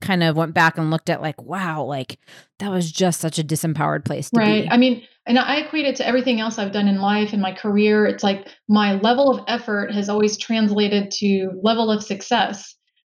kind 0.00 0.22
of 0.22 0.36
went 0.36 0.54
back 0.54 0.78
and 0.78 0.90
looked 0.90 1.10
at 1.10 1.22
like, 1.22 1.40
wow, 1.42 1.84
like 1.84 2.18
that 2.58 2.70
was 2.70 2.90
just 2.90 3.20
such 3.20 3.38
a 3.38 3.44
disempowered 3.44 4.04
place 4.04 4.30
to 4.30 4.38
right. 4.38 4.64
be. 4.64 4.70
I 4.70 4.76
mean, 4.76 5.02
and 5.26 5.38
I 5.38 5.56
equate 5.58 5.86
it 5.86 5.96
to 5.96 6.06
everything 6.06 6.40
else 6.40 6.58
I've 6.58 6.72
done 6.72 6.88
in 6.88 7.00
life 7.00 7.32
and 7.32 7.40
my 7.42 7.52
career. 7.52 8.06
It's 8.06 8.24
like 8.24 8.48
my 8.68 8.94
level 8.94 9.30
of 9.30 9.44
effort 9.48 9.92
has 9.92 10.08
always 10.08 10.36
translated 10.36 11.10
to 11.18 11.50
level 11.62 11.90
of 11.90 12.02
success. 12.02 12.74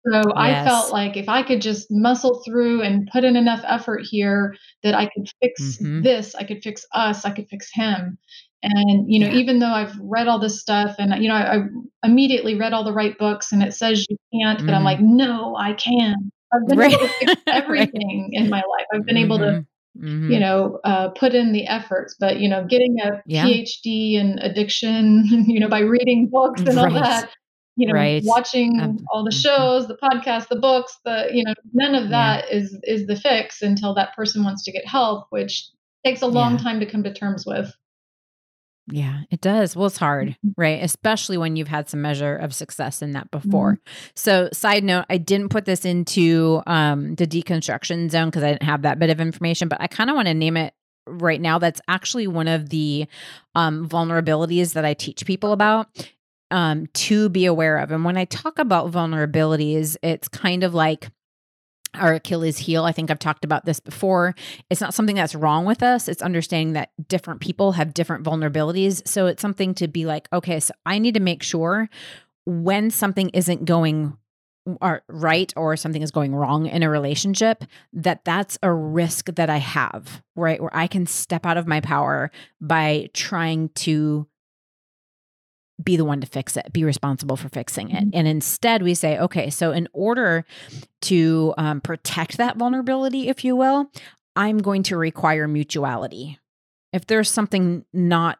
So 0.05 0.17
yes. 0.17 0.33
I 0.35 0.65
felt 0.65 0.91
like 0.91 1.15
if 1.15 1.29
I 1.29 1.43
could 1.43 1.61
just 1.61 1.87
muscle 1.89 2.41
through 2.45 2.81
and 2.81 3.07
put 3.11 3.23
in 3.23 3.37
enough 3.37 3.63
effort 3.65 4.01
here 4.03 4.55
that 4.83 4.93
I 4.93 5.05
could 5.05 5.29
fix 5.41 5.77
mm-hmm. 5.77 6.01
this, 6.01 6.35
I 6.35 6.43
could 6.43 6.61
fix 6.61 6.85
us, 6.93 7.23
I 7.23 7.31
could 7.31 7.47
fix 7.47 7.69
him. 7.73 8.17
And, 8.63 9.11
you 9.11 9.19
know, 9.19 9.27
yeah. 9.27 9.39
even 9.39 9.59
though 9.59 9.73
I've 9.73 9.97
read 9.99 10.27
all 10.27 10.39
this 10.39 10.59
stuff 10.59 10.95
and, 10.97 11.21
you 11.21 11.27
know, 11.27 11.35
I, 11.35 11.57
I, 11.57 11.59
immediately 12.05 12.55
read 12.55 12.73
all 12.73 12.85
the 12.85 12.93
right 12.93 13.17
books 13.17 13.51
and 13.51 13.61
it 13.61 13.73
says 13.73 14.05
you 14.09 14.17
can't, 14.33 14.65
but 14.65 14.73
I'm 14.73 14.85
like, 14.85 14.99
mm-hmm. 14.99 15.17
no, 15.17 15.55
I 15.57 15.73
can. 15.73 16.31
I've 16.53 16.67
been 16.67 16.77
right. 16.77 16.93
able 16.93 17.07
to 17.07 17.13
fix 17.13 17.41
everything 17.47 18.31
right. 18.33 18.43
in 18.43 18.49
my 18.49 18.57
life. 18.57 18.85
I've 18.93 19.05
been 19.05 19.15
mm-hmm. 19.15 19.25
able 19.25 19.37
to, 19.39 19.45
mm-hmm. 19.45 20.05
mm-hmm. 20.05 20.31
you 20.31 20.39
know, 20.39 20.79
uh, 20.83 21.09
put 21.09 21.33
in 21.33 21.51
the 21.51 21.67
efforts, 21.67 22.15
but, 22.19 22.39
you 22.39 22.49
know, 22.49 22.65
getting 22.65 22.97
a 23.01 23.21
yeah. 23.25 23.45
PhD 23.45 24.13
in 24.15 24.39
addiction, 24.39 25.23
you 25.47 25.59
know, 25.59 25.69
by 25.69 25.79
reading 25.79 26.29
books 26.29 26.61
and 26.61 26.75
right. 26.75 26.93
all 26.93 27.01
that, 27.01 27.29
you 27.75 27.87
know 27.87 27.93
right. 27.93 28.21
watching 28.23 28.79
um, 28.79 28.99
all 29.11 29.23
the 29.23 29.31
mm-hmm. 29.31 29.39
shows 29.39 29.87
the 29.87 29.97
podcasts 29.97 30.47
the 30.47 30.59
books 30.59 30.99
the 31.05 31.29
you 31.33 31.43
know 31.43 31.53
none 31.73 31.95
of 31.95 32.09
that 32.09 32.45
yeah. 32.47 32.57
is 32.57 32.79
is 32.83 33.07
the 33.07 33.15
fix 33.15 33.61
until 33.61 33.95
that 33.95 34.15
person 34.15 34.43
wants 34.43 34.63
to 34.63 34.71
get 34.71 34.85
help 34.85 35.25
which 35.31 35.69
takes 36.05 36.21
a 36.21 36.27
long 36.27 36.53
yeah. 36.53 36.63
time 36.63 36.79
to 36.79 36.85
come 36.85 37.03
to 37.03 37.13
terms 37.13 37.45
with 37.45 37.73
yeah, 38.87 39.21
it 39.31 39.39
does. 39.39 39.75
Well, 39.75 39.87
it's 39.87 39.97
hard, 39.97 40.29
mm-hmm. 40.29 40.49
right? 40.57 40.83
Especially 40.83 41.37
when 41.37 41.55
you've 41.55 41.69
had 41.69 41.89
some 41.89 42.01
measure 42.01 42.35
of 42.35 42.53
success 42.53 43.01
in 43.01 43.13
that 43.13 43.31
before. 43.31 43.73
Mm-hmm. 43.73 44.11
So, 44.15 44.49
side 44.51 44.83
note, 44.83 45.05
I 45.09 45.17
didn't 45.17 45.49
put 45.49 45.65
this 45.65 45.85
into 45.85 46.61
um, 46.67 47.15
the 47.15 47.25
deconstruction 47.25 48.11
zone 48.11 48.27
because 48.27 48.43
I 48.43 48.51
didn't 48.51 48.63
have 48.63 48.81
that 48.81 48.99
bit 48.99 49.09
of 49.09 49.21
information, 49.21 49.69
but 49.69 49.79
I 49.81 49.87
kind 49.87 50.09
of 50.09 50.15
want 50.15 50.27
to 50.27 50.33
name 50.33 50.57
it 50.57 50.73
right 51.07 51.39
now. 51.39 51.59
That's 51.59 51.81
actually 51.87 52.27
one 52.27 52.47
of 52.47 52.69
the 52.69 53.07
um, 53.55 53.87
vulnerabilities 53.87 54.73
that 54.73 54.85
I 54.85 54.93
teach 54.93 55.25
people 55.25 55.53
about 55.53 55.87
um, 56.51 56.87
to 56.93 57.29
be 57.29 57.45
aware 57.45 57.77
of. 57.77 57.91
And 57.91 58.03
when 58.03 58.17
I 58.17 58.25
talk 58.25 58.59
about 58.59 58.91
vulnerabilities, 58.91 59.95
it's 60.03 60.27
kind 60.27 60.63
of 60.63 60.73
like 60.73 61.09
our 61.95 62.13
Achilles 62.15 62.57
heel. 62.57 62.85
I 62.85 62.91
think 62.91 63.11
I've 63.11 63.19
talked 63.19 63.45
about 63.45 63.65
this 63.65 63.79
before. 63.79 64.35
It's 64.69 64.81
not 64.81 64.93
something 64.93 65.15
that's 65.15 65.35
wrong 65.35 65.65
with 65.65 65.83
us. 65.83 66.07
It's 66.07 66.21
understanding 66.21 66.73
that 66.73 66.91
different 67.07 67.41
people 67.41 67.73
have 67.73 67.93
different 67.93 68.25
vulnerabilities. 68.25 69.07
So 69.07 69.27
it's 69.27 69.41
something 69.41 69.73
to 69.75 69.87
be 69.87 70.05
like, 70.05 70.27
okay, 70.33 70.59
so 70.59 70.73
I 70.85 70.99
need 70.99 71.13
to 71.13 71.19
make 71.19 71.43
sure 71.43 71.89
when 72.45 72.89
something 72.89 73.29
isn't 73.29 73.65
going 73.65 74.17
or 74.65 74.95
uh, 74.95 74.99
right 75.09 75.51
or 75.57 75.75
something 75.75 76.01
is 76.01 76.11
going 76.11 76.33
wrong 76.33 76.67
in 76.67 76.83
a 76.83 76.89
relationship 76.89 77.65
that 77.91 78.23
that's 78.23 78.57
a 78.63 78.71
risk 78.71 79.25
that 79.35 79.49
I 79.49 79.57
have, 79.57 80.23
right? 80.35 80.61
Where 80.61 80.75
I 80.75 80.87
can 80.87 81.05
step 81.05 81.45
out 81.45 81.57
of 81.57 81.67
my 81.67 81.81
power 81.81 82.31
by 82.61 83.09
trying 83.13 83.69
to 83.75 84.27
be 85.81 85.97
the 85.97 86.05
one 86.05 86.21
to 86.21 86.27
fix 86.27 86.55
it, 86.57 86.71
be 86.71 86.83
responsible 86.83 87.35
for 87.35 87.49
fixing 87.49 87.89
it. 87.89 88.03
Mm-hmm. 88.03 88.17
And 88.17 88.27
instead, 88.27 88.83
we 88.83 88.93
say, 88.93 89.17
okay, 89.17 89.49
so 89.49 89.71
in 89.71 89.87
order 89.93 90.45
to 91.01 91.53
um, 91.57 91.81
protect 91.81 92.37
that 92.37 92.57
vulnerability, 92.57 93.27
if 93.27 93.43
you 93.43 93.55
will, 93.55 93.89
I'm 94.35 94.59
going 94.59 94.83
to 94.83 94.97
require 94.97 95.47
mutuality. 95.47 96.39
If 96.91 97.07
there's 97.07 97.29
something 97.29 97.85
not 97.91 98.39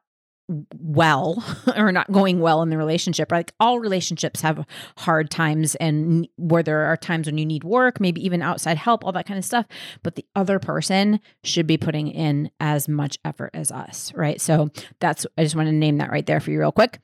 well 0.78 1.44
or 1.78 1.92
not 1.92 2.12
going 2.12 2.40
well 2.40 2.62
in 2.62 2.70
the 2.70 2.78
relationship. 2.78 3.32
Like 3.32 3.54
all 3.60 3.80
relationships 3.80 4.42
have 4.42 4.66
hard 4.98 5.30
times 5.30 5.76
and 5.76 6.28
where 6.38 6.64
there 6.64 6.86
are 6.86 6.98
times 6.98 7.28
when 7.28 7.38
you 7.38 7.46
need 7.46 7.64
work, 7.64 8.00
maybe 8.00 8.24
even 8.26 8.42
outside 8.42 8.78
help, 8.78 9.06
all 9.06 9.12
that 9.14 9.26
kind 9.26 9.38
of 9.38 9.46
stuff. 9.46 9.66
But 10.04 10.16
the 10.16 10.26
other 10.36 10.60
person 10.60 11.20
should 11.44 11.68
be 11.68 11.78
putting 11.78 12.08
in 12.08 12.52
as 12.60 12.88
much 12.88 13.18
effort 13.24 13.52
as 13.54 13.72
us, 13.72 14.14
right? 14.16 14.40
So 14.40 14.70
that's, 15.00 15.26
I 15.38 15.44
just 15.44 15.56
want 15.56 15.68
to 15.68 15.74
name 15.74 15.98
that 15.98 16.12
right 16.12 16.26
there 16.26 16.40
for 16.40 16.52
you 16.52 16.60
real 16.60 16.72
quick. 16.72 17.00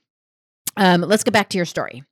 Um, 0.79 1.01
let's 1.01 1.25
get 1.25 1.33
back 1.33 1.49
to 1.49 1.57
your 1.57 1.65
story. 1.65 2.03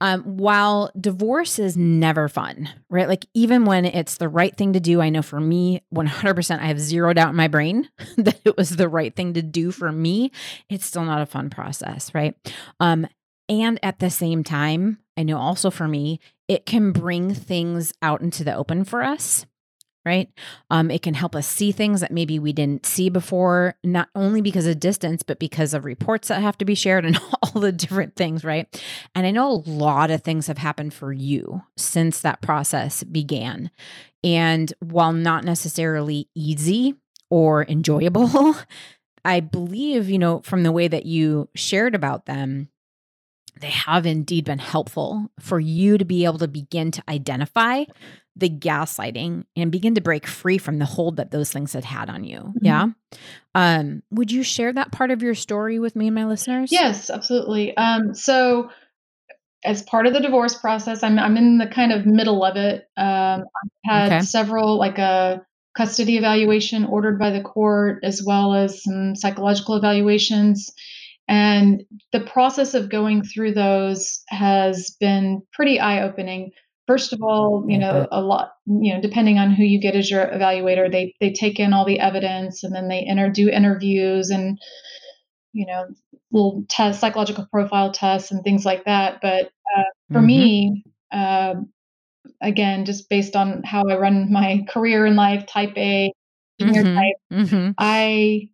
Um, 0.00 0.22
while 0.22 0.90
divorce 1.00 1.58
is 1.58 1.76
never 1.76 2.28
fun, 2.28 2.68
right? 2.90 3.08
Like, 3.08 3.26
even 3.32 3.64
when 3.64 3.84
it's 3.84 4.18
the 4.18 4.28
right 4.28 4.56
thing 4.56 4.72
to 4.74 4.80
do, 4.80 5.00
I 5.00 5.08
know 5.08 5.22
for 5.22 5.40
me, 5.40 5.82
100%, 5.94 6.60
I 6.60 6.66
have 6.66 6.80
zero 6.80 7.12
doubt 7.12 7.30
in 7.30 7.36
my 7.36 7.48
brain 7.48 7.88
that 8.16 8.40
it 8.44 8.56
was 8.56 8.70
the 8.70 8.88
right 8.88 9.14
thing 9.14 9.34
to 9.34 9.42
do 9.42 9.70
for 9.70 9.90
me. 9.90 10.32
It's 10.68 10.84
still 10.84 11.04
not 11.04 11.22
a 11.22 11.26
fun 11.26 11.48
process, 11.48 12.12
right? 12.12 12.34
Um, 12.80 13.06
and 13.48 13.78
at 13.82 14.00
the 14.00 14.10
same 14.10 14.44
time, 14.44 14.98
I 15.16 15.22
know 15.22 15.38
also 15.38 15.70
for 15.70 15.88
me, 15.88 16.20
it 16.48 16.66
can 16.66 16.92
bring 16.92 17.34
things 17.34 17.92
out 18.02 18.20
into 18.20 18.44
the 18.44 18.54
open 18.54 18.84
for 18.84 19.02
us 19.02 19.46
right? 20.08 20.30
Um, 20.70 20.90
it 20.90 21.02
can 21.02 21.12
help 21.12 21.36
us 21.36 21.46
see 21.46 21.70
things 21.70 22.00
that 22.00 22.10
maybe 22.10 22.38
we 22.38 22.54
didn't 22.54 22.86
see 22.86 23.10
before, 23.10 23.76
not 23.84 24.08
only 24.14 24.40
because 24.40 24.66
of 24.66 24.80
distance, 24.80 25.22
but 25.22 25.38
because 25.38 25.74
of 25.74 25.84
reports 25.84 26.28
that 26.28 26.40
have 26.40 26.56
to 26.58 26.64
be 26.64 26.74
shared 26.74 27.04
and 27.04 27.20
all 27.42 27.60
the 27.60 27.72
different 27.72 28.16
things, 28.16 28.42
right? 28.42 28.82
And 29.14 29.26
I 29.26 29.30
know 29.30 29.50
a 29.50 29.70
lot 29.70 30.10
of 30.10 30.22
things 30.22 30.46
have 30.46 30.56
happened 30.56 30.94
for 30.94 31.12
you 31.12 31.60
since 31.76 32.20
that 32.22 32.40
process 32.40 33.04
began. 33.04 33.70
And 34.24 34.72
while 34.80 35.12
not 35.12 35.44
necessarily 35.44 36.30
easy 36.34 36.94
or 37.28 37.66
enjoyable, 37.66 38.56
I 39.26 39.40
believe, 39.40 40.08
you 40.08 40.18
know, 40.18 40.40
from 40.40 40.62
the 40.62 40.72
way 40.72 40.88
that 40.88 41.04
you 41.04 41.50
shared 41.54 41.94
about 41.94 42.24
them, 42.24 42.70
they 43.60 43.70
have 43.70 44.06
indeed 44.06 44.44
been 44.46 44.58
helpful 44.58 45.30
for 45.40 45.60
you 45.60 45.98
to 45.98 46.04
be 46.04 46.24
able 46.24 46.38
to 46.38 46.48
begin 46.48 46.90
to 46.92 47.02
identify 47.08 47.84
the 48.38 48.48
gaslighting 48.48 49.44
and 49.56 49.72
begin 49.72 49.94
to 49.94 50.00
break 50.00 50.26
free 50.26 50.58
from 50.58 50.78
the 50.78 50.84
hold 50.84 51.16
that 51.16 51.30
those 51.30 51.50
things 51.50 51.72
had 51.72 51.84
had 51.84 52.08
on 52.08 52.24
you. 52.24 52.38
Mm-hmm. 52.38 52.64
Yeah. 52.64 52.86
Um, 53.54 54.02
would 54.10 54.30
you 54.30 54.42
share 54.42 54.72
that 54.72 54.92
part 54.92 55.10
of 55.10 55.22
your 55.22 55.34
story 55.34 55.78
with 55.78 55.96
me 55.96 56.06
and 56.06 56.14
my 56.14 56.26
listeners? 56.26 56.70
Yes, 56.70 57.10
absolutely. 57.10 57.76
Um, 57.76 58.14
so 58.14 58.70
as 59.64 59.82
part 59.82 60.06
of 60.06 60.12
the 60.12 60.20
divorce 60.20 60.54
process, 60.54 61.02
I'm 61.02 61.18
I'm 61.18 61.36
in 61.36 61.58
the 61.58 61.66
kind 61.66 61.92
of 61.92 62.06
middle 62.06 62.44
of 62.44 62.56
it. 62.56 62.88
Um, 62.96 63.44
I've 63.44 63.70
had 63.84 64.12
okay. 64.12 64.20
several 64.20 64.78
like 64.78 64.98
a 64.98 65.44
custody 65.76 66.16
evaluation 66.16 66.84
ordered 66.84 67.18
by 67.18 67.30
the 67.30 67.42
court, 67.42 68.00
as 68.02 68.22
well 68.24 68.54
as 68.54 68.82
some 68.82 69.16
psychological 69.16 69.76
evaluations. 69.76 70.72
And 71.28 71.84
the 72.12 72.20
process 72.20 72.74
of 72.74 72.88
going 72.88 73.22
through 73.22 73.52
those 73.52 74.22
has 74.28 74.96
been 74.98 75.42
pretty 75.52 75.78
eye 75.78 76.02
opening 76.02 76.52
first 76.88 77.12
of 77.12 77.22
all, 77.22 77.64
you 77.68 77.78
know, 77.78 78.08
a 78.10 78.20
lot, 78.20 78.54
you 78.66 78.94
know, 78.94 79.00
depending 79.00 79.38
on 79.38 79.52
who 79.52 79.62
you 79.62 79.78
get 79.80 79.94
as 79.94 80.10
your 80.10 80.26
evaluator, 80.26 80.90
they 80.90 81.14
they 81.20 81.32
take 81.32 81.60
in 81.60 81.72
all 81.72 81.84
the 81.84 82.00
evidence 82.00 82.64
and 82.64 82.74
then 82.74 82.88
they 82.88 83.00
enter 83.00 83.30
do 83.30 83.48
interviews 83.48 84.30
and 84.30 84.58
you 85.52 85.66
know 85.66 85.86
little 86.32 86.64
test 86.68 87.00
psychological 87.00 87.46
profile 87.52 87.92
tests 87.92 88.32
and 88.32 88.42
things 88.42 88.64
like 88.64 88.84
that. 88.86 89.20
But 89.22 89.52
uh, 89.76 89.84
for 90.10 90.18
mm-hmm. 90.18 90.26
me, 90.26 90.84
uh, 91.12 91.54
again, 92.40 92.84
just 92.84 93.08
based 93.08 93.36
on 93.36 93.62
how 93.62 93.84
I 93.88 93.98
run 93.98 94.32
my 94.32 94.64
career 94.68 95.06
in 95.06 95.14
life, 95.14 95.46
type 95.46 95.76
A, 95.76 96.12
mm-hmm. 96.60 96.96
type, 96.96 97.16
mm-hmm. 97.32 97.70
I 97.78 98.48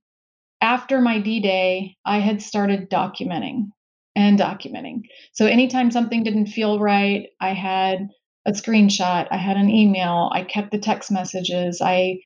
after 0.61 1.01
my 1.01 1.21
D 1.21 1.41
day, 1.41 1.97
I 2.05 2.19
had 2.19 2.43
started 2.43 2.91
documenting 2.91 3.69
and 4.17 4.39
documenting. 4.39 5.03
So 5.33 5.47
anytime 5.47 5.91
something 5.91 6.23
didn't 6.25 6.47
feel 6.47 6.79
right, 6.81 7.29
I 7.41 7.53
had 7.53 8.09
a 8.47 8.53
screenshot. 8.53 9.27
I 9.31 9.37
had 9.37 9.57
an 9.57 9.71
email. 9.71 10.31
I 10.33 10.43
kept 10.43 10.71
the 10.71 10.79
text 10.79 11.11
messages. 11.11 11.81
I 11.81 12.21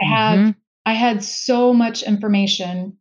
I 0.00 0.04
had 0.04 0.38
mm-hmm. 0.38 0.50
I 0.86 0.94
had 0.94 1.22
so 1.22 1.72
much 1.72 2.02
information 2.02 2.98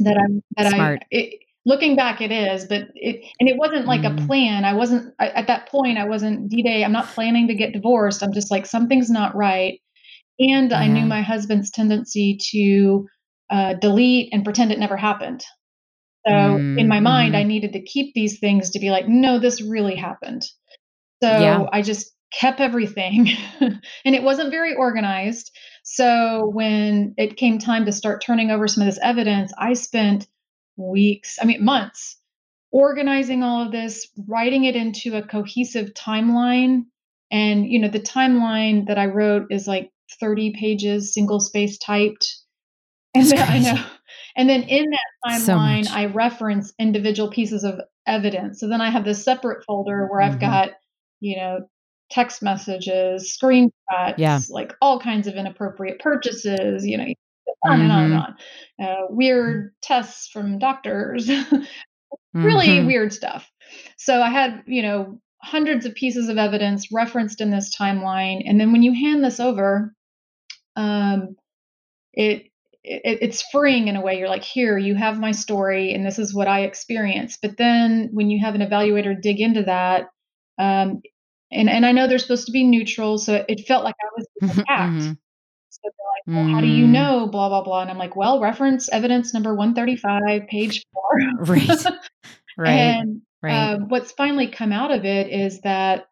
that 0.00 0.16
I 0.16 0.62
that 0.62 0.72
Smart. 0.72 1.00
I 1.02 1.06
it, 1.10 1.38
looking 1.66 1.96
back 1.96 2.20
it 2.20 2.30
is, 2.30 2.66
but 2.66 2.82
it 2.94 3.24
and 3.40 3.48
it 3.48 3.56
wasn't 3.56 3.86
like 3.86 4.02
mm-hmm. 4.02 4.24
a 4.24 4.26
plan. 4.26 4.64
I 4.64 4.74
wasn't 4.74 5.14
I, 5.18 5.28
at 5.28 5.46
that 5.46 5.68
point. 5.68 5.98
I 5.98 6.04
wasn't 6.04 6.48
D 6.48 6.62
Day. 6.62 6.84
I'm 6.84 6.92
not 6.92 7.08
planning 7.08 7.48
to 7.48 7.54
get 7.54 7.72
divorced. 7.72 8.22
I'm 8.22 8.32
just 8.32 8.50
like 8.50 8.66
something's 8.66 9.10
not 9.10 9.34
right. 9.34 9.80
And 10.38 10.72
I 10.72 10.88
knew 10.88 11.06
my 11.06 11.22
husband's 11.22 11.70
tendency 11.70 12.38
to 12.50 13.06
uh, 13.50 13.74
delete 13.74 14.30
and 14.32 14.42
pretend 14.42 14.72
it 14.72 14.80
never 14.80 14.96
happened. 14.96 15.44
So 16.26 16.32
mm-hmm. 16.32 16.78
in 16.78 16.88
my 16.88 17.00
mind, 17.00 17.36
I 17.36 17.40
mm-hmm. 17.40 17.48
needed 17.48 17.72
to 17.74 17.82
keep 17.82 18.14
these 18.14 18.40
things 18.40 18.70
to 18.70 18.80
be 18.80 18.90
like, 18.90 19.06
no, 19.06 19.38
this 19.38 19.62
really 19.62 19.94
happened. 19.94 20.44
So 21.24 21.38
yeah. 21.40 21.64
I 21.72 21.80
just 21.80 22.12
kept 22.32 22.60
everything 22.60 23.30
and 23.60 23.80
it 24.04 24.22
wasn't 24.22 24.50
very 24.50 24.74
organized. 24.74 25.50
So 25.84 26.50
when 26.52 27.14
it 27.16 27.36
came 27.36 27.58
time 27.58 27.86
to 27.86 27.92
start 27.92 28.22
turning 28.22 28.50
over 28.50 28.68
some 28.68 28.82
of 28.82 28.86
this 28.86 29.00
evidence, 29.02 29.52
I 29.58 29.72
spent 29.74 30.26
weeks, 30.76 31.38
I 31.40 31.46
mean, 31.46 31.64
months 31.64 32.18
organizing 32.72 33.42
all 33.42 33.64
of 33.64 33.72
this, 33.72 34.08
writing 34.28 34.64
it 34.64 34.76
into 34.76 35.16
a 35.16 35.22
cohesive 35.22 35.94
timeline. 35.94 36.82
And, 37.30 37.66
you 37.66 37.78
know, 37.78 37.88
the 37.88 38.00
timeline 38.00 38.88
that 38.88 38.98
I 38.98 39.06
wrote 39.06 39.46
is 39.50 39.66
like 39.66 39.90
30 40.20 40.54
pages, 40.58 41.14
single 41.14 41.40
space 41.40 41.78
typed. 41.78 42.36
And 43.14 43.26
then, 43.26 43.48
I 43.48 43.58
know. 43.60 43.84
And 44.36 44.48
then 44.48 44.64
in 44.64 44.90
that 44.90 45.30
timeline, 45.30 45.86
so 45.86 45.94
I 45.94 46.06
reference 46.06 46.72
individual 46.78 47.30
pieces 47.30 47.62
of 47.62 47.80
evidence. 48.06 48.58
So 48.58 48.68
then 48.68 48.80
I 48.80 48.90
have 48.90 49.04
this 49.04 49.24
separate 49.24 49.64
folder 49.64 50.08
where 50.10 50.20
mm-hmm. 50.20 50.32
I've 50.32 50.40
got 50.40 50.70
you 51.24 51.36
know, 51.36 51.60
text 52.10 52.42
messages, 52.42 53.36
screenshots, 53.42 54.18
yeah. 54.18 54.38
like 54.50 54.74
all 54.82 55.00
kinds 55.00 55.26
of 55.26 55.36
inappropriate 55.36 55.98
purchases, 56.00 56.86
you 56.86 56.98
know, 56.98 57.04
on 57.64 57.78
mm-hmm. 57.78 57.82
and 57.82 57.92
on 57.92 58.04
and 58.04 58.12
mm-hmm. 58.12 58.82
on. 58.82 58.86
Uh, 58.86 59.06
weird 59.08 59.74
tests 59.82 60.28
from 60.28 60.58
doctors, 60.58 61.28
really 62.34 62.68
mm-hmm. 62.68 62.86
weird 62.86 63.12
stuff. 63.12 63.50
So 63.96 64.20
I 64.20 64.28
had, 64.28 64.64
you 64.66 64.82
know, 64.82 65.18
hundreds 65.42 65.86
of 65.86 65.94
pieces 65.94 66.28
of 66.28 66.36
evidence 66.36 66.92
referenced 66.92 67.40
in 67.40 67.50
this 67.50 67.74
timeline. 67.74 68.42
And 68.46 68.60
then 68.60 68.70
when 68.72 68.82
you 68.82 68.92
hand 68.92 69.24
this 69.24 69.40
over, 69.40 69.94
um, 70.76 71.36
it, 72.12 72.50
it, 72.82 73.18
it's 73.22 73.42
freeing 73.50 73.88
in 73.88 73.96
a 73.96 74.02
way. 74.02 74.18
You're 74.18 74.28
like, 74.28 74.44
here, 74.44 74.76
you 74.76 74.94
have 74.94 75.18
my 75.18 75.32
story, 75.32 75.94
and 75.94 76.04
this 76.04 76.18
is 76.18 76.34
what 76.34 76.48
I 76.48 76.64
experienced. 76.64 77.38
But 77.40 77.56
then 77.56 78.10
when 78.12 78.28
you 78.28 78.44
have 78.44 78.54
an 78.54 78.60
evaluator 78.60 79.18
dig 79.20 79.40
into 79.40 79.62
that, 79.62 80.08
um, 80.58 81.00
and 81.54 81.70
and 81.70 81.86
I 81.86 81.92
know 81.92 82.06
they're 82.06 82.18
supposed 82.18 82.46
to 82.46 82.52
be 82.52 82.64
neutral, 82.64 83.18
so 83.18 83.44
it 83.48 83.66
felt 83.66 83.84
like 83.84 83.94
I 84.02 84.08
was 84.16 84.26
mm-hmm, 84.42 84.60
attacked. 84.60 84.92
Mm-hmm. 84.92 85.12
So 85.70 85.80
they're 85.82 86.36
like, 86.36 86.46
well, 86.46 86.54
how 86.54 86.60
do 86.60 86.66
you 86.66 86.86
mm. 86.86 86.90
know? 86.90 87.26
Blah 87.26 87.48
blah 87.48 87.62
blah. 87.62 87.82
And 87.82 87.90
I'm 87.90 87.98
like, 87.98 88.16
well, 88.16 88.40
reference 88.40 88.88
evidence 88.90 89.32
number 89.32 89.54
135, 89.54 90.48
page 90.48 90.84
four. 90.92 91.46
right. 91.54 91.86
Right. 92.56 92.70
And 92.70 93.22
right. 93.42 93.52
Uh, 93.52 93.78
what's 93.88 94.12
finally 94.12 94.46
come 94.46 94.70
out 94.70 94.92
of 94.92 95.04
it 95.04 95.26
is 95.26 95.60
that, 95.62 96.06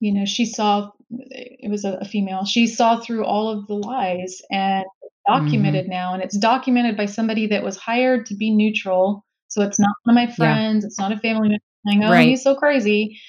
you 0.00 0.12
know, 0.12 0.24
she 0.24 0.46
saw 0.46 0.90
it 1.10 1.70
was 1.70 1.84
a, 1.84 1.92
a 2.00 2.04
female. 2.04 2.44
She 2.44 2.66
saw 2.66 2.98
through 2.98 3.24
all 3.24 3.50
of 3.50 3.68
the 3.68 3.74
lies 3.74 4.42
and 4.50 4.84
documented 5.28 5.84
mm-hmm. 5.84 5.92
now, 5.92 6.14
and 6.14 6.22
it's 6.22 6.36
documented 6.36 6.96
by 6.96 7.06
somebody 7.06 7.46
that 7.46 7.62
was 7.62 7.76
hired 7.76 8.26
to 8.26 8.34
be 8.34 8.50
neutral. 8.50 9.24
So 9.48 9.62
it's 9.62 9.78
not 9.78 9.94
one 10.02 10.16
of 10.16 10.28
my 10.28 10.34
friends. 10.34 10.82
Yeah. 10.82 10.88
It's 10.88 10.98
not 10.98 11.12
a 11.12 11.18
family 11.18 11.50
member 11.50 11.64
saying, 11.86 12.04
"Oh, 12.04 12.10
right. 12.10 12.28
he's 12.28 12.42
so 12.42 12.54
crazy." 12.54 13.20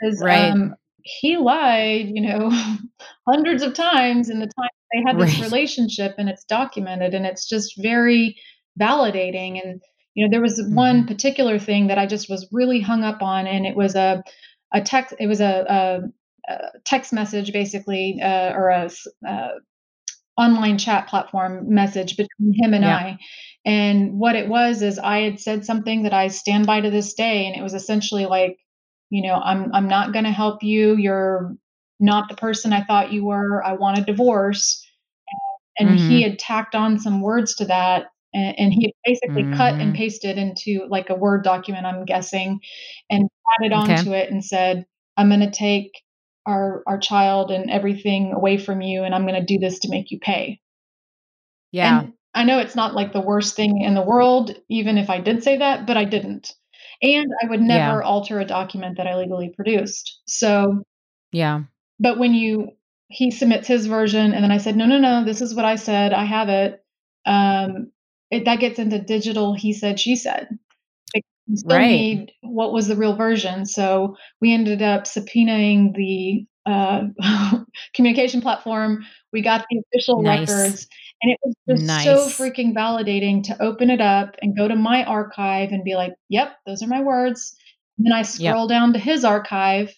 Because 0.00 0.22
right. 0.22 0.50
um, 0.50 0.74
he 1.02 1.36
lied, 1.36 2.08
you 2.12 2.22
know, 2.22 2.50
hundreds 3.28 3.62
of 3.62 3.74
times 3.74 4.30
in 4.30 4.40
the 4.40 4.46
time 4.46 4.70
they 4.92 5.02
had 5.06 5.18
this 5.18 5.38
right. 5.38 5.44
relationship, 5.44 6.14
and 6.18 6.28
it's 6.28 6.44
documented, 6.44 7.14
and 7.14 7.26
it's 7.26 7.48
just 7.48 7.74
very 7.80 8.36
validating. 8.80 9.60
And 9.64 9.80
you 10.14 10.26
know, 10.26 10.30
there 10.30 10.42
was 10.42 10.60
mm-hmm. 10.60 10.74
one 10.74 11.06
particular 11.06 11.58
thing 11.58 11.88
that 11.88 11.98
I 11.98 12.06
just 12.06 12.28
was 12.28 12.48
really 12.52 12.80
hung 12.80 13.04
up 13.04 13.22
on, 13.22 13.46
and 13.46 13.66
it 13.66 13.76
was 13.76 13.94
a 13.94 14.22
a 14.72 14.80
text. 14.80 15.14
It 15.18 15.26
was 15.26 15.40
a, 15.40 15.64
a, 16.48 16.52
a 16.52 16.58
text 16.84 17.12
message, 17.12 17.52
basically, 17.52 18.20
uh, 18.22 18.52
or 18.52 18.70
a 18.70 18.90
uh, 19.26 19.48
online 20.36 20.78
chat 20.78 21.06
platform 21.08 21.72
message 21.72 22.16
between 22.16 22.54
him 22.54 22.74
and 22.74 22.84
yeah. 22.84 22.96
I. 22.96 23.18
And 23.64 24.18
what 24.18 24.36
it 24.36 24.48
was 24.48 24.80
is 24.80 24.98
I 24.98 25.18
had 25.18 25.38
said 25.38 25.66
something 25.66 26.04
that 26.04 26.14
I 26.14 26.28
stand 26.28 26.66
by 26.66 26.80
to 26.80 26.90
this 26.90 27.14
day, 27.14 27.46
and 27.46 27.56
it 27.56 27.62
was 27.62 27.74
essentially 27.74 28.26
like 28.26 28.58
you 29.10 29.22
know 29.22 29.34
i'm 29.44 29.72
i'm 29.74 29.88
not 29.88 30.12
going 30.12 30.24
to 30.24 30.30
help 30.30 30.62
you 30.62 30.96
you're 30.96 31.54
not 31.98 32.28
the 32.28 32.36
person 32.36 32.72
i 32.72 32.82
thought 32.84 33.12
you 33.12 33.24
were 33.24 33.62
i 33.64 33.72
want 33.72 33.98
a 33.98 34.04
divorce 34.04 34.86
and, 35.78 35.88
mm-hmm. 35.88 36.08
he 36.08 36.22
had 36.22 36.38
tacked 36.38 36.74
on 36.74 36.98
some 36.98 37.22
words 37.22 37.54
to 37.54 37.64
that 37.64 38.06
and, 38.34 38.58
and 38.58 38.72
he 38.72 38.94
basically 39.04 39.42
mm-hmm. 39.42 39.56
cut 39.56 39.74
and 39.74 39.82
mm-hmm. 39.82 39.96
pasted 39.96 40.38
into 40.38 40.86
like 40.88 41.10
a 41.10 41.14
word 41.14 41.42
document 41.42 41.86
i'm 41.86 42.04
guessing 42.04 42.60
and 43.10 43.28
added 43.58 43.72
okay. 43.72 43.96
onto 43.96 44.12
it 44.12 44.30
and 44.30 44.44
said 44.44 44.86
i'm 45.16 45.28
going 45.28 45.40
to 45.40 45.50
take 45.50 45.90
our 46.46 46.82
our 46.86 46.98
child 46.98 47.50
and 47.50 47.70
everything 47.70 48.32
away 48.32 48.56
from 48.56 48.80
you 48.80 49.04
and 49.04 49.14
i'm 49.14 49.26
going 49.26 49.38
to 49.38 49.44
do 49.44 49.58
this 49.58 49.80
to 49.80 49.90
make 49.90 50.10
you 50.10 50.18
pay 50.18 50.58
yeah 51.72 52.00
and 52.00 52.12
I 52.34 52.44
know 52.44 52.58
it's 52.58 52.76
not 52.76 52.94
like 52.94 53.12
the 53.12 53.20
worst 53.20 53.56
thing 53.56 53.80
in 53.80 53.94
the 53.94 54.02
world, 54.02 54.54
even 54.68 54.98
if 54.98 55.10
I 55.10 55.20
did 55.20 55.42
say 55.42 55.58
that, 55.58 55.86
but 55.86 55.96
I 55.96 56.04
didn't. 56.04 56.54
And 57.02 57.30
I 57.42 57.46
would 57.46 57.60
never 57.60 58.00
yeah. 58.00 58.06
alter 58.06 58.40
a 58.40 58.44
document 58.44 58.98
that 58.98 59.06
I 59.06 59.16
legally 59.16 59.48
produced. 59.48 60.20
So, 60.26 60.84
yeah. 61.32 61.62
But 61.98 62.18
when 62.18 62.34
you, 62.34 62.68
he 63.08 63.30
submits 63.30 63.66
his 63.66 63.86
version, 63.86 64.32
and 64.32 64.44
then 64.44 64.50
I 64.50 64.58
said, 64.58 64.76
no, 64.76 64.86
no, 64.86 64.98
no, 64.98 65.24
this 65.24 65.40
is 65.40 65.54
what 65.54 65.64
I 65.64 65.76
said. 65.76 66.12
I 66.12 66.24
have 66.24 66.48
it. 66.48 66.84
Um, 67.26 67.90
it 68.30 68.44
that 68.44 68.60
gets 68.60 68.78
into 68.78 69.00
digital. 69.00 69.54
He 69.54 69.72
said, 69.72 69.98
she 69.98 70.16
said. 70.16 70.48
Right. 71.64 71.88
need 71.88 72.32
what 72.42 72.72
was 72.72 72.86
the 72.86 72.94
real 72.94 73.16
version. 73.16 73.66
So 73.66 74.16
we 74.40 74.54
ended 74.54 74.82
up 74.82 75.04
subpoenaing 75.04 75.94
the 75.96 76.46
uh, 76.64 77.08
communication 77.94 78.40
platform. 78.40 79.04
We 79.32 79.42
got 79.42 79.66
the 79.68 79.80
official 79.80 80.22
nice. 80.22 80.48
records, 80.48 80.88
and 81.22 81.32
it 81.32 81.38
was 81.42 81.54
just 81.68 81.82
nice. 81.82 82.04
so 82.04 82.26
freaking 82.28 82.74
validating 82.74 83.42
to 83.44 83.62
open 83.62 83.90
it 83.90 84.00
up 84.00 84.36
and 84.40 84.56
go 84.56 84.66
to 84.66 84.76
my 84.76 85.04
archive 85.04 85.70
and 85.70 85.84
be 85.84 85.94
like, 85.94 86.14
"Yep, 86.28 86.56
those 86.66 86.82
are 86.82 86.88
my 86.88 87.02
words." 87.02 87.56
And 87.98 88.06
then 88.06 88.12
I 88.12 88.22
scroll 88.22 88.62
yep. 88.62 88.68
down 88.68 88.92
to 88.94 88.98
his 88.98 89.24
archive. 89.24 89.94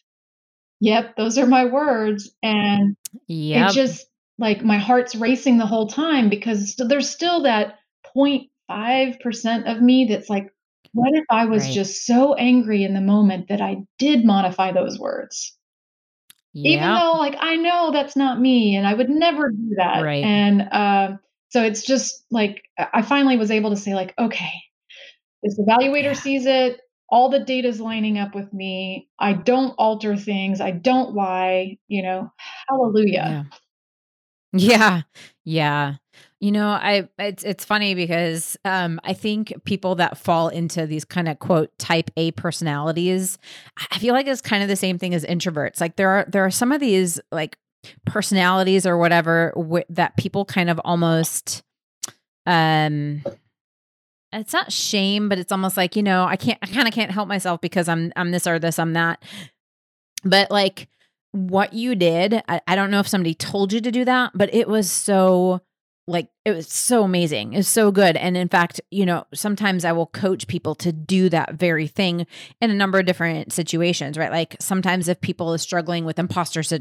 Yep, 0.80 1.16
those 1.16 1.38
are 1.38 1.46
my 1.46 1.64
words, 1.66 2.34
and 2.42 2.96
yep. 3.28 3.70
it 3.70 3.74
just 3.74 4.06
like 4.38 4.64
my 4.64 4.78
heart's 4.78 5.14
racing 5.14 5.58
the 5.58 5.66
whole 5.66 5.86
time 5.86 6.28
because 6.28 6.74
there's 6.76 7.08
still 7.08 7.42
that 7.42 7.78
0.5 8.16 9.20
percent 9.20 9.68
of 9.68 9.80
me 9.80 10.06
that's 10.06 10.28
like, 10.28 10.52
what 10.92 11.14
if 11.14 11.24
I 11.30 11.44
was 11.44 11.64
right. 11.64 11.72
just 11.72 12.04
so 12.04 12.34
angry 12.34 12.82
in 12.82 12.94
the 12.94 13.00
moment 13.00 13.48
that 13.48 13.60
I 13.60 13.76
did 13.98 14.24
modify 14.24 14.72
those 14.72 14.98
words? 14.98 15.56
Even 16.54 16.94
though, 16.94 17.12
like, 17.18 17.36
I 17.40 17.56
know 17.56 17.90
that's 17.92 18.14
not 18.14 18.40
me 18.40 18.76
and 18.76 18.86
I 18.86 18.94
would 18.94 19.08
never 19.08 19.50
do 19.50 19.74
that. 19.76 20.02
Right. 20.02 20.22
And 20.22 20.62
uh, 20.70 21.16
so 21.48 21.62
it's 21.62 21.82
just 21.82 22.24
like, 22.30 22.62
I 22.78 23.02
finally 23.02 23.36
was 23.36 23.50
able 23.50 23.70
to 23.70 23.76
say, 23.76 23.94
like, 23.94 24.14
okay, 24.18 24.52
this 25.42 25.58
evaluator 25.58 26.04
yeah. 26.04 26.12
sees 26.12 26.46
it. 26.46 26.80
All 27.08 27.28
the 27.30 27.40
data 27.40 27.68
is 27.68 27.80
lining 27.80 28.18
up 28.18 28.34
with 28.34 28.52
me. 28.52 29.08
I 29.18 29.32
don't 29.32 29.74
alter 29.78 30.16
things. 30.16 30.60
I 30.60 30.70
don't 30.70 31.14
lie. 31.14 31.78
You 31.88 32.02
know, 32.02 32.32
hallelujah. 32.68 33.46
Yeah. 34.52 34.68
Yeah. 34.68 35.02
Yeah. 35.44 35.94
You 36.42 36.50
know, 36.50 36.70
I 36.70 37.08
it's 37.20 37.44
it's 37.44 37.64
funny 37.64 37.94
because 37.94 38.56
um 38.64 39.00
I 39.04 39.12
think 39.12 39.52
people 39.62 39.94
that 39.94 40.18
fall 40.18 40.48
into 40.48 40.88
these 40.88 41.04
kind 41.04 41.28
of 41.28 41.38
quote 41.38 41.70
type 41.78 42.10
A 42.16 42.32
personalities, 42.32 43.38
I 43.92 44.00
feel 44.00 44.12
like 44.12 44.26
it's 44.26 44.40
kind 44.40 44.60
of 44.60 44.68
the 44.68 44.74
same 44.74 44.98
thing 44.98 45.14
as 45.14 45.24
introverts. 45.24 45.80
Like 45.80 45.94
there 45.94 46.08
are 46.08 46.26
there 46.28 46.44
are 46.44 46.50
some 46.50 46.72
of 46.72 46.80
these 46.80 47.20
like 47.30 47.58
personalities 48.06 48.86
or 48.86 48.98
whatever 48.98 49.52
wh- 49.56 49.88
that 49.88 50.16
people 50.16 50.44
kind 50.44 50.68
of 50.68 50.80
almost 50.84 51.62
um 52.44 53.22
it's 54.32 54.52
not 54.52 54.72
shame, 54.72 55.28
but 55.28 55.38
it's 55.38 55.52
almost 55.52 55.76
like, 55.76 55.94
you 55.94 56.02
know, 56.02 56.24
I 56.24 56.34
can't 56.34 56.58
I 56.60 56.66
kind 56.66 56.88
of 56.88 56.92
can't 56.92 57.12
help 57.12 57.28
myself 57.28 57.60
because 57.60 57.88
I'm 57.88 58.12
I'm 58.16 58.32
this 58.32 58.48
or 58.48 58.58
this, 58.58 58.80
I'm 58.80 58.94
that. 58.94 59.22
But 60.24 60.50
like 60.50 60.88
what 61.30 61.72
you 61.72 61.94
did, 61.94 62.42
I, 62.48 62.60
I 62.66 62.74
don't 62.74 62.90
know 62.90 62.98
if 62.98 63.06
somebody 63.06 63.32
told 63.32 63.72
you 63.72 63.80
to 63.80 63.92
do 63.92 64.04
that, 64.06 64.32
but 64.34 64.52
it 64.52 64.66
was 64.66 64.90
so 64.90 65.60
like 66.06 66.28
it 66.44 66.52
was 66.52 66.66
so 66.66 67.04
amazing. 67.04 67.52
It 67.52 67.58
was 67.58 67.68
so 67.68 67.92
good. 67.92 68.16
And 68.16 68.36
in 68.36 68.48
fact, 68.48 68.80
you 68.90 69.06
know, 69.06 69.24
sometimes 69.32 69.84
I 69.84 69.92
will 69.92 70.06
coach 70.06 70.48
people 70.48 70.74
to 70.76 70.92
do 70.92 71.28
that 71.28 71.54
very 71.54 71.86
thing 71.86 72.26
in 72.60 72.70
a 72.70 72.74
number 72.74 72.98
of 72.98 73.06
different 73.06 73.52
situations, 73.52 74.18
right? 74.18 74.30
Like 74.30 74.56
sometimes 74.60 75.06
if 75.08 75.20
people 75.20 75.54
is 75.54 75.62
struggling 75.62 76.04
with 76.04 76.18
imposter 76.18 76.64
sy- 76.64 76.80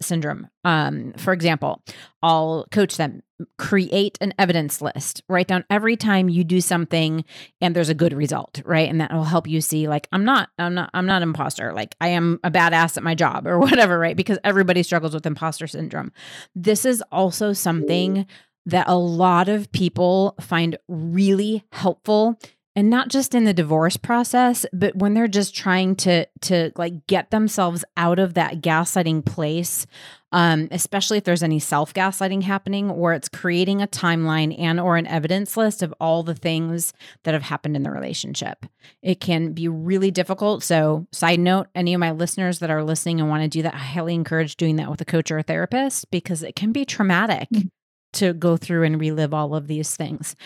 syndrome, 0.00 0.48
um, 0.64 1.14
for 1.16 1.32
example, 1.32 1.82
I'll 2.22 2.66
coach 2.70 2.96
them 2.98 3.22
create 3.56 4.18
an 4.20 4.34
evidence 4.38 4.82
list. 4.82 5.22
Write 5.28 5.46
down 5.46 5.64
every 5.70 5.96
time 5.96 6.28
you 6.28 6.42
do 6.42 6.60
something 6.60 7.24
and 7.60 7.74
there's 7.74 7.88
a 7.88 7.94
good 7.94 8.12
result, 8.12 8.60
right? 8.64 8.88
And 8.88 9.00
that 9.00 9.12
will 9.12 9.24
help 9.24 9.46
you 9.46 9.60
see 9.60 9.88
like 9.88 10.08
I'm 10.10 10.24
not 10.24 10.50
I'm 10.58 10.74
not 10.74 10.90
I'm 10.92 11.06
not 11.06 11.22
an 11.22 11.28
imposter. 11.28 11.72
Like 11.72 11.94
I 12.00 12.08
am 12.08 12.40
a 12.42 12.50
badass 12.50 12.96
at 12.96 13.02
my 13.02 13.14
job 13.14 13.46
or 13.46 13.58
whatever, 13.60 13.98
right? 13.98 14.16
Because 14.16 14.38
everybody 14.42 14.82
struggles 14.82 15.14
with 15.14 15.26
imposter 15.26 15.66
syndrome. 15.66 16.12
This 16.54 16.84
is 16.84 17.02
also 17.12 17.52
something 17.52 18.26
that 18.68 18.88
a 18.88 18.97
lot 18.98 19.48
of 19.48 19.70
people 19.72 20.34
find 20.40 20.76
really 20.88 21.64
helpful 21.72 22.38
and 22.76 22.90
not 22.90 23.08
just 23.08 23.34
in 23.34 23.44
the 23.44 23.54
divorce 23.54 23.96
process 23.96 24.64
but 24.72 24.94
when 24.96 25.14
they're 25.14 25.28
just 25.28 25.54
trying 25.54 25.96
to 25.96 26.26
to 26.40 26.70
like 26.76 27.06
get 27.06 27.30
themselves 27.30 27.84
out 27.96 28.18
of 28.18 28.34
that 28.34 28.60
gaslighting 28.60 29.24
place 29.24 29.86
um, 30.30 30.68
especially 30.70 31.18
if 31.18 31.24
there's 31.24 31.42
any 31.42 31.58
self 31.58 31.94
gaslighting 31.94 32.42
happening 32.42 32.90
or 32.90 33.14
it's 33.14 33.28
creating 33.28 33.80
a 33.80 33.86
timeline 33.86 34.58
and 34.58 34.78
or 34.78 34.96
an 34.96 35.06
evidence 35.06 35.56
list 35.56 35.82
of 35.82 35.94
all 36.00 36.22
the 36.22 36.34
things 36.34 36.92
that 37.24 37.34
have 37.34 37.44
happened 37.44 37.76
in 37.76 37.82
the 37.82 37.90
relationship. 37.90 38.66
It 39.02 39.20
can 39.20 39.52
be 39.52 39.68
really 39.68 40.10
difficult. 40.10 40.62
So 40.62 41.06
side 41.12 41.40
note 41.40 41.68
any 41.74 41.94
of 41.94 42.00
my 42.00 42.10
listeners 42.10 42.58
that 42.58 42.70
are 42.70 42.84
listening 42.84 43.20
and 43.20 43.30
want 43.30 43.42
to 43.42 43.48
do 43.48 43.62
that 43.62 43.74
i 43.74 43.78
highly 43.78 44.14
encourage 44.14 44.56
doing 44.56 44.76
that 44.76 44.90
with 44.90 45.00
a 45.00 45.06
coach 45.06 45.30
or 45.30 45.38
a 45.38 45.42
therapist 45.42 46.10
because 46.10 46.42
it 46.42 46.54
can 46.54 46.72
be 46.72 46.84
traumatic. 46.84 47.48
Mm-hmm 47.52 47.68
to 48.14 48.32
go 48.32 48.56
through 48.56 48.84
and 48.84 49.00
relive 49.00 49.34
all 49.34 49.54
of 49.54 49.66
these 49.66 49.96
things. 49.96 50.36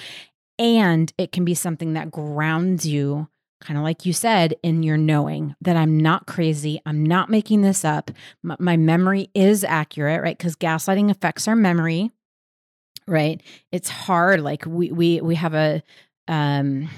And 0.58 1.12
it 1.18 1.32
can 1.32 1.44
be 1.44 1.54
something 1.54 1.94
that 1.94 2.10
grounds 2.10 2.86
you, 2.86 3.28
kind 3.60 3.78
of 3.78 3.84
like 3.84 4.04
you 4.04 4.12
said, 4.12 4.54
in 4.62 4.82
your 4.82 4.96
knowing 4.96 5.54
that 5.60 5.76
I'm 5.76 5.98
not 5.98 6.26
crazy. 6.26 6.80
I'm 6.84 7.04
not 7.04 7.30
making 7.30 7.62
this 7.62 7.84
up. 7.84 8.10
M- 8.44 8.56
my 8.58 8.76
memory 8.76 9.30
is 9.34 9.64
accurate, 9.64 10.22
right? 10.22 10.36
Because 10.36 10.56
gaslighting 10.56 11.10
affects 11.10 11.48
our 11.48 11.56
memory, 11.56 12.10
right? 13.06 13.42
It's 13.70 13.88
hard. 13.88 14.40
Like 14.40 14.64
we 14.66 14.92
we 14.92 15.20
we 15.20 15.34
have 15.36 15.54
a 15.54 15.82
um 16.28 16.88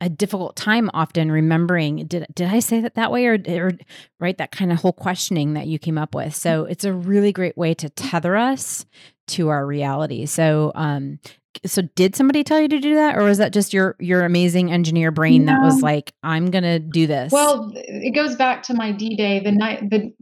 a 0.00 0.08
difficult 0.08 0.54
time 0.56 0.90
often 0.94 1.30
remembering 1.30 2.06
did 2.06 2.26
did 2.32 2.48
I 2.48 2.60
say 2.60 2.80
that 2.80 2.94
that 2.94 3.10
way 3.10 3.26
or, 3.26 3.38
or 3.48 3.72
right 4.20 4.38
that 4.38 4.52
kind 4.52 4.70
of 4.70 4.78
whole 4.78 4.92
questioning 4.92 5.54
that 5.54 5.66
you 5.66 5.78
came 5.78 5.98
up 5.98 6.14
with. 6.14 6.34
So 6.34 6.64
it's 6.64 6.84
a 6.84 6.92
really 6.92 7.32
great 7.32 7.56
way 7.56 7.74
to 7.74 7.88
tether 7.90 8.36
us 8.36 8.86
to 9.28 9.48
our 9.48 9.66
reality. 9.66 10.26
So 10.26 10.72
um 10.74 11.18
so 11.66 11.82
did 11.82 12.14
somebody 12.14 12.44
tell 12.44 12.60
you 12.60 12.68
to 12.68 12.78
do 12.78 12.94
that 12.94 13.16
or 13.16 13.24
was 13.24 13.38
that 13.38 13.52
just 13.52 13.72
your 13.72 13.96
your 13.98 14.24
amazing 14.24 14.70
engineer 14.70 15.10
brain 15.10 15.44
no. 15.44 15.52
that 15.52 15.62
was 15.62 15.82
like 15.82 16.12
I'm 16.22 16.50
going 16.50 16.64
to 16.64 16.78
do 16.78 17.06
this? 17.06 17.32
Well, 17.32 17.72
it 17.74 18.14
goes 18.14 18.36
back 18.36 18.62
to 18.64 18.74
my 18.74 18.92
D-Day, 18.92 19.40
the 19.40 19.52
night 19.52 19.90
the 19.90 20.12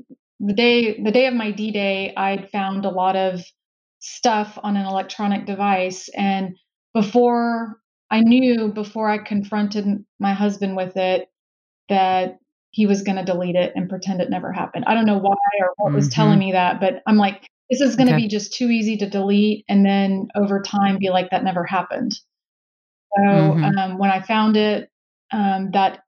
the 0.40 0.54
day 0.54 1.02
the 1.02 1.10
day 1.10 1.26
of 1.26 1.34
my 1.34 1.50
D-Day, 1.50 2.14
I'd 2.16 2.50
found 2.50 2.84
a 2.84 2.90
lot 2.90 3.16
of 3.16 3.42
stuff 4.00 4.58
on 4.62 4.76
an 4.76 4.86
electronic 4.86 5.46
device 5.46 6.08
and 6.14 6.56
before 6.94 7.76
I 8.10 8.20
knew 8.20 8.68
before 8.72 9.08
I 9.08 9.18
confronted 9.18 10.04
my 10.20 10.32
husband 10.32 10.76
with 10.76 10.96
it 10.96 11.28
that 11.88 12.38
he 12.70 12.86
was 12.86 13.02
going 13.02 13.16
to 13.16 13.24
delete 13.24 13.56
it 13.56 13.72
and 13.74 13.88
pretend 13.88 14.20
it 14.20 14.30
never 14.30 14.52
happened. 14.52 14.84
I 14.86 14.94
don't 14.94 15.06
know 15.06 15.18
why 15.18 15.36
or 15.60 15.72
what 15.76 15.88
mm-hmm. 15.88 15.96
was 15.96 16.08
telling 16.08 16.38
me 16.38 16.52
that, 16.52 16.80
but 16.80 17.02
I'm 17.06 17.16
like, 17.16 17.48
this 17.70 17.80
is 17.80 17.96
going 17.96 18.08
to 18.08 18.14
okay. 18.14 18.22
be 18.22 18.28
just 18.28 18.52
too 18.52 18.68
easy 18.70 18.96
to 18.98 19.10
delete 19.10 19.64
and 19.68 19.84
then 19.84 20.28
over 20.36 20.60
time 20.60 20.98
be 20.98 21.10
like, 21.10 21.30
that 21.30 21.42
never 21.42 21.64
happened. 21.64 22.12
So 23.16 23.22
mm-hmm. 23.22 23.78
um, 23.78 23.98
when 23.98 24.10
I 24.10 24.20
found 24.20 24.56
it, 24.56 24.90
um, 25.32 25.70
that 25.72 26.00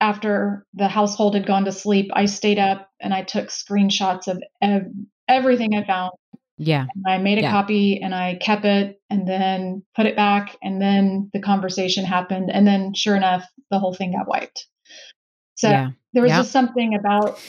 after 0.00 0.66
the 0.74 0.88
household 0.88 1.34
had 1.34 1.46
gone 1.46 1.64
to 1.64 1.72
sleep, 1.72 2.10
I 2.12 2.26
stayed 2.26 2.58
up 2.58 2.90
and 3.00 3.14
I 3.14 3.22
took 3.22 3.48
screenshots 3.48 4.28
of 4.28 4.42
ev- 4.60 4.92
everything 5.28 5.74
I 5.74 5.84
found 5.84 6.12
yeah. 6.58 6.86
And 6.94 7.04
I 7.06 7.18
made 7.18 7.38
a 7.38 7.42
yeah. 7.42 7.50
copy 7.50 8.00
and 8.02 8.14
I 8.14 8.36
kept 8.40 8.64
it 8.64 9.00
and 9.10 9.26
then 9.26 9.82
put 9.96 10.06
it 10.06 10.16
back. 10.16 10.56
And 10.62 10.80
then 10.80 11.30
the 11.32 11.40
conversation 11.40 12.04
happened. 12.04 12.50
And 12.52 12.66
then 12.66 12.94
sure 12.94 13.16
enough, 13.16 13.44
the 13.70 13.78
whole 13.78 13.94
thing 13.94 14.12
got 14.12 14.28
wiped. 14.28 14.66
So 15.54 15.70
yeah. 15.70 15.90
there 16.12 16.22
was 16.22 16.30
yep. 16.30 16.40
just 16.40 16.52
something 16.52 16.94
about 16.94 17.40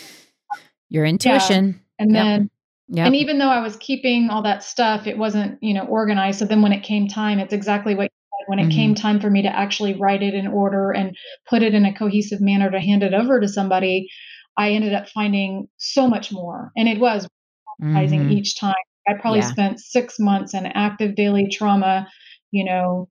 your 0.89 1.05
intuition. 1.05 1.65
Yeah. 1.65 2.03
And 2.03 2.13
yep. 2.13 2.23
then, 2.23 2.49
yep. 2.87 3.05
and 3.07 3.15
even 3.15 3.37
though 3.37 3.49
I 3.49 3.61
was 3.61 3.75
keeping 3.77 4.29
all 4.29 4.43
that 4.43 4.63
stuff, 4.63 5.07
it 5.07 5.17
wasn't, 5.17 5.61
you 5.61 5.73
know, 5.73 5.85
organized. 5.85 6.39
So 6.39 6.45
then 6.45 6.61
when 6.61 6.73
it 6.73 6.83
came 6.83 7.07
time, 7.07 7.39
it's 7.39 7.53
exactly 7.53 7.95
what 7.95 8.11
when 8.47 8.59
it 8.59 8.63
mm-hmm. 8.63 8.71
came 8.71 8.95
time 8.95 9.21
for 9.21 9.29
me 9.29 9.43
to 9.43 9.47
actually 9.47 9.93
write 9.93 10.21
it 10.21 10.33
in 10.33 10.47
order 10.47 10.91
and 10.91 11.15
put 11.49 11.63
it 11.63 11.73
in 11.73 11.85
a 11.85 11.93
cohesive 11.93 12.41
manner 12.41 12.69
to 12.69 12.79
hand 12.79 13.01
it 13.01 13.13
over 13.13 13.39
to 13.39 13.47
somebody, 13.47 14.09
I 14.57 14.71
ended 14.71 14.93
up 14.93 15.07
finding 15.07 15.69
so 15.77 16.09
much 16.09 16.29
more. 16.29 16.71
And 16.75 16.89
it 16.89 16.99
was 16.99 17.25
mm-hmm. 17.81 18.31
each 18.31 18.59
time 18.59 18.73
I 19.07 19.13
probably 19.19 19.39
yeah. 19.39 19.51
spent 19.51 19.79
six 19.79 20.19
months 20.19 20.53
in 20.53 20.65
active 20.65 21.15
daily 21.15 21.47
trauma, 21.49 22.07
you 22.51 22.63
know, 22.63 23.09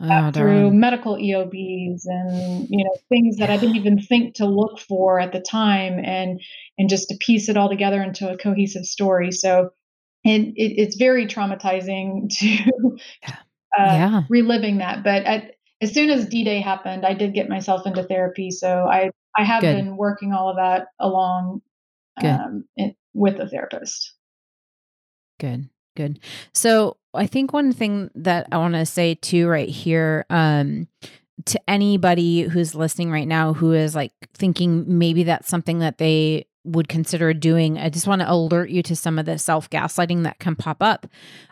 oh, 0.00 0.30
through 0.32 0.70
medical 0.70 1.16
EOBs 1.16 2.02
and 2.04 2.66
you 2.68 2.84
know 2.84 2.94
things 3.08 3.38
that 3.38 3.50
I 3.50 3.56
didn't 3.56 3.76
even 3.76 4.00
think 4.00 4.34
to 4.36 4.46
look 4.46 4.78
for 4.80 5.20
at 5.20 5.32
the 5.32 5.40
time, 5.40 5.98
and 6.04 6.40
and 6.78 6.88
just 6.88 7.08
to 7.08 7.16
piece 7.20 7.48
it 7.48 7.56
all 7.56 7.68
together 7.68 8.02
into 8.02 8.30
a 8.30 8.36
cohesive 8.36 8.84
story. 8.84 9.32
So, 9.32 9.70
and 10.24 10.48
it, 10.56 10.80
it's 10.80 10.96
very 10.96 11.26
traumatizing 11.26 12.28
to 12.38 12.96
uh, 13.26 13.30
yeah. 13.78 14.22
reliving 14.28 14.78
that. 14.78 15.02
But 15.02 15.24
at, 15.24 15.52
as 15.80 15.92
soon 15.92 16.10
as 16.10 16.26
D 16.26 16.44
Day 16.44 16.60
happened, 16.60 17.04
I 17.04 17.14
did 17.14 17.34
get 17.34 17.48
myself 17.48 17.86
into 17.86 18.02
therapy. 18.02 18.50
So 18.50 18.86
I 18.86 19.10
I 19.36 19.44
have 19.44 19.62
Good. 19.62 19.76
been 19.76 19.96
working 19.96 20.32
all 20.32 20.50
of 20.50 20.56
that 20.56 20.88
along 21.00 21.62
um, 22.22 22.64
with 23.14 23.40
a 23.40 23.48
therapist. 23.48 24.14
Good. 25.42 25.68
Good. 25.96 26.20
So 26.54 26.98
I 27.12 27.26
think 27.26 27.52
one 27.52 27.72
thing 27.72 28.10
that 28.14 28.46
I 28.52 28.58
want 28.58 28.74
to 28.74 28.86
say 28.86 29.16
too, 29.16 29.48
right 29.48 29.68
here, 29.68 30.24
um, 30.30 30.86
to 31.46 31.60
anybody 31.68 32.42
who's 32.42 32.76
listening 32.76 33.10
right 33.10 33.26
now 33.26 33.52
who 33.52 33.72
is 33.72 33.96
like 33.96 34.12
thinking 34.34 34.98
maybe 34.98 35.24
that's 35.24 35.48
something 35.48 35.80
that 35.80 35.98
they 35.98 36.46
would 36.62 36.88
consider 36.88 37.34
doing, 37.34 37.76
I 37.76 37.88
just 37.88 38.06
want 38.06 38.22
to 38.22 38.30
alert 38.30 38.70
you 38.70 38.84
to 38.84 38.94
some 38.94 39.18
of 39.18 39.26
the 39.26 39.36
self 39.36 39.68
gaslighting 39.68 40.22
that 40.22 40.38
can 40.38 40.54
pop 40.54 40.80
up. 40.80 41.08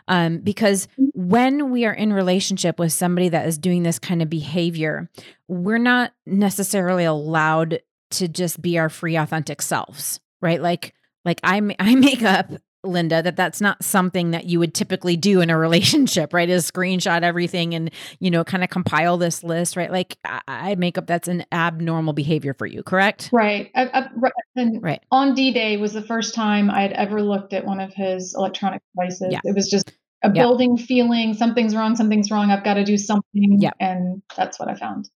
Um, 0.07 0.37
because 0.37 0.87
when 0.97 1.69
we 1.69 1.83
are 1.83 1.93
in 1.93 2.13
relationship 2.13 2.79
with 2.79 2.93
somebody 2.93 3.27
that 3.27 3.45
is 3.45 3.57
doing 3.57 3.83
this 3.83 3.99
kind 3.99 4.21
of 4.21 4.29
behavior, 4.29 5.09
we're 5.49 5.79
not 5.79 6.13
necessarily 6.25 7.03
allowed 7.03 7.81
to 8.11 8.29
just 8.29 8.61
be 8.61 8.79
our 8.79 8.87
free, 8.87 9.17
authentic 9.17 9.61
selves, 9.61 10.21
right? 10.39 10.61
Like, 10.61 10.93
like 11.25 11.41
I, 11.43 11.75
I 11.79 11.95
make 11.95 12.23
up 12.23 12.53
Linda, 12.83 13.21
that 13.21 13.35
that's 13.35 13.61
not 13.61 13.83
something 13.83 14.31
that 14.31 14.45
you 14.45 14.59
would 14.59 14.73
typically 14.73 15.15
do 15.15 15.41
in 15.41 15.49
a 15.49 15.57
relationship, 15.57 16.33
right? 16.33 16.49
Is 16.49 16.69
screenshot 16.69 17.21
everything 17.21 17.73
and, 17.73 17.91
you 18.19 18.31
know, 18.31 18.43
kind 18.43 18.63
of 18.63 18.69
compile 18.69 19.17
this 19.17 19.43
list, 19.43 19.75
right? 19.75 19.91
Like 19.91 20.17
I, 20.25 20.41
I 20.47 20.75
make 20.75 20.97
up 20.97 21.07
that's 21.07 21.27
an 21.27 21.45
abnormal 21.51 22.13
behavior 22.13 22.53
for 22.53 22.65
you, 22.65 22.83
correct? 22.83 23.29
Right. 23.31 23.71
Uh, 23.75 23.87
uh, 23.93 24.07
I, 24.23 24.27
I, 24.27 24.31
and 24.55 24.83
right. 24.83 25.01
on 25.11 25.35
D 25.35 25.51
Day 25.51 25.77
was 25.77 25.93
the 25.93 26.01
first 26.01 26.33
time 26.33 26.69
I 26.69 26.81
had 26.81 26.93
ever 26.93 27.21
looked 27.21 27.53
at 27.53 27.65
one 27.65 27.79
of 27.79 27.93
his 27.93 28.33
electronic 28.35 28.81
devices. 28.95 29.29
Yeah. 29.31 29.39
It 29.43 29.55
was 29.55 29.69
just 29.69 29.91
a 30.23 30.27
yeah. 30.27 30.41
building 30.43 30.77
feeling 30.77 31.33
something's 31.33 31.75
wrong, 31.75 31.95
something's 31.95 32.29
wrong. 32.31 32.51
I've 32.51 32.63
got 32.63 32.75
to 32.75 32.83
do 32.83 32.97
something. 32.97 33.57
Yeah. 33.59 33.71
And 33.79 34.21
that's 34.35 34.59
what 34.59 34.69
I 34.69 34.75
found. 34.75 35.09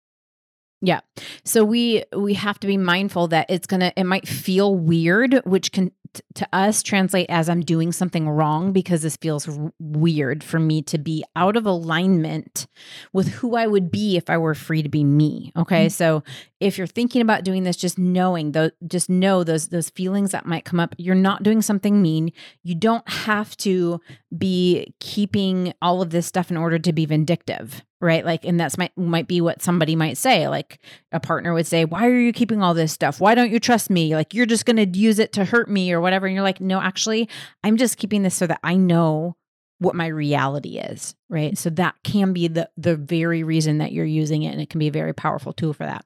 Yeah. 0.83 1.01
So 1.45 1.65
we 1.65 2.03
we 2.15 2.35
have 2.35 2.59
to 2.61 2.67
be 2.67 2.77
mindful 2.77 3.29
that 3.29 3.47
it's 3.49 3.69
going 3.69 3.81
to 3.81 3.93
it 3.99 4.05
might 4.05 4.27
feel 4.27 4.75
weird 4.75 5.41
which 5.45 5.71
can 5.71 5.93
to 6.35 6.49
us 6.53 6.83
translate 6.83 7.27
as 7.29 7.49
I'm 7.49 7.63
doing 7.63 7.93
something 7.93 8.29
wrong 8.29 8.73
because 8.73 9.03
this 9.03 9.17
feels 9.17 9.49
r- 9.49 9.73
weird 9.79 10.45
for 10.45 10.59
me 10.59 10.83
to 10.83 10.99
be 10.99 11.25
out 11.37 11.57
of 11.57 11.67
alignment 11.67 12.67
with 13.13 13.29
who 13.29 13.57
I 13.57 13.67
would 13.67 13.91
be 13.91 14.17
if 14.17 14.29
I 14.29 14.39
were 14.39 14.55
free 14.55 14.83
to 14.83 14.89
be 14.89 15.05
me. 15.05 15.53
Okay. 15.57 15.87
Mm-hmm. 15.87 15.93
So 15.93 16.23
if 16.61 16.79
you're 16.79 16.87
thinking 16.87 17.23
about 17.23 17.45
doing 17.45 17.65
this, 17.65 17.77
just 17.77 17.99
knowing 17.99 18.53
those, 18.53 18.73
just 18.87 19.09
know 19.09 19.45
those, 19.45 19.69
those 19.69 19.91
feelings 19.91 20.33
that 20.33 20.47
might 20.47 20.65
come 20.65 20.81
up. 20.81 20.95
You're 20.99 21.15
not 21.15 21.43
doing 21.43 21.63
something 21.63 22.03
mean. 22.03 22.33
You 22.63 22.75
don't 22.75 23.09
have 23.09 23.57
to 23.59 24.01
be 24.37 24.95
keeping 25.01 25.75
all 25.83 26.03
of 26.03 26.11
this 26.11 26.27
stuff 26.27 26.51
in 26.51 26.57
order 26.57 26.79
to 26.79 26.93
be 26.93 27.07
vindictive 27.07 27.83
right 28.03 28.27
like 28.27 28.45
and 28.45 28.59
that's 28.59 28.77
might 28.77 28.97
might 28.99 29.29
be 29.29 29.41
what 29.41 29.63
somebody 29.63 29.95
might 29.95 30.19
say 30.19 30.49
like 30.49 30.81
a 31.13 31.21
partner 31.21 31.55
would 31.55 31.67
say 31.67 31.85
why 31.85 32.07
are 32.07 32.19
you 32.19 32.33
keeping 32.33 32.61
all 32.61 32.75
this 32.75 32.93
stuff 32.93 33.21
why 33.21 33.35
don't 33.35 33.51
you 33.51 33.61
trust 33.61 33.89
me 33.89 34.15
like 34.15 34.35
you're 34.35 34.45
just 34.45 34.67
going 34.67 34.77
to 34.77 34.99
use 34.99 35.21
it 35.21 35.33
to 35.33 35.45
hurt 35.45 35.71
me 35.71 35.93
or 35.93 36.01
whatever 36.03 36.27
and 36.27 36.35
you're 36.35 36.43
like 36.43 36.61
no 36.61 36.81
actually 36.81 37.29
i'm 37.65 37.77
just 37.77 37.97
keeping 37.97 38.23
this 38.23 38.35
so 38.35 38.47
that 38.47 38.61
i 38.63 38.75
know 38.75 39.37
what 39.79 39.95
my 39.95 40.07
reality 40.07 40.79
is 40.79 41.15
right 41.29 41.57
so 41.59 41.71
that 41.71 41.95
can 42.05 42.33
be 42.33 42.49
the 42.49 42.69
the 42.77 42.97
very 42.97 43.43
reason 43.43 43.79
that 43.79 43.93
you're 43.93 44.05
using 44.05 44.43
it 44.43 44.53
and 44.53 44.61
it 44.61 44.71
can 44.71 44.79
be 44.79 44.89
a 44.89 44.93
very 44.93 45.13
powerful 45.13 45.53
tool 45.53 45.73
for 45.73 45.85
that 45.85 46.05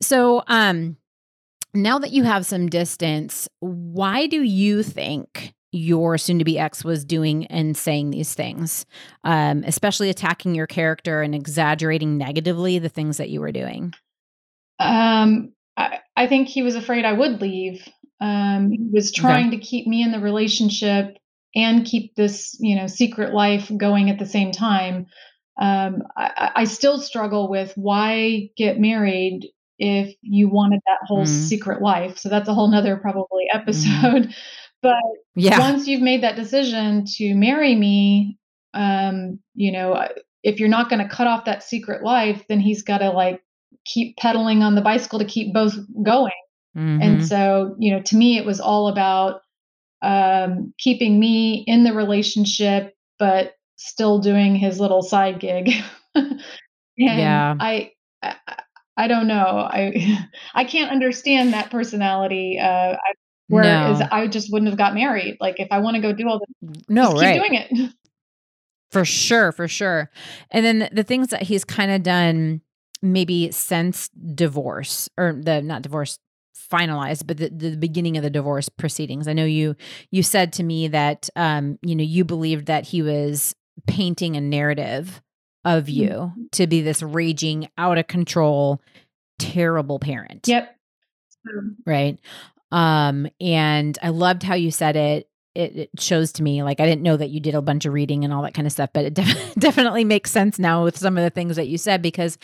so 0.00 0.42
um 0.46 0.96
now 1.74 1.98
that 1.98 2.10
you 2.10 2.24
have 2.24 2.46
some 2.46 2.68
distance 2.68 3.48
why 3.60 4.26
do 4.26 4.42
you 4.42 4.82
think 4.82 5.54
your 5.72 6.18
soon 6.18 6.38
to 6.38 6.44
be 6.44 6.58
ex 6.58 6.84
was 6.84 7.04
doing 7.04 7.46
and 7.46 7.76
saying 7.76 8.10
these 8.10 8.34
things, 8.34 8.86
um, 9.24 9.62
especially 9.66 10.10
attacking 10.10 10.54
your 10.54 10.66
character 10.66 11.22
and 11.22 11.34
exaggerating 11.34 12.18
negatively 12.18 12.78
the 12.78 12.88
things 12.88 13.18
that 13.18 13.30
you 13.30 13.40
were 13.40 13.52
doing? 13.52 13.94
Um, 14.78 15.52
I, 15.76 16.00
I 16.16 16.26
think 16.26 16.48
he 16.48 16.62
was 16.62 16.74
afraid 16.74 17.04
I 17.04 17.12
would 17.12 17.40
leave. 17.40 17.86
Um, 18.20 18.70
he 18.70 18.88
was 18.92 19.12
trying 19.12 19.48
okay. 19.48 19.56
to 19.56 19.62
keep 19.62 19.86
me 19.86 20.02
in 20.02 20.12
the 20.12 20.20
relationship 20.20 21.16
and 21.54 21.84
keep 21.84 22.14
this, 22.14 22.56
you 22.60 22.76
know, 22.76 22.86
secret 22.86 23.34
life 23.34 23.70
going 23.76 24.10
at 24.10 24.18
the 24.18 24.26
same 24.26 24.52
time. 24.52 25.06
Um, 25.60 26.02
I, 26.16 26.50
I 26.56 26.64
still 26.64 27.00
struggle 27.00 27.50
with 27.50 27.72
why 27.76 28.50
get 28.56 28.78
married 28.78 29.48
if 29.78 30.14
you 30.20 30.48
wanted 30.48 30.80
that 30.86 31.06
whole 31.06 31.24
mm. 31.24 31.48
secret 31.48 31.82
life. 31.82 32.18
So 32.18 32.28
that's 32.28 32.48
a 32.48 32.54
whole 32.54 32.70
nother 32.70 32.96
probably 32.96 33.44
mm-hmm. 33.52 33.60
episode. 33.60 34.28
Mm. 34.28 34.34
But 34.82 35.02
yeah. 35.34 35.58
once 35.58 35.86
you've 35.86 36.02
made 36.02 36.22
that 36.22 36.36
decision 36.36 37.04
to 37.16 37.34
marry 37.34 37.74
me, 37.74 38.38
um, 38.72 39.40
you 39.54 39.72
know, 39.72 40.08
if 40.42 40.58
you're 40.58 40.68
not 40.68 40.88
going 40.88 41.02
to 41.06 41.14
cut 41.14 41.26
off 41.26 41.44
that 41.44 41.62
secret 41.62 42.02
life, 42.02 42.44
then 42.48 42.60
he's 42.60 42.82
got 42.82 42.98
to 42.98 43.10
like 43.10 43.42
keep 43.84 44.16
pedaling 44.16 44.62
on 44.62 44.74
the 44.74 44.80
bicycle 44.80 45.18
to 45.18 45.24
keep 45.24 45.52
both 45.52 45.74
going. 46.02 46.32
Mm-hmm. 46.76 47.02
And 47.02 47.26
so, 47.26 47.74
you 47.78 47.92
know, 47.92 48.02
to 48.02 48.16
me, 48.16 48.38
it 48.38 48.46
was 48.46 48.60
all 48.60 48.88
about 48.88 49.42
um, 50.02 50.72
keeping 50.78 51.18
me 51.18 51.64
in 51.66 51.84
the 51.84 51.92
relationship, 51.92 52.94
but 53.18 53.54
still 53.76 54.18
doing 54.18 54.54
his 54.54 54.78
little 54.78 55.02
side 55.02 55.40
gig. 55.40 55.72
yeah. 56.96 57.54
I, 57.58 57.92
I, 58.22 58.36
I 58.96 59.08
don't 59.08 59.26
know. 59.26 59.34
I 59.34 60.18
I 60.54 60.64
can't 60.64 60.90
understand 60.90 61.54
that 61.54 61.70
personality. 61.70 62.58
Uh, 62.58 62.94
I 62.94 63.12
Whereas 63.50 63.98
no. 63.98 64.06
I 64.12 64.28
just 64.28 64.52
wouldn't 64.52 64.70
have 64.70 64.78
got 64.78 64.94
married. 64.94 65.36
Like 65.40 65.58
if 65.58 65.68
I 65.72 65.80
want 65.80 65.96
to 65.96 66.00
go 66.00 66.12
do 66.12 66.28
all 66.28 66.38
the 66.38 66.82
no, 66.88 67.12
right. 67.14 67.34
keep 67.34 67.42
doing 67.42 67.60
it. 67.60 67.92
For 68.92 69.04
sure, 69.04 69.52
for 69.52 69.68
sure. 69.68 70.10
And 70.50 70.66
then 70.66 70.78
the, 70.80 70.90
the 70.94 71.02
things 71.04 71.28
that 71.28 71.42
he's 71.42 71.64
kind 71.64 71.92
of 71.92 72.02
done 72.02 72.60
maybe 73.00 73.52
since 73.52 74.08
divorce 74.08 75.08
or 75.16 75.32
the 75.32 75.62
not 75.62 75.82
divorce 75.82 76.18
finalized 76.70 77.26
but 77.26 77.36
the, 77.36 77.48
the 77.48 77.76
beginning 77.76 78.16
of 78.16 78.22
the 78.22 78.30
divorce 78.30 78.68
proceedings. 78.68 79.26
I 79.28 79.32
know 79.32 79.44
you 79.44 79.76
you 80.10 80.22
said 80.22 80.52
to 80.54 80.62
me 80.62 80.88
that 80.88 81.28
um 81.36 81.78
you 81.82 81.96
know 81.96 82.04
you 82.04 82.24
believed 82.24 82.66
that 82.66 82.84
he 82.86 83.02
was 83.02 83.54
painting 83.86 84.36
a 84.36 84.40
narrative 84.40 85.20
of 85.64 85.88
you 85.88 86.08
mm-hmm. 86.08 86.42
to 86.52 86.66
be 86.66 86.80
this 86.80 87.02
raging 87.02 87.68
out 87.76 87.98
of 87.98 88.06
control 88.06 88.80
terrible 89.38 89.98
parent. 89.98 90.46
Yep. 90.46 90.76
Right? 91.86 92.18
Um, 92.70 93.26
and 93.40 93.98
I 94.02 94.10
loved 94.10 94.42
how 94.42 94.54
you 94.54 94.70
said 94.70 94.96
it. 94.96 95.26
It, 95.52 95.76
it 95.76 95.90
shows 95.98 96.30
to 96.34 96.44
me 96.44 96.62
like 96.62 96.78
I 96.78 96.86
didn't 96.86 97.02
know 97.02 97.16
that 97.16 97.30
you 97.30 97.40
did 97.40 97.56
a 97.56 97.62
bunch 97.62 97.84
of 97.84 97.92
reading 97.92 98.24
and 98.24 98.32
all 98.32 98.42
that 98.42 98.54
kind 98.54 98.66
of 98.66 98.72
stuff, 98.72 98.90
but 98.92 99.06
it 99.06 99.14
def- 99.14 99.54
definitely 99.56 100.04
makes 100.04 100.30
sense 100.30 100.58
now 100.58 100.84
with 100.84 100.96
some 100.96 101.18
of 101.18 101.24
the 101.24 101.30
things 101.30 101.56
that 101.56 101.66
you 101.66 101.76
said 101.76 102.02
because 102.02 102.38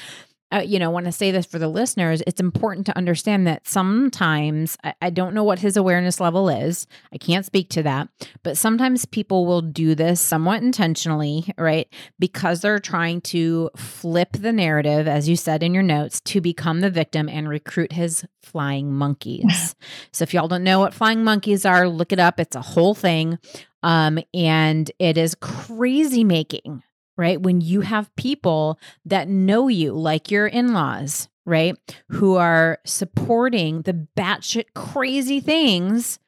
uh, 0.53 0.59
you 0.59 0.79
know, 0.79 0.91
want 0.91 1.07
to 1.07 1.13
say 1.13 1.33
this 1.33 1.45
for 1.45 1.59
the 1.59 1.69
listeners, 1.69 2.23
it's 2.25 2.41
important 2.41 2.87
to 2.87 2.97
understand 2.97 3.47
that 3.47 3.67
sometimes 3.67 4.77
I, 4.85 4.95
I, 5.03 5.11
don't 5.11 5.35
know 5.35 5.43
what 5.43 5.59
his 5.59 5.77
awareness 5.77 6.21
level 6.21 6.49
is. 6.49 6.87
I 7.13 7.19
can't 7.19 7.45
speak 7.45 7.69
to 7.71 7.83
that, 7.83 8.09
but 8.45 8.57
sometimes 8.57 9.07
people 9.07 9.45
will 9.45 9.61
do 9.61 9.97
this 9.97 10.21
somewhat 10.21 10.63
intentionally, 10.63 11.53
right? 11.59 11.89
Because 12.21 12.61
they're 12.61 12.79
trying 12.79 13.23
to 13.23 13.71
flip 13.77 14.33
the 14.33 14.53
narrative, 14.53 15.09
as 15.09 15.29
you 15.29 15.35
said 15.35 15.65
in 15.65 15.75
your 15.75 15.83
notes, 15.83 16.21
to 16.21 16.41
become 16.41 16.81
the 16.81 16.91
victim 16.91 17.29
and 17.29 17.49
recruit 17.49 17.93
his 17.93 18.25
flying 18.41 18.93
monkeys. 18.93 19.75
so 20.13 20.23
if 20.23 20.33
y'all 20.33 20.49
don't 20.49 20.63
know 20.63 20.79
what 20.79 20.95
flying 20.95 21.25
monkeys 21.25 21.67
are, 21.67 21.89
look 21.89 22.13
it 22.13 22.21
up. 22.21 22.39
It's 22.39 22.55
a 22.55 22.63
whole 22.63 22.95
thing. 22.95 23.39
Um, 23.83 24.21
and 24.33 24.91
it 24.99 25.19
is 25.19 25.35
crazy 25.35 26.25
making 26.25 26.83
right? 27.17 27.41
When 27.41 27.61
you 27.61 27.83
have 27.83 28.15
people 28.17 28.79
that 29.05 29.29
know 29.29 29.69
you, 29.69 29.93
like 29.93 30.31
your 30.31 30.47
in 30.47 30.73
laws, 30.73 31.29
right? 31.45 31.77
Who 32.11 32.37
are 32.37 32.79
supporting 32.85 33.83
the 33.83 34.07
batshit 34.17 34.67
crazy 34.75 35.41
things 35.41 36.19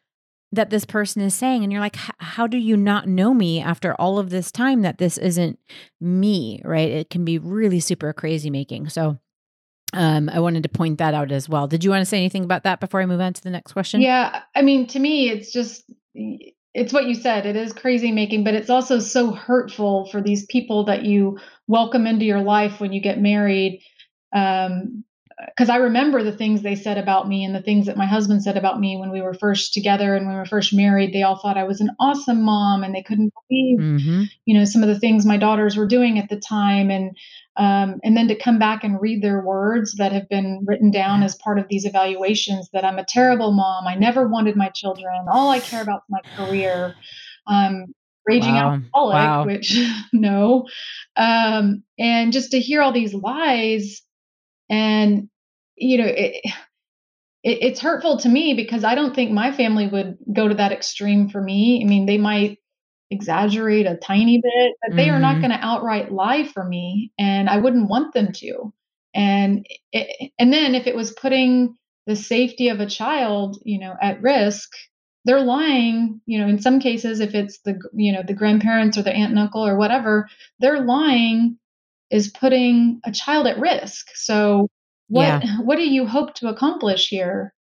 that 0.53 0.71
this 0.71 0.85
person 0.85 1.23
is 1.23 1.35
saying. 1.35 1.63
And 1.63 1.73
you're 1.73 1.81
like, 1.81 1.97
how 2.19 2.47
do 2.47 2.57
you 2.57 2.77
not 2.77 3.07
know 3.07 3.35
me 3.35 3.61
after 3.61 3.95
all 3.95 4.19
of 4.19 4.31
this 4.31 4.51
time 4.51 4.83
that 4.83 4.99
this 4.99 5.19
isn't 5.19 5.59
me, 6.01 6.63
right? 6.65 6.91
It 6.91 7.11
can 7.11 7.25
be 7.25 7.39
really 7.39 7.81
super 7.81 8.13
crazy 8.13 8.51
making. 8.51 8.89
So, 8.89 9.19
um, 9.95 10.29
I 10.29 10.41
wanted 10.41 10.63
to 10.65 10.69
point 10.69 10.99
that 10.99 11.15
out 11.15 11.33
as 11.33 11.49
well. 11.49 11.67
Did 11.67 11.83
you 11.83 11.91
want 11.91 12.03
to 12.03 12.07
say 12.07 12.19
anything 12.19 12.45
about 12.45 12.65
that 12.65 12.79
before 12.79 13.01
I 13.01 13.07
move 13.07 13.21
on 13.21 13.33
to 13.33 13.43
the 13.43 13.51
next 13.51 13.73
question? 13.73 14.01
Yeah. 14.01 14.43
I 14.55 14.63
mean, 14.63 14.87
to 14.89 14.99
me, 14.99 15.31
it's 15.31 15.51
just 15.51 15.85
it's 16.79 16.93
what 16.93 17.07
you 17.07 17.15
said 17.15 17.47
it 17.47 17.57
is 17.57 17.73
crazy 17.73 18.13
making 18.13 18.45
but 18.45 18.55
it's 18.55 18.71
also 18.71 18.99
so 18.99 19.33
hurtful 19.33 20.09
for 20.11 20.21
these 20.23 20.47
people 20.47 20.85
that 20.85 21.05
you 21.05 21.39
welcome 21.67 22.07
into 22.07 22.25
your 22.25 22.41
life 22.41 22.81
when 22.81 22.93
you 22.93 23.01
get 23.01 23.21
married. 23.21 23.81
Um 24.33 25.05
because 25.47 25.69
I 25.69 25.77
remember 25.77 26.23
the 26.25 26.37
things 26.37 26.63
they 26.63 26.75
said 26.75 26.99
about 26.99 27.29
me 27.29 27.45
and 27.45 27.55
the 27.55 27.63
things 27.63 27.87
that 27.87 27.97
my 27.97 28.07
husband 28.07 28.43
said 28.43 28.57
about 28.57 28.81
me 28.81 28.97
when 28.97 29.11
we 29.11 29.21
were 29.21 29.35
first 29.35 29.73
together 29.73 30.17
and 30.17 30.27
when 30.27 30.35
we 30.35 30.41
were 30.41 30.47
first 30.47 30.75
married. 30.75 31.13
They 31.13 31.23
all 31.23 31.37
thought 31.37 31.57
I 31.57 31.65
was 31.65 31.81
an 31.81 31.91
awesome 32.01 32.43
mom 32.43 32.83
and 32.83 32.95
they 32.95 33.03
couldn't 33.03 33.33
believe, 33.49 33.79
mm-hmm. 33.79 34.23
you 34.47 34.59
know, 34.59 34.65
some 34.65 34.83
of 34.83 34.89
the 34.89 34.99
things 34.99 35.25
my 35.25 35.37
daughters 35.37 35.77
were 35.77 35.87
doing 35.87 36.19
at 36.19 36.29
the 36.29 36.41
time. 36.41 36.91
And 36.91 37.17
um, 37.57 38.01
and 38.05 38.17
then 38.17 38.29
to 38.29 38.39
come 38.39 38.59
back 38.59 38.85
and 38.85 39.01
read 39.01 39.23
their 39.23 39.41
words 39.41 39.95
that 39.97 40.13
have 40.13 40.29
been 40.29 40.65
written 40.65 40.91
down 40.91 41.23
as 41.23 41.35
part 41.35 41.59
of 41.59 41.67
these 41.69 41.85
evaluations 41.85 42.69
that 42.73 42.85
I'm 42.85 42.99
a 42.99 43.05
terrible 43.05 43.53
mom. 43.53 43.87
I 43.87 43.97
never 43.97 44.29
wanted 44.29 44.57
my 44.57 44.69
children. 44.69 45.27
All 45.29 45.51
I 45.51 45.59
care 45.61 45.83
about 45.83 46.03
is 46.09 46.09
my 46.09 46.21
career. 46.37 46.95
Um, 47.47 47.87
raging 48.27 48.55
wow. 48.55 48.75
alcoholic, 48.75 49.15
wow. 49.15 49.47
which 49.47 49.77
no. 50.13 50.67
Um, 51.17 51.83
and 51.99 52.33
just 52.33 52.53
to 52.53 52.61
hear 52.61 52.83
all 52.83 52.93
these 52.93 53.15
lies 53.15 54.03
and, 54.69 55.29
you 55.77 55.99
know, 55.99 56.07
it, 56.07 56.45
it, 57.43 57.59
it's 57.63 57.81
hurtful 57.81 58.19
to 58.19 58.29
me 58.29 58.55
because 58.55 58.85
I 58.85 58.95
don't 58.95 59.15
think 59.15 59.31
my 59.31 59.53
family 59.53 59.87
would 59.87 60.19
go 60.33 60.49
to 60.49 60.55
that 60.55 60.73
extreme 60.73 61.29
for 61.29 61.41
me. 61.41 61.83
I 61.83 61.89
mean, 61.89 62.07
they 62.07 62.19
might 62.19 62.59
exaggerate 63.11 63.87
a 63.87 63.97
tiny 63.97 64.41
bit, 64.43 64.75
but 64.87 64.97
they 64.97 65.09
are 65.09 65.19
not 65.19 65.37
mm-hmm. 65.37 65.41
going 65.43 65.59
to 65.59 65.67
outright 65.67 66.13
lie 66.13 66.45
for 66.45 66.65
me, 66.65 67.13
and 67.19 67.49
I 67.49 67.59
wouldn't 67.59 67.89
want 67.89 68.13
them 68.13 68.33
to. 68.33 68.73
And 69.15 69.67
it, 69.93 70.33
and 70.39 70.53
then 70.53 70.75
if 70.75 70.87
it 70.87 70.95
was 70.97 71.13
putting 71.13 71.77
the 72.07 72.17
safety 72.17 72.69
of 72.69 72.81
a 72.81 72.87
child, 72.87 73.59
you 73.65 73.79
know, 73.79 73.95
at 74.01 74.23
risk, 74.23 74.71
they're 75.25 75.41
lying. 75.41 76.21
You 76.27 76.41
know, 76.41 76.49
in 76.49 76.61
some 76.61 76.81
cases, 76.81 77.21
if 77.21 77.35
it's 77.35 77.61
the 77.61 77.79
you 77.95 78.13
know 78.13 78.23
the 78.27 78.35
grandparents 78.35 78.99
or 78.99 79.03
the 79.03 79.13
aunt 79.13 79.31
and 79.31 79.39
uncle 79.39 79.67
or 79.67 79.77
whatever, 79.77 80.29
they're 80.59 80.81
lying 80.81 81.58
is 82.11 82.29
putting 82.29 83.01
a 83.05 83.13
child 83.13 83.47
at 83.47 83.59
risk. 83.59 84.09
So 84.15 84.69
what 85.09 85.45
yeah. 85.45 85.59
what 85.61 85.77
do 85.77 85.89
you 85.89 86.07
hope 86.07 86.35
to 86.35 86.49
accomplish 86.49 87.09
here? 87.09 87.55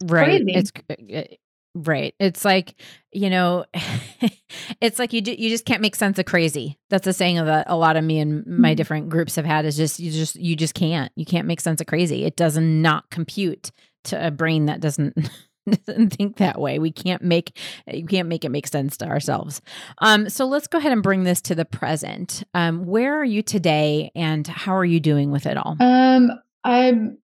It's 0.00 0.10
right. 0.12 0.42
Crazy. 0.42 0.52
It's 0.54 0.72
uh, 1.14 1.34
Right. 1.74 2.14
It's 2.20 2.44
like, 2.44 2.74
you 3.12 3.30
know, 3.30 3.64
it's 4.80 4.98
like 4.98 5.14
you 5.14 5.22
do, 5.22 5.32
you 5.32 5.48
just 5.48 5.64
can't 5.64 5.80
make 5.80 5.96
sense 5.96 6.18
of 6.18 6.26
crazy. 6.26 6.78
That's 6.90 7.06
a 7.06 7.14
saying 7.14 7.36
that 7.36 7.64
a 7.66 7.76
lot 7.76 7.96
of 7.96 8.04
me 8.04 8.18
and 8.18 8.46
my 8.46 8.70
mm-hmm. 8.70 8.76
different 8.76 9.08
groups 9.08 9.36
have 9.36 9.46
had 9.46 9.64
is 9.64 9.76
just 9.76 9.98
you 9.98 10.10
just 10.10 10.36
you 10.36 10.54
just 10.54 10.74
can't. 10.74 11.10
You 11.16 11.24
can't 11.24 11.46
make 11.46 11.60
sense 11.60 11.80
of 11.80 11.86
crazy. 11.86 12.24
It 12.24 12.36
does 12.36 12.58
not 12.58 13.08
compute 13.10 13.70
to 14.04 14.26
a 14.26 14.30
brain 14.30 14.66
that 14.66 14.80
doesn't 14.80 15.16
doesn't 15.86 16.10
think 16.10 16.36
that 16.38 16.60
way. 16.60 16.78
We 16.78 16.90
can't 16.90 17.22
make 17.22 17.58
you 17.86 18.06
can't 18.06 18.28
make 18.28 18.44
it 18.44 18.50
make 18.50 18.66
sense 18.66 18.96
to 18.98 19.06
ourselves. 19.06 19.60
Um 19.98 20.28
so 20.28 20.46
let's 20.46 20.66
go 20.66 20.78
ahead 20.78 20.92
and 20.92 21.02
bring 21.02 21.24
this 21.24 21.40
to 21.42 21.54
the 21.54 21.64
present. 21.64 22.42
Um 22.54 22.86
where 22.86 23.18
are 23.18 23.24
you 23.24 23.42
today 23.42 24.10
and 24.14 24.46
how 24.46 24.76
are 24.76 24.84
you 24.84 25.00
doing 25.00 25.30
with 25.30 25.46
it 25.46 25.56
all? 25.56 25.76
Um 25.80 26.30
I'm 26.64 27.18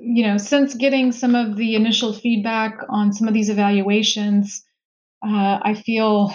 you 0.00 0.26
know, 0.26 0.36
since 0.36 0.74
getting 0.74 1.12
some 1.12 1.34
of 1.34 1.56
the 1.56 1.74
initial 1.74 2.12
feedback 2.12 2.78
on 2.88 3.12
some 3.12 3.28
of 3.28 3.34
these 3.34 3.48
evaluations, 3.48 4.62
uh, 5.26 5.58
I 5.62 5.74
feel 5.74 6.34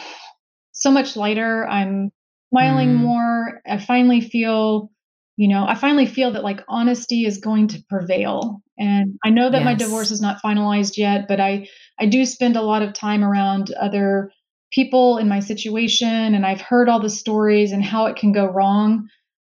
so 0.72 0.91
much 0.91 1.15
lighter. 1.15 1.67
I'm 1.67 2.11
smiling 2.49 2.89
mm. 2.89 3.01
more. 3.01 3.61
I 3.67 3.78
finally 3.78 4.22
feel, 4.22 4.91
you 5.39 5.47
know, 5.47 5.65
I 5.65 5.75
finally 5.75 6.05
feel 6.05 6.31
that 6.33 6.43
like 6.43 6.65
honesty 6.67 7.23
is 7.23 7.37
going 7.37 7.69
to 7.69 7.81
prevail. 7.89 8.61
And 8.77 9.17
I 9.23 9.29
know 9.29 9.49
that 9.49 9.59
yes. 9.59 9.65
my 9.65 9.73
divorce 9.73 10.11
is 10.11 10.19
not 10.19 10.41
finalized 10.43 10.97
yet, 10.97 11.29
but 11.29 11.39
I 11.39 11.69
I 11.97 12.07
do 12.07 12.25
spend 12.25 12.57
a 12.57 12.61
lot 12.61 12.81
of 12.81 12.91
time 12.91 13.23
around 13.23 13.71
other 13.71 14.33
people 14.69 15.17
in 15.17 15.29
my 15.29 15.39
situation 15.39 16.35
and 16.35 16.45
I've 16.45 16.59
heard 16.59 16.89
all 16.89 16.99
the 16.99 17.09
stories 17.09 17.71
and 17.71 17.81
how 17.81 18.07
it 18.07 18.17
can 18.17 18.33
go 18.33 18.47
wrong. 18.47 19.07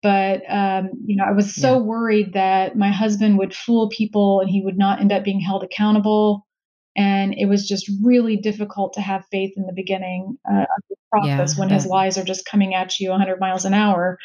But 0.02 0.44
um, 0.48 0.92
you 1.06 1.18
know, 1.18 1.26
I 1.26 1.34
was 1.34 1.54
so 1.54 1.74
yeah. 1.74 1.82
worried 1.82 2.34
that 2.34 2.78
my 2.78 2.90
husband 2.90 3.38
would 3.40 3.54
fool 3.54 3.90
people 3.90 4.40
and 4.40 4.50
he 4.50 4.62
would 4.64 4.78
not 4.78 5.02
end 5.02 5.12
up 5.12 5.26
being 5.26 5.42
held 5.42 5.66
accountable. 5.66 6.48
And 6.96 7.34
it 7.38 7.48
was 7.48 7.68
just 7.68 7.92
really 8.02 8.38
difficult 8.38 8.94
to 8.94 9.02
have 9.02 9.26
faith 9.32 9.52
in 9.58 9.66
the 9.66 9.74
beginning 9.76 10.38
uh, 10.50 10.62
of 10.62 10.84
the 10.90 10.96
process 11.12 11.56
yeah, 11.56 11.60
when 11.60 11.70
his 11.72 11.86
lies 11.86 12.18
are 12.18 12.24
just 12.24 12.46
coming 12.46 12.74
at 12.74 12.98
you 13.02 13.10
100 13.10 13.42
miles 13.42 13.66
an 13.66 13.74
hour. 13.74 14.18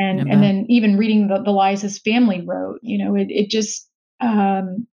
And 0.00 0.20
and 0.30 0.42
then 0.42 0.66
even 0.68 0.96
reading 0.96 1.28
the, 1.28 1.42
the 1.42 1.50
lies 1.50 1.82
his 1.82 1.98
family 1.98 2.42
wrote, 2.46 2.80
you 2.82 3.04
know, 3.04 3.14
it 3.16 3.26
it 3.30 3.50
just 3.50 3.88
um, 4.20 4.86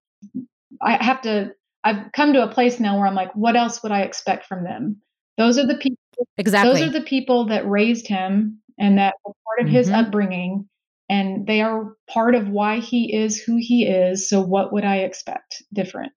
I 0.82 1.04
have 1.04 1.22
to. 1.22 1.54
I've 1.84 2.12
come 2.12 2.34
to 2.34 2.44
a 2.44 2.52
place 2.52 2.80
now 2.80 2.98
where 2.98 3.08
I'm 3.08 3.16
like, 3.16 3.34
what 3.34 3.56
else 3.56 3.82
would 3.82 3.94
I 3.94 4.02
expect 4.02 4.46
from 4.46 4.66
them? 4.66 4.98
Those 5.38 5.58
are 5.58 5.66
the 5.66 5.78
people. 5.78 5.98
Exactly. 6.38 6.74
Those 6.74 6.90
are 6.90 6.92
the 6.92 7.06
people 7.06 7.46
that 7.46 7.70
raised 7.70 8.08
him 8.08 8.60
and 8.78 8.98
that 8.98 9.14
were 9.24 9.34
part 9.46 9.62
of 9.62 9.68
mm-hmm. 9.68 9.76
his 9.76 9.90
upbringing 9.90 10.68
and 11.10 11.48
they 11.48 11.62
are 11.62 11.96
part 12.10 12.36
of 12.36 12.50
why 12.50 12.80
he 12.80 13.16
is 13.16 13.42
who 13.42 13.58
he 13.60 13.86
is. 13.86 14.28
So 14.30 14.42
what 14.42 14.74
would 14.74 14.84
I 14.84 14.98
expect 14.98 15.64
different? 15.74 16.12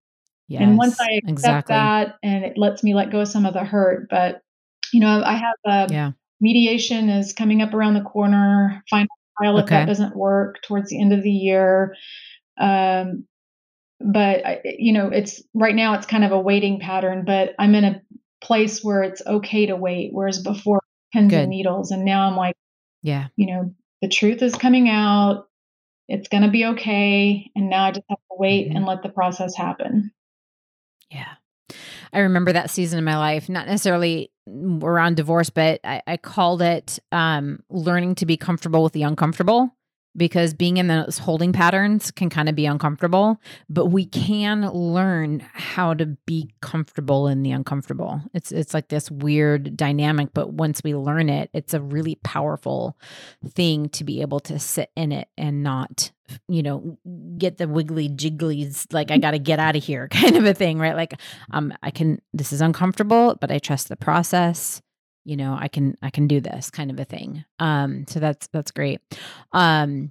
Yes, 0.48 0.62
and 0.62 0.76
once 0.76 1.00
I 1.00 1.20
accept 1.22 1.30
exactly. 1.30 1.74
that 1.74 2.16
and 2.24 2.44
it 2.44 2.58
lets 2.58 2.82
me 2.82 2.94
let 2.94 3.12
go 3.12 3.20
of 3.20 3.28
some 3.28 3.46
of 3.46 3.54
the 3.54 3.62
hurt, 3.62 4.08
but 4.10 4.40
you 4.92 4.98
know, 4.98 5.22
I 5.24 5.34
have 5.34 5.54
a 5.64 5.92
yeah. 5.92 6.12
Mediation 6.40 7.08
is 7.08 7.32
coming 7.32 7.62
up 7.62 7.74
around 7.74 7.94
the 7.94 8.00
corner, 8.02 8.82
final 8.88 9.08
trial 9.38 9.58
if 9.58 9.66
that 9.66 9.86
doesn't 9.86 10.16
work 10.16 10.62
towards 10.62 10.90
the 10.90 11.00
end 11.00 11.12
of 11.12 11.22
the 11.22 11.30
year. 11.30 11.94
Um, 12.58 13.24
but 14.00 14.46
I, 14.46 14.60
you 14.64 14.92
know, 14.92 15.08
it's 15.08 15.42
right 15.54 15.74
now 15.74 15.94
it's 15.94 16.06
kind 16.06 16.24
of 16.24 16.32
a 16.32 16.40
waiting 16.40 16.80
pattern, 16.80 17.24
but 17.26 17.54
I'm 17.58 17.74
in 17.74 17.84
a 17.84 18.02
place 18.42 18.82
where 18.82 19.02
it's 19.02 19.22
okay 19.26 19.66
to 19.66 19.76
wait. 19.76 20.10
Whereas 20.12 20.42
before 20.42 20.80
pins 21.12 21.30
Good. 21.30 21.40
and 21.40 21.50
needles. 21.50 21.90
And 21.90 22.04
now 22.04 22.28
I'm 22.28 22.36
like, 22.36 22.56
yeah, 23.02 23.28
you 23.36 23.46
know, 23.46 23.74
the 24.02 24.08
truth 24.08 24.42
is 24.42 24.54
coming 24.54 24.88
out. 24.88 25.48
It's 26.08 26.28
going 26.28 26.42
to 26.42 26.50
be 26.50 26.66
okay. 26.66 27.50
And 27.54 27.70
now 27.70 27.84
I 27.84 27.90
just 27.92 28.06
have 28.08 28.18
to 28.18 28.36
wait 28.36 28.68
mm-hmm. 28.68 28.76
and 28.76 28.86
let 28.86 29.02
the 29.02 29.08
process 29.08 29.54
happen. 29.54 30.12
Yeah. 31.10 31.34
I 32.12 32.20
remember 32.20 32.52
that 32.52 32.70
season 32.70 32.98
in 32.98 33.04
my 33.04 33.16
life, 33.16 33.48
not 33.48 33.66
necessarily 33.66 34.30
around 34.48 35.16
divorce, 35.16 35.50
but 35.50 35.80
I, 35.84 36.02
I 36.06 36.16
called 36.16 36.62
it 36.62 36.98
um, 37.12 37.62
learning 37.70 38.16
to 38.16 38.26
be 38.26 38.36
comfortable 38.36 38.82
with 38.82 38.92
the 38.92 39.02
uncomfortable 39.02 39.74
because 40.16 40.54
being 40.54 40.76
in 40.76 40.88
those 40.88 41.18
holding 41.18 41.52
patterns 41.52 42.10
can 42.10 42.30
kind 42.30 42.48
of 42.48 42.54
be 42.54 42.66
uncomfortable, 42.66 43.40
but 43.68 43.86
we 43.86 44.06
can 44.06 44.68
learn 44.70 45.40
how 45.52 45.94
to 45.94 46.06
be 46.26 46.50
comfortable 46.60 47.28
in 47.28 47.42
the 47.42 47.52
uncomfortable. 47.52 48.20
It's 48.34 48.52
it's 48.52 48.74
like 48.74 48.88
this 48.88 49.10
weird 49.10 49.76
dynamic, 49.76 50.30
but 50.34 50.52
once 50.52 50.82
we 50.82 50.94
learn 50.94 51.28
it, 51.28 51.50
it's 51.52 51.74
a 51.74 51.80
really 51.80 52.16
powerful 52.24 52.96
thing 53.48 53.88
to 53.90 54.04
be 54.04 54.20
able 54.20 54.40
to 54.40 54.58
sit 54.58 54.90
in 54.96 55.12
it 55.12 55.28
and 55.38 55.62
not 55.62 56.10
you 56.48 56.62
know 56.62 56.96
get 57.38 57.58
the 57.58 57.66
wiggly 57.66 58.08
jigglies 58.08 58.86
like 58.92 59.10
i 59.10 59.18
got 59.18 59.32
to 59.32 59.38
get 59.38 59.58
out 59.58 59.74
of 59.74 59.82
here 59.82 60.06
kind 60.12 60.36
of 60.36 60.44
a 60.44 60.54
thing 60.54 60.78
right 60.78 60.94
like 60.94 61.20
um 61.50 61.72
i 61.82 61.90
can 61.90 62.20
this 62.32 62.52
is 62.52 62.60
uncomfortable 62.60 63.36
but 63.40 63.50
i 63.50 63.58
trust 63.58 63.88
the 63.88 63.96
process 63.96 64.80
you 65.30 65.36
know 65.36 65.56
i 65.58 65.68
can 65.68 65.96
i 66.02 66.10
can 66.10 66.26
do 66.26 66.40
this 66.40 66.70
kind 66.70 66.90
of 66.90 66.98
a 66.98 67.04
thing. 67.04 67.44
Um 67.60 68.04
so 68.08 68.18
that's 68.18 68.48
that's 68.48 68.72
great. 68.72 69.00
Um 69.52 70.10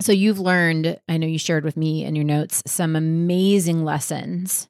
so 0.00 0.10
you've 0.10 0.40
learned 0.40 0.98
i 1.06 1.18
know 1.18 1.26
you 1.26 1.38
shared 1.38 1.64
with 1.64 1.76
me 1.76 2.04
in 2.04 2.16
your 2.16 2.24
notes 2.24 2.62
some 2.66 2.96
amazing 2.96 3.84
lessons. 3.84 4.68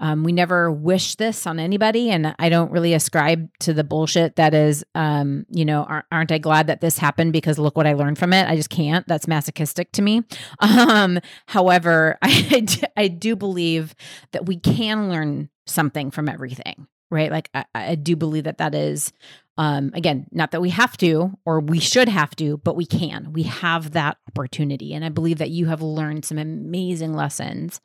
Um, 0.00 0.22
we 0.22 0.30
never 0.30 0.70
wish 0.70 1.16
this 1.16 1.44
on 1.44 1.58
anybody 1.58 2.10
and 2.10 2.32
i 2.38 2.48
don't 2.48 2.70
really 2.70 2.94
ascribe 2.94 3.48
to 3.60 3.72
the 3.72 3.82
bullshit 3.82 4.36
that 4.36 4.54
is 4.54 4.84
um, 4.94 5.44
you 5.50 5.64
know 5.64 5.82
aren't, 5.82 6.06
aren't, 6.12 6.30
i 6.30 6.38
glad 6.38 6.68
that 6.68 6.80
this 6.80 6.98
happened 6.98 7.32
because 7.32 7.58
look 7.58 7.76
what 7.76 7.86
i 7.88 7.94
learned 7.94 8.16
from 8.16 8.32
it? 8.32 8.46
I 8.48 8.54
just 8.54 8.70
can't. 8.70 9.04
That's 9.08 9.26
masochistic 9.26 9.90
to 9.92 10.02
me. 10.02 10.22
Um, 10.60 11.18
however 11.46 12.18
I, 12.22 12.66
I 12.96 13.08
do 13.08 13.34
believe 13.34 13.96
that 14.32 14.46
we 14.46 14.56
can 14.56 15.08
learn 15.08 15.48
something 15.66 16.10
from 16.12 16.28
everything 16.28 16.86
right? 17.10 17.30
Like 17.30 17.50
I, 17.54 17.64
I 17.74 17.94
do 17.94 18.16
believe 18.16 18.44
that 18.44 18.58
that 18.58 18.74
is, 18.74 19.12
um, 19.56 19.90
again, 19.94 20.26
not 20.30 20.52
that 20.52 20.60
we 20.60 20.70
have 20.70 20.96
to 20.98 21.32
or 21.44 21.60
we 21.60 21.80
should 21.80 22.08
have 22.08 22.34
to, 22.36 22.58
but 22.58 22.76
we 22.76 22.86
can. 22.86 23.32
We 23.32 23.42
have 23.44 23.92
that 23.92 24.18
opportunity, 24.28 24.94
and 24.94 25.04
I 25.04 25.08
believe 25.08 25.38
that 25.38 25.50
you 25.50 25.66
have 25.66 25.82
learned 25.82 26.24
some 26.24 26.38
amazing 26.38 27.14
lessons 27.14 27.80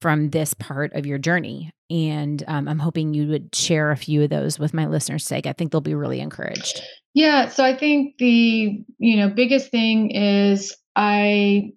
from 0.00 0.30
this 0.30 0.54
part 0.54 0.92
of 0.94 1.06
your 1.06 1.18
journey. 1.18 1.72
And 1.90 2.42
um, 2.48 2.66
I'm 2.66 2.78
hoping 2.78 3.14
you 3.14 3.28
would 3.28 3.54
share 3.54 3.90
a 3.90 3.96
few 3.96 4.22
of 4.22 4.30
those 4.30 4.58
with 4.58 4.74
my 4.74 4.86
listeners' 4.86 5.24
sake. 5.24 5.46
I 5.46 5.52
think 5.52 5.70
they'll 5.70 5.80
be 5.80 5.94
really 5.94 6.20
encouraged. 6.20 6.82
Yeah. 7.14 7.48
So 7.48 7.64
I 7.64 7.76
think 7.76 8.18
the 8.18 8.84
you 8.98 9.16
know 9.16 9.28
biggest 9.30 9.70
thing 9.70 10.10
is 10.10 10.74
I 10.96 11.72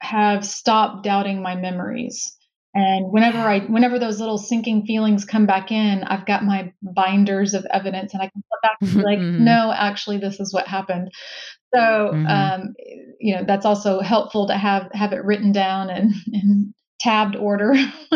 have 0.00 0.46
stopped 0.46 1.04
doubting 1.04 1.42
my 1.42 1.54
memories. 1.54 2.36
And 2.74 3.10
whenever 3.10 3.38
I, 3.38 3.60
whenever 3.60 3.98
those 3.98 4.20
little 4.20 4.36
sinking 4.36 4.84
feelings 4.84 5.24
come 5.24 5.46
back 5.46 5.72
in, 5.72 6.04
I've 6.04 6.26
got 6.26 6.44
my 6.44 6.72
binders 6.82 7.54
of 7.54 7.66
evidence, 7.72 8.12
and 8.12 8.22
I 8.22 8.26
can 8.26 8.42
flip 8.42 8.62
back 8.62 8.76
and 8.82 8.92
be 8.92 9.02
like, 9.02 9.18
mm-hmm. 9.18 9.44
"No, 9.44 9.72
actually, 9.74 10.18
this 10.18 10.38
is 10.38 10.52
what 10.52 10.68
happened." 10.68 11.10
So, 11.74 11.80
mm-hmm. 11.80 12.26
um, 12.26 12.74
you 13.20 13.36
know, 13.36 13.44
that's 13.46 13.64
also 13.64 14.00
helpful 14.00 14.48
to 14.48 14.54
have 14.54 14.90
have 14.92 15.12
it 15.12 15.24
written 15.24 15.50
down 15.52 15.88
and 15.88 16.12
in 16.32 16.74
tabbed 17.00 17.36
order. 17.36 17.72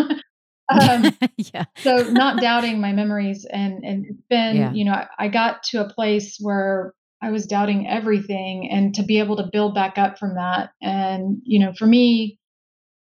um, 0.68 1.16
yeah. 1.36 1.64
so, 1.78 1.96
not 2.10 2.40
doubting 2.40 2.78
my 2.78 2.92
memories, 2.92 3.46
and 3.50 3.82
and 3.84 4.04
it's 4.06 4.22
been, 4.28 4.56
yeah. 4.56 4.72
you 4.72 4.84
know, 4.84 4.92
I, 4.92 5.06
I 5.18 5.28
got 5.28 5.62
to 5.64 5.80
a 5.80 5.88
place 5.88 6.36
where 6.38 6.92
I 7.22 7.30
was 7.30 7.46
doubting 7.46 7.88
everything, 7.88 8.68
and 8.70 8.94
to 8.96 9.02
be 9.02 9.18
able 9.18 9.36
to 9.36 9.48
build 9.50 9.74
back 9.74 9.96
up 9.96 10.18
from 10.18 10.34
that, 10.34 10.70
and 10.82 11.38
you 11.42 11.58
know, 11.58 11.72
for 11.72 11.86
me 11.86 12.38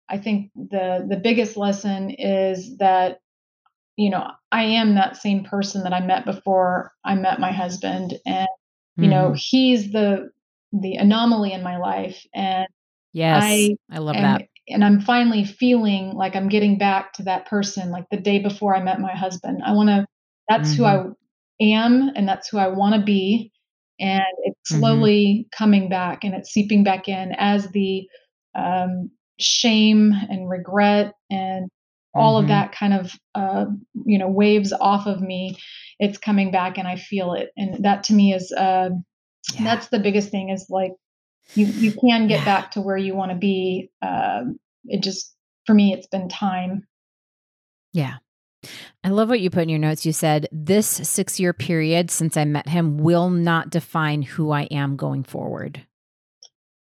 I 0.10 0.18
think 0.18 0.52
the 0.56 1.06
the 1.08 1.18
biggest 1.18 1.58
lesson 1.58 2.12
is 2.12 2.78
that 2.78 3.20
you 3.98 4.10
know 4.10 4.28
I 4.52 4.64
am 4.64 4.96
that 4.96 5.18
same 5.18 5.44
person 5.44 5.84
that 5.84 5.94
I 5.94 6.02
met 6.02 6.26
before 6.26 6.92
I 7.06 7.16
met 7.16 7.40
my 7.40 7.52
husband, 7.52 8.14
and 8.26 8.48
you 8.98 9.08
mm. 9.08 9.10
know 9.10 9.34
he's 9.36 9.92
the 9.92 10.30
the 10.72 10.96
anomaly 10.96 11.54
in 11.54 11.64
my 11.64 11.78
life, 11.78 12.26
and 12.34 12.68
yes, 13.14 13.44
I, 13.44 13.76
I 13.92 14.00
love 14.00 14.16
am, 14.16 14.24
that. 14.24 14.42
And 14.68 14.84
I'm 14.84 15.02
finally 15.02 15.46
feeling 15.46 16.14
like 16.14 16.36
I'm 16.36 16.50
getting 16.50 16.78
back 16.78 17.14
to 17.14 17.24
that 17.24 17.48
person, 17.48 17.92
like 17.92 18.06
the 18.12 18.20
day 18.20 18.40
before 18.40 18.76
I 18.76 18.84
met 18.84 19.00
my 19.00 19.14
husband. 19.14 19.62
I 19.66 19.74
want 19.74 19.90
to. 19.90 20.06
That's 20.50 20.72
mm-hmm. 20.72 20.78
who 20.78 20.86
I 20.86 20.96
mm-hmm. 20.96 21.66
am, 21.66 22.12
and 22.16 22.28
that's 22.28 22.50
who 22.50 22.58
I 22.58 22.68
want 22.68 22.96
to 22.96 23.02
be. 23.02 23.52
And 24.00 24.24
it's 24.44 24.72
mm-hmm. 24.72 24.80
slowly 24.82 25.26
mm-hmm. 25.26 25.58
coming 25.58 25.90
back, 25.90 26.24
and 26.24 26.34
it's 26.34 26.52
seeping 26.52 26.84
back 26.84 27.08
in 27.08 27.34
as 27.38 27.70
the 27.70 28.08
um, 28.56 29.10
shame 29.44 30.14
and 30.30 30.50
regret 30.50 31.14
and 31.30 31.70
all 32.16 32.36
mm-hmm. 32.36 32.46
of 32.46 32.48
that 32.50 32.72
kind 32.72 32.94
of 32.94 33.12
uh, 33.36 33.66
you 34.06 34.18
know 34.18 34.28
waves 34.30 34.74
off 34.74 35.08
of 35.08 35.22
me 35.22 35.58
it's 36.00 36.18
coming 36.18 36.52
back 36.52 36.78
and 36.78 36.88
i 36.88 36.96
feel 36.96 37.34
it 37.34 37.50
and 37.58 37.84
that 37.84 38.04
to 38.06 38.14
me 38.14 38.34
is 38.34 38.52
uh, 38.52 38.90
yeah. 39.54 39.64
that's 39.64 39.88
the 39.88 40.00
biggest 40.00 40.30
thing 40.30 40.50
is 40.50 40.68
like 40.70 40.94
you 41.56 41.66
you 41.66 41.92
can 41.92 42.28
get 42.28 42.40
yeah. 42.40 42.46
back 42.46 42.72
to 42.72 42.82
where 42.82 42.98
you 42.98 43.16
want 43.16 43.32
to 43.32 43.38
be 43.38 43.90
uh, 44.02 44.42
it 44.86 45.02
just 45.02 45.34
for 45.66 45.74
me 45.74 45.94
it's 45.94 46.08
been 46.08 46.30
time 46.30 46.86
yeah 47.92 48.18
I 49.04 49.10
love 49.10 49.30
what 49.30 49.42
you 49.42 49.50
put 49.50 49.64
in 49.64 49.70
your 49.70 49.80
notes. 49.80 50.06
You 50.06 50.14
said, 50.14 50.48
This 50.52 50.88
six 50.88 51.38
year 51.40 51.52
period 51.52 52.10
since 52.10 52.38
I 52.38 52.46
met 52.46 52.70
him 52.70 52.98
will 52.98 53.30
not 53.30 53.70
define 53.70 54.22
who 54.22 54.52
I 54.52 54.64
am 54.64 54.96
going 54.96 55.24
forward. 55.24 55.86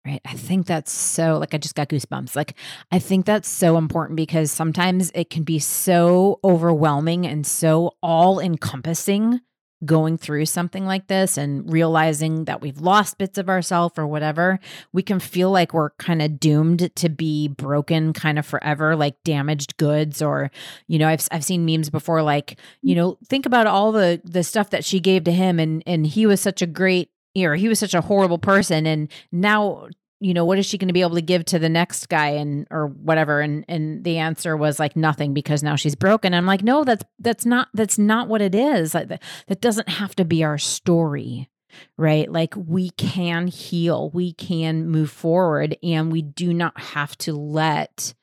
Right. 0.05 0.21
I 0.23 0.33
think 0.33 0.67
that's 0.67 0.91
so, 0.91 1.39
like, 1.39 1.55
I 1.55 1.57
just 1.57 1.73
got 1.73 1.89
goosebumps. 1.89 2.35
Like, 2.35 2.53
I 2.91 2.99
think 2.99 3.25
that's 3.25 3.49
so 3.49 3.75
important 3.75 4.17
because 4.17 4.51
sometimes 4.51 5.11
it 5.15 5.31
can 5.31 5.43
be 5.43 5.57
so 5.57 6.39
overwhelming 6.43 7.25
and 7.25 7.45
so 7.45 7.95
all 8.03 8.39
encompassing 8.39 9.41
going 9.83 10.17
through 10.17 10.45
something 10.45 10.85
like 10.85 11.07
this 11.07 11.37
and 11.37 11.71
realizing 11.71 12.45
that 12.45 12.61
we've 12.61 12.79
lost 12.79 13.17
bits 13.17 13.37
of 13.37 13.49
ourselves 13.49 13.95
or 13.97 14.07
whatever, 14.07 14.59
we 14.93 15.03
can 15.03 15.19
feel 15.19 15.51
like 15.51 15.73
we're 15.73 15.89
kind 15.91 16.21
of 16.21 16.39
doomed 16.39 16.95
to 16.95 17.09
be 17.09 17.47
broken 17.47 18.13
kind 18.13 18.39
of 18.39 18.45
forever, 18.45 18.95
like 18.95 19.21
damaged 19.23 19.77
goods 19.77 20.21
or, 20.21 20.49
you 20.87 20.97
know, 20.97 21.07
I've 21.07 21.27
I've 21.31 21.43
seen 21.43 21.65
memes 21.65 21.89
before 21.89 22.23
like, 22.23 22.57
you 22.81 22.93
mm. 22.93 22.97
know, 22.97 23.17
think 23.27 23.45
about 23.45 23.67
all 23.67 23.91
the 23.91 24.21
the 24.23 24.43
stuff 24.43 24.69
that 24.69 24.85
she 24.85 24.99
gave 24.99 25.25
to 25.25 25.31
him 25.31 25.59
and 25.59 25.83
and 25.85 26.07
he 26.07 26.25
was 26.25 26.41
such 26.41 26.61
a 26.61 26.67
great 26.67 27.09
or 27.37 27.55
he 27.55 27.67
was 27.67 27.79
such 27.79 27.93
a 27.93 28.01
horrible 28.01 28.37
person 28.37 28.85
and 28.85 29.11
now 29.31 29.87
you 30.19 30.33
know 30.33 30.45
what 30.45 30.57
is 30.57 30.65
she 30.65 30.77
going 30.77 30.87
to 30.87 30.93
be 30.93 31.01
able 31.01 31.15
to 31.15 31.21
give 31.21 31.45
to 31.45 31.59
the 31.59 31.69
next 31.69 32.07
guy 32.07 32.29
and 32.29 32.65
or 32.71 32.87
whatever? 32.87 33.41
And 33.41 33.65
and 33.67 34.03
the 34.03 34.17
answer 34.17 34.55
was 34.55 34.79
like 34.79 34.95
nothing 34.95 35.33
because 35.33 35.61
now 35.61 35.75
she's 35.75 35.95
broken. 35.95 36.33
I'm 36.33 36.45
like 36.45 36.63
no 36.63 36.83
that's 36.83 37.03
that's 37.19 37.45
not 37.45 37.67
that's 37.73 37.97
not 37.97 38.27
what 38.27 38.41
it 38.41 38.55
is. 38.55 38.93
Like 38.93 39.09
that, 39.09 39.21
that 39.47 39.61
doesn't 39.61 39.89
have 39.89 40.15
to 40.15 40.25
be 40.25 40.43
our 40.43 40.57
story 40.57 41.49
right? 41.97 42.31
Like 42.31 42.53
we 42.55 42.89
can 42.91 43.47
heal 43.47 44.09
we 44.11 44.33
can 44.33 44.87
move 44.87 45.11
forward 45.11 45.77
and 45.83 46.11
we 46.11 46.21
do 46.21 46.53
not 46.53 46.79
have 46.79 47.17
to 47.19 47.33
let 47.33 48.13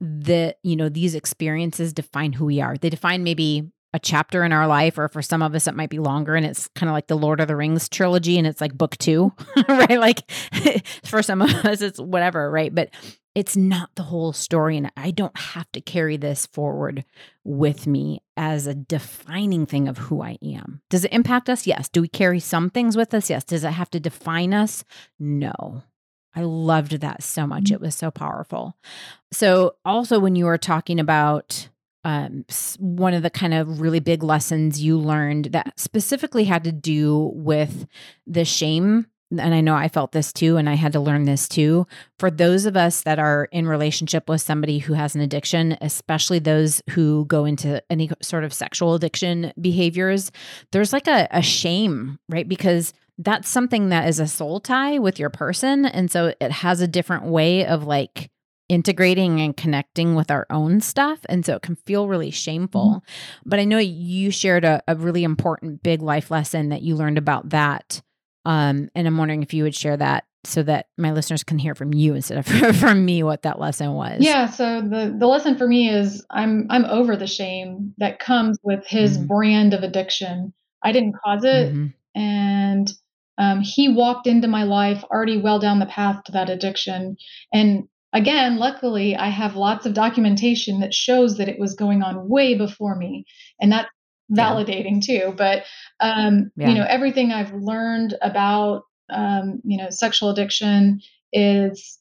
the 0.00 0.56
you 0.62 0.76
know 0.76 0.88
these 0.88 1.14
experiences 1.14 1.92
define 1.92 2.32
who 2.32 2.46
we 2.46 2.60
are. 2.60 2.76
They 2.76 2.90
define 2.90 3.24
maybe 3.24 3.70
a 3.92 3.98
chapter 3.98 4.44
in 4.44 4.52
our 4.52 4.66
life, 4.66 4.98
or 4.98 5.08
for 5.08 5.22
some 5.22 5.42
of 5.42 5.54
us, 5.54 5.66
it 5.66 5.74
might 5.74 5.90
be 5.90 5.98
longer. 5.98 6.36
And 6.36 6.46
it's 6.46 6.68
kind 6.68 6.88
of 6.88 6.94
like 6.94 7.08
the 7.08 7.18
Lord 7.18 7.40
of 7.40 7.48
the 7.48 7.56
Rings 7.56 7.88
trilogy, 7.88 8.38
and 8.38 8.46
it's 8.46 8.60
like 8.60 8.76
book 8.76 8.96
two, 8.98 9.32
right? 9.68 9.98
Like 9.98 10.30
for 11.04 11.22
some 11.22 11.42
of 11.42 11.50
us, 11.64 11.80
it's 11.80 11.98
whatever, 11.98 12.50
right? 12.50 12.74
But 12.74 12.90
it's 13.34 13.56
not 13.56 13.90
the 13.94 14.02
whole 14.02 14.32
story. 14.32 14.76
And 14.76 14.90
I 14.96 15.10
don't 15.12 15.36
have 15.38 15.70
to 15.72 15.80
carry 15.80 16.16
this 16.16 16.46
forward 16.46 17.04
with 17.44 17.86
me 17.86 18.22
as 18.36 18.66
a 18.66 18.74
defining 18.74 19.66
thing 19.66 19.88
of 19.88 19.98
who 19.98 20.20
I 20.22 20.36
am. 20.42 20.82
Does 20.90 21.04
it 21.04 21.12
impact 21.12 21.48
us? 21.48 21.66
Yes. 21.66 21.88
Do 21.88 22.00
we 22.00 22.08
carry 22.08 22.40
some 22.40 22.70
things 22.70 22.96
with 22.96 23.14
us? 23.14 23.30
Yes. 23.30 23.44
Does 23.44 23.64
it 23.64 23.70
have 23.70 23.90
to 23.90 24.00
define 24.00 24.52
us? 24.52 24.84
No. 25.18 25.84
I 26.34 26.42
loved 26.42 27.00
that 27.00 27.22
so 27.22 27.46
much. 27.46 27.64
Mm-hmm. 27.64 27.74
It 27.74 27.80
was 27.80 27.94
so 27.94 28.10
powerful. 28.10 28.76
So, 29.32 29.74
also, 29.84 30.18
when 30.18 30.36
you 30.36 30.44
were 30.44 30.58
talking 30.58 31.00
about 31.00 31.68
um, 32.04 32.44
one 32.78 33.14
of 33.14 33.22
the 33.22 33.30
kind 33.30 33.54
of 33.54 33.80
really 33.80 34.00
big 34.00 34.22
lessons 34.22 34.82
you 34.82 34.98
learned 34.98 35.46
that 35.46 35.78
specifically 35.78 36.44
had 36.44 36.64
to 36.64 36.72
do 36.72 37.30
with 37.34 37.86
the 38.26 38.44
shame 38.44 39.06
and 39.38 39.54
I 39.54 39.60
know 39.60 39.76
I 39.76 39.88
felt 39.88 40.12
this 40.12 40.32
too, 40.32 40.56
and 40.56 40.68
I 40.68 40.74
had 40.74 40.92
to 40.92 41.00
learn 41.00 41.24
this 41.24 41.48
too. 41.48 41.86
For 42.18 42.30
those 42.30 42.66
of 42.66 42.76
us 42.76 43.02
that 43.02 43.18
are 43.18 43.48
in 43.52 43.68
relationship 43.68 44.28
with 44.28 44.40
somebody 44.40 44.78
who 44.78 44.94
has 44.94 45.14
an 45.14 45.20
addiction, 45.20 45.78
especially 45.80 46.40
those 46.40 46.82
who 46.90 47.26
go 47.26 47.44
into 47.44 47.82
any 47.90 48.10
sort 48.22 48.44
of 48.44 48.52
sexual 48.52 48.94
addiction 48.94 49.52
behaviors, 49.60 50.32
there's 50.72 50.92
like 50.92 51.06
a, 51.06 51.28
a 51.30 51.42
shame, 51.42 52.18
right? 52.28 52.48
Because 52.48 52.92
that's 53.18 53.48
something 53.48 53.90
that 53.90 54.08
is 54.08 54.18
a 54.18 54.26
soul 54.26 54.58
tie 54.58 54.98
with 54.98 55.18
your 55.18 55.30
person. 55.30 55.84
And 55.84 56.10
so 56.10 56.34
it 56.40 56.50
has 56.50 56.80
a 56.80 56.88
different 56.88 57.26
way 57.26 57.66
of 57.66 57.84
like 57.84 58.30
integrating 58.70 59.40
and 59.40 59.56
connecting 59.56 60.14
with 60.14 60.30
our 60.30 60.46
own 60.48 60.80
stuff. 60.80 61.18
And 61.28 61.44
so 61.44 61.56
it 61.56 61.62
can 61.62 61.74
feel 61.74 62.06
really 62.06 62.30
shameful. 62.30 63.02
Mm-hmm. 63.02 63.48
But 63.50 63.58
I 63.58 63.64
know 63.64 63.78
you 63.78 64.30
shared 64.30 64.64
a, 64.64 64.80
a, 64.86 64.94
really 64.94 65.24
important 65.24 65.82
big 65.82 66.02
life 66.02 66.30
lesson 66.30 66.68
that 66.68 66.80
you 66.80 66.94
learned 66.94 67.18
about 67.18 67.48
that. 67.50 68.00
Um, 68.44 68.88
and 68.94 69.08
I'm 69.08 69.18
wondering 69.18 69.42
if 69.42 69.52
you 69.52 69.64
would 69.64 69.74
share 69.74 69.96
that 69.96 70.24
so 70.44 70.62
that 70.62 70.86
my 70.96 71.10
listeners 71.10 71.42
can 71.42 71.58
hear 71.58 71.74
from 71.74 71.92
you 71.92 72.14
instead 72.14 72.38
of 72.38 72.76
from 72.76 73.04
me 73.04 73.24
what 73.24 73.42
that 73.42 73.58
lesson 73.58 73.92
was. 73.94 74.18
Yeah. 74.20 74.48
So 74.48 74.80
the, 74.82 75.16
the 75.18 75.26
lesson 75.26 75.58
for 75.58 75.66
me 75.66 75.90
is 75.90 76.24
I'm 76.30 76.68
I'm 76.70 76.84
over 76.84 77.16
the 77.16 77.26
shame 77.26 77.92
that 77.98 78.20
comes 78.20 78.56
with 78.62 78.86
his 78.86 79.18
mm-hmm. 79.18 79.26
brand 79.26 79.74
of 79.74 79.82
addiction. 79.82 80.54
I 80.82 80.92
didn't 80.92 81.16
cause 81.24 81.42
it. 81.42 81.74
Mm-hmm. 81.74 81.86
And 82.20 82.92
um, 83.36 83.62
he 83.62 83.88
walked 83.88 84.28
into 84.28 84.46
my 84.46 84.62
life 84.62 85.02
already 85.04 85.40
well 85.40 85.58
down 85.58 85.80
the 85.80 85.86
path 85.86 86.22
to 86.24 86.32
that 86.32 86.50
addiction. 86.50 87.16
And 87.52 87.88
again, 88.12 88.58
luckily, 88.58 89.16
I 89.16 89.28
have 89.28 89.56
lots 89.56 89.86
of 89.86 89.94
documentation 89.94 90.80
that 90.80 90.94
shows 90.94 91.38
that 91.38 91.48
it 91.48 91.58
was 91.58 91.74
going 91.74 92.02
on 92.02 92.28
way 92.28 92.54
before 92.54 92.96
me, 92.96 93.24
and 93.60 93.72
that's 93.72 93.88
validating 94.30 95.06
yeah. 95.06 95.28
too. 95.28 95.34
But 95.36 95.64
um, 96.00 96.50
yeah. 96.56 96.68
you 96.68 96.74
know, 96.74 96.86
everything 96.88 97.32
I've 97.32 97.52
learned 97.52 98.16
about 98.22 98.84
um, 99.10 99.60
you 99.64 99.78
know 99.78 99.90
sexual 99.90 100.30
addiction 100.30 101.00
is 101.32 101.98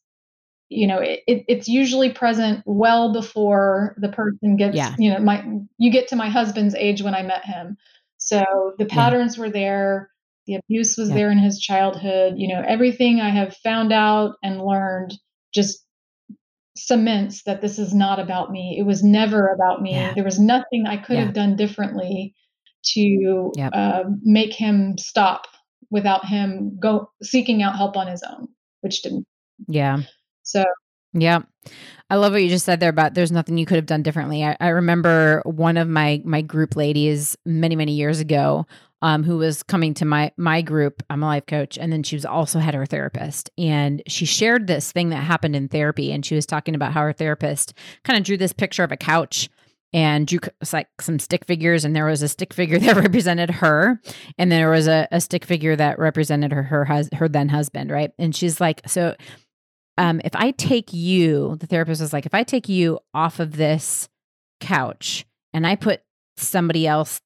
you 0.70 0.88
know 0.88 0.99
it, 0.99 1.22
it's 1.28 1.68
usually 1.68 2.12
present 2.12 2.62
well 2.66 3.12
before 3.12 3.95
the 3.99 4.10
person 4.10 4.55
gets 4.55 4.78
yeah. 4.78 4.95
you 4.97 5.12
know 5.12 5.20
my 5.20 5.43
you 5.78 5.91
get 5.91 6.10
to 6.10 6.16
my 6.16 6.30
husband's 6.30 6.76
age 6.76 7.01
when 7.01 7.16
i 7.16 7.24
met 7.24 7.43
him 7.43 7.76
so 8.18 8.74
the 8.78 8.86
patterns 8.86 9.38
were 9.38 9.49
there 9.49 10.12
the 10.45 10.55
abuse 10.55 10.95
was 10.97 11.10
there 11.10 11.32
in 11.32 11.39
his 11.39 11.60
childhood 11.60 12.36
you 12.38 12.47
know 12.47 12.64
everything 12.66 13.20
i 13.20 13.30
have 13.30 13.55
found 13.57 13.91
out 13.91 14.36
and 14.43 14.64
learned 14.64 15.14
just 15.53 15.84
cements 16.86 17.44
that 17.44 17.62
this 17.62 17.80
is 17.80 17.94
not 17.94 18.20
about 18.20 18.52
me. 18.52 18.78
It 18.80 18.84
was 18.84 19.04
never 19.04 19.48
about 19.48 19.82
me. 19.82 19.92
Yeah. 19.92 20.14
There 20.14 20.24
was 20.24 20.40
nothing 20.40 20.86
I 20.88 20.98
could 20.98 21.16
yeah. 21.16 21.26
have 21.26 21.34
done 21.34 21.56
differently 21.56 22.36
to 22.94 23.52
yep. 23.56 23.72
uh, 23.74 24.04
make 24.24 24.54
him 24.54 24.98
stop 24.98 25.48
without 25.92 26.26
him 26.26 26.78
go 26.82 27.10
seeking 27.22 27.62
out 27.62 27.76
help 27.76 27.98
on 27.98 28.08
his 28.08 28.24
own, 28.24 28.48
which 28.82 29.02
didn't. 29.02 29.26
Yeah. 29.68 30.00
So. 30.44 30.66
Yeah. 31.14 31.40
I 32.10 32.16
love 32.16 32.34
what 32.34 32.42
you 32.42 32.50
just 32.50 32.66
said 32.66 32.80
there 32.80 32.90
about 32.90 33.14
there's 33.14 33.32
nothing 33.32 33.58
you 33.58 33.66
could 33.66 33.76
have 33.76 33.86
done 33.86 34.04
differently. 34.04 34.44
I, 34.44 34.58
I 34.60 34.70
remember 34.70 35.42
one 35.46 35.78
of 35.78 35.88
my 35.88 36.22
my 36.26 36.42
group 36.42 36.76
ladies 36.76 37.38
many 37.46 37.76
many 37.76 37.94
years 37.94 38.20
ago 38.20 38.66
um, 39.02 39.24
who 39.24 39.38
was 39.38 39.64
coming 39.64 39.93
to 39.95 40.06
my 40.06 40.32
my 40.38 40.62
group. 40.62 41.04
I'm 41.10 41.24
a 41.24 41.28
life 41.28 41.45
coach, 41.45 41.78
and 41.78 41.91
then 41.91 42.04
she 42.04 42.16
was 42.16 42.26
also 42.26 42.60
had 42.60 42.74
her 42.74 42.86
therapist, 42.86 43.50
and 43.58 44.02
she 44.08 44.26
shared 44.26 44.68
this 44.68 44.91
thing 44.91 45.10
that 45.10 45.18
happened 45.18 45.56
in 45.56 45.68
therapy, 45.68 46.12
and 46.12 46.26
she 46.26 46.36
was 46.36 46.45
talking 46.45 46.76
about 46.76 46.93
how 46.93 47.02
her 47.02 47.14
therapist 47.14 47.74
kind 48.04 48.18
of 48.18 48.26
drew 48.26 48.38
this 48.38 48.54
picture 48.54 48.84
of 48.84 48.91
a 48.91 48.97
couch 48.97 49.50
and 49.91 50.28
drew 50.28 50.39
like 50.72 50.88
some 51.02 51.18
stick 51.18 51.45
figures. 51.45 51.84
And 51.84 51.95
there 51.95 52.06
was 52.06 52.22
a 52.22 52.28
stick 52.28 52.54
figure 52.54 52.78
that 52.80 52.95
represented 52.95 53.50
her. 53.50 54.00
And 54.38 54.52
there 54.52 54.70
was 54.70 54.88
a, 54.88 55.08
a 55.12 55.20
stick 55.20 55.45
figure 55.45 55.76
that 55.76 55.97
represented 55.97 56.52
her 56.52 56.64
her 56.64 56.86
hus- 56.86 57.10
her 57.14 57.28
then 57.28 57.50
husband 57.50 57.89
right? 57.89 58.12
And 58.20 58.36
she's 58.36 58.62
like 58.62 58.82
so 58.88 59.16
um 60.00 60.20
if 60.24 60.36
i 60.36 60.50
take 60.52 60.91
you 60.93 61.58
the 61.60 61.68
therapist 61.68 62.02
was 62.02 62.14
like 62.14 62.26
if 62.26 62.34
i 62.34 62.41
take 62.41 62.68
you 62.68 63.00
off 63.14 63.39
of 63.39 63.56
this 63.56 64.10
couch 64.60 65.26
and 65.54 65.68
i 65.68 65.76
put 65.76 66.02
somebody 66.38 66.88
else 66.88 67.22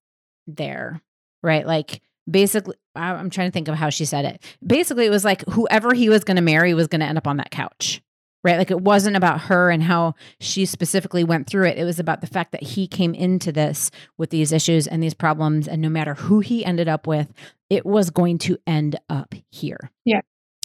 there 0.47 1.01
right? 1.44 1.68
Like 1.68 2.02
basically, 2.30 2.76
I'm 2.96 3.30
trying 3.30 3.50
to 3.50 3.52
think 3.52 3.68
of 3.68 3.76
how 3.76 3.89
she 3.89 4.06
said 4.06 4.26
it. 4.26 4.44
Basically, 4.66 5.06
it 5.06 5.12
was 5.12 5.26
like 5.26 5.48
whoever 5.50 5.94
he 5.94 6.10
was 6.10 6.24
going 6.24 6.38
to 6.38 6.41
marry 6.41 6.74
was 6.74 6.88
going 6.88 7.02
to 7.02 7.06
end 7.08 7.18
up 7.18 7.28
on 7.28 7.38
that 7.38 7.52
couch, 7.52 8.02
right? 8.44 8.58
Like 8.58 8.72
it 8.72 8.82
wasn't 8.82 9.16
about 9.16 9.41
her 9.41 9.70
and 9.70 9.84
how 9.84 10.16
she 10.39 10.66
specifically 10.66 11.24
went 11.24 11.48
through 11.48 11.68
it. 11.68 11.78
It 11.78 11.84
was 11.84 12.00
about 12.00 12.22
the 12.22 12.28
fact 12.28 12.52
that 12.54 12.64
he 12.64 12.88
came 12.88 13.14
into 13.14 13.52
this 13.52 13.91
with 14.18 14.30
these 14.30 14.52
issues 14.52 14.88
and 14.88 15.04
these 15.04 15.14
problems. 15.14 15.68
And 15.68 15.82
no 15.82 15.89
matter 15.89 16.14
who 16.14 16.39
he 16.39 16.66
ended 16.66 16.88
up 16.88 17.08
with, 17.08 17.34
it 17.70 17.86
was 17.86 18.10
going 18.10 18.38
to 18.39 18.58
end 18.66 18.98
up 19.10 19.34
here. 19.52 19.91
Yeah. 20.06 20.22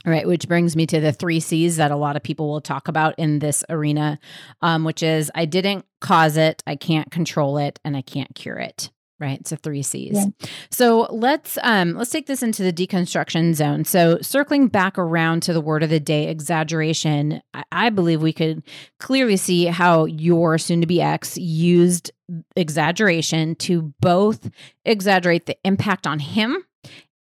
All 0.07 0.13
right, 0.13 0.29
which 0.29 0.47
brings 0.47 0.77
me 0.77 0.87
to 0.87 1.01
the 1.01 1.13
three 1.13 1.41
C's 1.41 1.77
that 1.79 1.91
a 1.91 1.97
lot 1.97 2.15
of 2.15 2.23
people 2.23 2.49
will 2.49 2.61
talk 2.61 2.87
about 2.87 3.19
in 3.19 3.41
this 3.41 3.65
arena, 3.69 4.21
um, 4.63 4.85
which 4.85 5.03
is 5.03 5.29
I 5.35 5.45
didn't 5.45 5.87
cause 6.01 6.37
it, 6.37 6.63
I 6.69 6.77
can't 6.77 7.11
control 7.11 7.59
it, 7.59 7.81
and 7.85 7.97
I 7.97 8.03
can't 8.03 8.33
cure 8.33 8.59
it 8.59 8.91
right? 9.21 9.47
So 9.47 9.57
three 9.57 9.83
c's. 9.83 10.13
Yeah. 10.15 10.49
so 10.71 11.09
let's 11.11 11.59
um 11.63 11.95
let's 11.95 12.11
take 12.11 12.27
this 12.27 12.43
into 12.43 12.63
the 12.63 12.73
deconstruction 12.73 13.55
zone. 13.55 13.85
So 13.85 14.19
circling 14.21 14.69
back 14.69 14.99
around 14.99 15.43
to 15.43 15.53
the 15.53 15.61
word 15.61 15.83
of 15.83 15.91
the 15.91 16.01
day 16.01 16.29
exaggeration 16.29 17.41
i, 17.55 17.65
I 17.73 17.91
believe 17.91 18.23
we 18.23 18.33
could 18.33 18.63
clearly 18.99 19.37
see 19.37 19.67
how 19.67 20.05
your 20.05 20.59
soon 20.59 20.81
to 20.81 20.87
be 20.87 21.01
ex 21.01 21.37
used 21.37 22.11
exaggeration 22.57 23.55
to 23.57 23.95
both 24.01 24.51
exaggerate 24.85 25.47
the 25.47 25.57
impact 25.65 26.07
on 26.07 26.19
him 26.19 26.65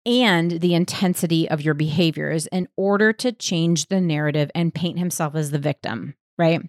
and 0.06 0.52
the 0.52 0.74
intensity 0.74 1.48
of 1.48 1.62
your 1.62 1.74
behaviors 1.74 2.46
in 2.48 2.68
order 2.76 3.12
to 3.12 3.32
change 3.32 3.86
the 3.88 4.00
narrative 4.00 4.50
and 4.54 4.74
paint 4.74 4.98
himself 4.98 5.34
as 5.34 5.50
the 5.50 5.58
victim 5.58 6.14
right 6.38 6.62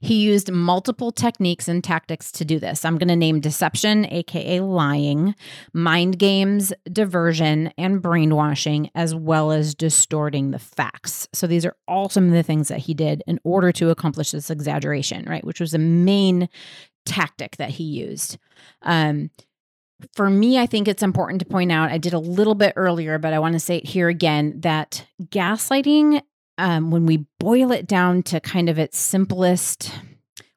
He 0.00 0.22
used 0.22 0.50
multiple 0.50 1.12
techniques 1.12 1.68
and 1.68 1.82
tactics 1.82 2.30
to 2.32 2.44
do 2.44 2.58
this. 2.58 2.84
I'm 2.84 2.98
going 2.98 3.08
to 3.08 3.16
name 3.16 3.40
deception, 3.40 4.06
aka 4.06 4.60
lying, 4.60 5.34
mind 5.72 6.18
games, 6.18 6.72
diversion, 6.90 7.72
and 7.78 8.02
brainwashing, 8.02 8.90
as 8.94 9.14
well 9.14 9.52
as 9.52 9.74
distorting 9.74 10.50
the 10.50 10.58
facts. 10.58 11.28
So 11.32 11.46
these 11.46 11.64
are 11.64 11.76
all 11.86 12.08
some 12.08 12.26
of 12.26 12.32
the 12.32 12.42
things 12.42 12.68
that 12.68 12.80
he 12.80 12.94
did 12.94 13.22
in 13.26 13.40
order 13.44 13.72
to 13.72 13.90
accomplish 13.90 14.30
this 14.30 14.50
exaggeration, 14.50 15.24
right? 15.28 15.44
Which 15.44 15.60
was 15.60 15.72
the 15.72 15.78
main 15.78 16.48
tactic 17.06 17.56
that 17.56 17.70
he 17.70 17.84
used. 17.84 18.38
Um, 18.82 19.30
for 20.14 20.30
me, 20.30 20.58
I 20.58 20.66
think 20.66 20.86
it's 20.86 21.02
important 21.02 21.40
to 21.40 21.46
point 21.46 21.72
out, 21.72 21.90
I 21.90 21.98
did 21.98 22.12
a 22.12 22.18
little 22.18 22.54
bit 22.54 22.72
earlier, 22.76 23.18
but 23.18 23.32
I 23.32 23.38
want 23.40 23.54
to 23.54 23.60
say 23.60 23.78
it 23.78 23.86
here 23.86 24.08
again 24.08 24.60
that 24.60 25.04
gaslighting 25.24 26.22
um, 26.58 26.90
when 26.90 27.06
we 27.06 27.26
boil 27.38 27.72
it 27.72 27.86
down 27.86 28.22
to 28.24 28.40
kind 28.40 28.68
of 28.68 28.78
its 28.78 28.98
simplest 28.98 29.92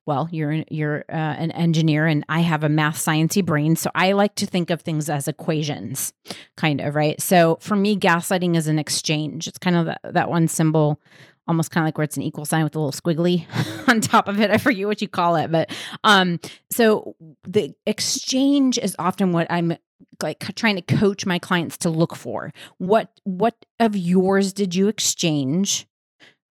well 0.08 0.28
you're 0.32 0.64
you're 0.70 1.06
uh, 1.10 1.16
an 1.16 1.52
engineer 1.52 2.08
and 2.08 2.26
i 2.28 2.40
have 2.40 2.64
a 2.64 2.70
math 2.70 2.98
sciencey 2.98 3.46
brain 3.46 3.76
so 3.76 3.90
i 3.94 4.14
like 4.14 4.34
to 4.34 4.48
think 4.48 4.72
of 4.72 4.82
things 4.82 5.10
as 5.10 5.28
equations 5.28 6.12
kind 6.58 6.82
of 6.82 6.96
right? 6.96 7.20
So 7.22 7.58
for 7.60 7.76
me 7.76 7.98
gaslighting 7.98 8.56
is 8.56 8.68
an 8.68 8.80
exchange. 8.80 9.48
It's 9.48 9.58
kind 9.58 9.76
of 9.76 9.86
that, 9.86 10.02
that 10.04 10.30
one 10.30 10.48
symbol 10.48 11.00
almost 11.48 11.72
kind 11.72 11.84
of 11.84 11.88
like 11.88 11.98
where 11.98 12.06
it's 12.06 12.18
an 12.18 12.24
equal 12.24 12.46
sign 12.46 12.64
with 12.64 12.76
a 12.76 12.80
little 12.80 12.92
squiggly 12.92 13.46
on 13.88 14.00
top 14.00 14.28
of 14.28 14.40
it. 14.40 14.52
I 14.52 14.58
forget 14.58 14.88
what 14.88 15.02
you 15.02 15.08
call 15.08 15.36
it 15.36 15.52
but 15.52 15.70
um 16.04 16.40
so 16.70 17.16
the 17.44 17.74
exchange 17.86 18.78
is 18.78 18.96
often 19.00 19.32
what 19.32 19.48
i'm 19.50 19.76
like 20.22 20.40
trying 20.56 20.76
to 20.76 20.82
coach 20.82 21.26
my 21.26 21.40
clients 21.40 21.78
to 21.80 21.90
look 21.90 22.16
for. 22.16 22.54
What 22.78 23.10
what 23.24 23.56
of 23.80 23.96
yours 23.96 24.54
did 24.54 24.76
you 24.76 24.88
exchange 24.88 25.88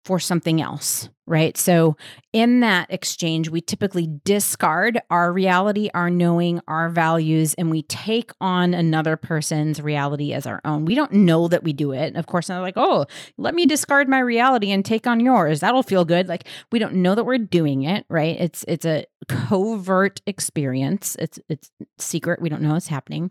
for 0.04 0.20
something 0.20 0.60
else, 0.60 1.08
right? 1.26 1.56
So, 1.56 1.96
in 2.32 2.60
that 2.60 2.90
exchange, 2.90 3.48
we 3.48 3.60
typically 3.62 4.08
discard 4.24 5.00
our 5.10 5.32
reality, 5.32 5.88
our 5.94 6.10
knowing, 6.10 6.60
our 6.68 6.90
values, 6.90 7.54
and 7.54 7.70
we 7.70 7.82
take 7.82 8.30
on 8.40 8.74
another 8.74 9.16
person's 9.16 9.80
reality 9.80 10.32
as 10.34 10.46
our 10.46 10.60
own. 10.64 10.84
We 10.84 10.94
don't 10.94 11.12
know 11.12 11.48
that 11.48 11.64
we 11.64 11.72
do 11.72 11.92
it. 11.92 12.16
Of 12.16 12.26
course, 12.26 12.50
I'm 12.50 12.60
like, 12.60 12.76
oh, 12.76 13.06
let 13.38 13.54
me 13.54 13.64
discard 13.64 14.08
my 14.08 14.18
reality 14.18 14.70
and 14.70 14.84
take 14.84 15.06
on 15.06 15.20
yours. 15.20 15.60
That'll 15.60 15.82
feel 15.82 16.04
good. 16.04 16.28
Like 16.28 16.46
we 16.70 16.78
don't 16.78 16.96
know 16.96 17.14
that 17.14 17.24
we're 17.24 17.38
doing 17.38 17.84
it, 17.84 18.04
right? 18.10 18.36
It's 18.38 18.64
it's 18.68 18.84
a 18.84 19.06
covert 19.28 20.20
experience. 20.26 21.16
It's 21.18 21.38
it's 21.48 21.70
secret. 21.98 22.42
We 22.42 22.50
don't 22.50 22.62
know 22.62 22.74
what's 22.74 22.88
happening. 22.88 23.30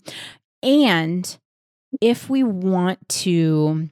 And 0.63 1.37
if 2.01 2.29
we 2.29 2.41
want 2.41 3.07
to 3.07 3.89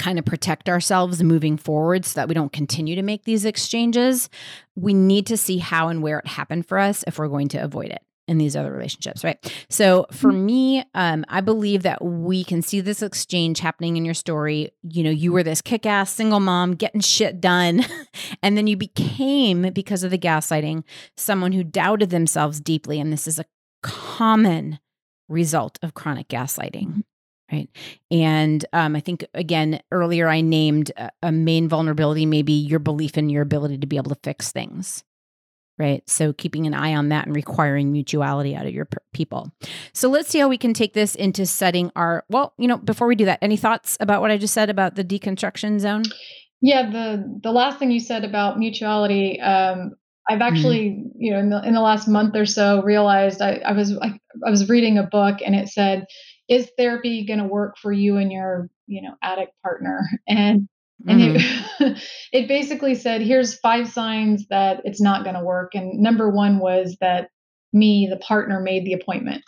kind 0.00 0.18
of 0.18 0.24
protect 0.24 0.68
ourselves 0.68 1.22
moving 1.22 1.58
forward 1.58 2.06
so 2.06 2.18
that 2.18 2.26
we 2.26 2.34
don't 2.34 2.52
continue 2.52 2.96
to 2.96 3.02
make 3.02 3.24
these 3.24 3.44
exchanges, 3.44 4.30
we 4.74 4.94
need 4.94 5.26
to 5.26 5.36
see 5.36 5.58
how 5.58 5.88
and 5.88 6.02
where 6.02 6.18
it 6.18 6.26
happened 6.26 6.66
for 6.66 6.78
us 6.78 7.04
if 7.06 7.18
we're 7.18 7.28
going 7.28 7.48
to 7.48 7.58
avoid 7.58 7.90
it 7.90 8.02
in 8.26 8.38
these 8.38 8.56
other 8.56 8.72
relationships, 8.72 9.24
right? 9.24 9.52
So 9.68 10.06
for 10.12 10.30
mm-hmm. 10.30 10.46
me, 10.46 10.84
um, 10.94 11.24
I 11.28 11.42
believe 11.42 11.82
that 11.82 12.02
we 12.02 12.44
can 12.44 12.62
see 12.62 12.80
this 12.80 13.02
exchange 13.02 13.60
happening 13.60 13.96
in 13.96 14.04
your 14.04 14.14
story. 14.14 14.70
You 14.82 15.02
know, 15.02 15.10
you 15.10 15.32
were 15.32 15.42
this 15.42 15.60
kick 15.60 15.84
ass 15.84 16.12
single 16.12 16.40
mom 16.40 16.76
getting 16.76 17.00
shit 17.00 17.40
done. 17.40 17.84
and 18.42 18.56
then 18.56 18.68
you 18.68 18.76
became, 18.76 19.70
because 19.72 20.02
of 20.02 20.12
the 20.12 20.18
gaslighting, 20.18 20.84
someone 21.16 21.52
who 21.52 21.64
doubted 21.64 22.10
themselves 22.10 22.60
deeply. 22.60 23.00
And 23.00 23.12
this 23.12 23.26
is 23.26 23.38
a 23.38 23.44
common 23.82 24.78
result 25.28 25.78
of 25.82 25.94
chronic 25.94 26.28
gaslighting. 26.28 27.02
Right. 27.52 27.68
And 28.12 28.64
um, 28.72 28.94
I 28.94 29.00
think, 29.00 29.24
again, 29.34 29.80
earlier 29.90 30.28
I 30.28 30.40
named 30.40 30.92
a, 30.96 31.10
a 31.24 31.32
main 31.32 31.68
vulnerability, 31.68 32.24
maybe 32.24 32.52
your 32.52 32.78
belief 32.78 33.18
in 33.18 33.28
your 33.28 33.42
ability 33.42 33.78
to 33.78 33.88
be 33.88 33.96
able 33.96 34.10
to 34.10 34.20
fix 34.22 34.52
things. 34.52 35.02
Right. 35.76 36.08
So 36.08 36.32
keeping 36.32 36.66
an 36.66 36.74
eye 36.74 36.94
on 36.94 37.08
that 37.08 37.26
and 37.26 37.34
requiring 37.34 37.90
mutuality 37.90 38.54
out 38.54 38.66
of 38.66 38.72
your 38.72 38.86
people. 39.12 39.50
So 39.94 40.08
let's 40.10 40.28
see 40.28 40.38
how 40.38 40.48
we 40.48 40.58
can 40.58 40.74
take 40.74 40.92
this 40.92 41.14
into 41.14 41.46
setting 41.46 41.90
our, 41.96 42.24
well, 42.28 42.52
you 42.58 42.68
know, 42.68 42.76
before 42.76 43.08
we 43.08 43.16
do 43.16 43.24
that, 43.24 43.38
any 43.40 43.56
thoughts 43.56 43.96
about 43.98 44.20
what 44.20 44.30
I 44.30 44.36
just 44.36 44.54
said 44.54 44.70
about 44.70 44.94
the 44.94 45.02
deconstruction 45.02 45.80
zone? 45.80 46.02
Yeah. 46.60 46.90
The, 46.90 47.40
the 47.42 47.50
last 47.50 47.78
thing 47.78 47.90
you 47.90 47.98
said 47.98 48.24
about 48.24 48.58
mutuality, 48.58 49.40
um, 49.40 49.96
I've 50.28 50.38
mm-hmm. 50.38 50.42
actually, 50.42 50.90
mm 50.90 51.10
you 51.16 51.32
know, 51.32 51.38
in 51.38 51.50
the, 51.50 51.62
in 51.66 51.74
the 51.74 51.80
last 51.80 52.06
month 52.08 52.36
or 52.36 52.46
so 52.46 52.82
realized 52.82 53.42
I, 53.42 53.60
I 53.64 53.72
was, 53.72 53.96
I, 53.98 54.18
I 54.46 54.50
was 54.50 54.68
reading 54.68 54.98
a 54.98 55.02
book 55.02 55.38
and 55.44 55.54
it 55.54 55.68
said, 55.68 56.06
is 56.50 56.70
therapy 56.76 57.24
going 57.24 57.38
to 57.38 57.46
work 57.46 57.78
for 57.78 57.92
you 57.92 58.18
and 58.18 58.30
your 58.30 58.68
you 58.86 59.00
know 59.00 59.14
addict 59.22 59.52
partner 59.62 60.02
and 60.28 60.68
and 61.08 61.20
mm-hmm. 61.20 61.84
it, 61.84 62.02
it 62.32 62.48
basically 62.48 62.94
said 62.94 63.22
here's 63.22 63.58
five 63.60 63.88
signs 63.88 64.46
that 64.48 64.82
it's 64.84 65.00
not 65.00 65.24
going 65.24 65.36
to 65.36 65.42
work 65.44 65.74
and 65.74 65.98
number 65.98 66.28
one 66.28 66.58
was 66.58 66.96
that 67.00 67.30
me 67.72 68.06
the 68.10 68.18
partner 68.18 68.60
made 68.60 68.84
the 68.84 68.92
appointment 68.92 69.42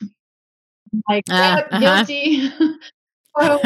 like 1.09 1.25
uh, 1.29 1.57
yep, 1.57 1.69
uh-huh. 1.71 1.81
guilty 1.81 2.49
so, 3.41 3.61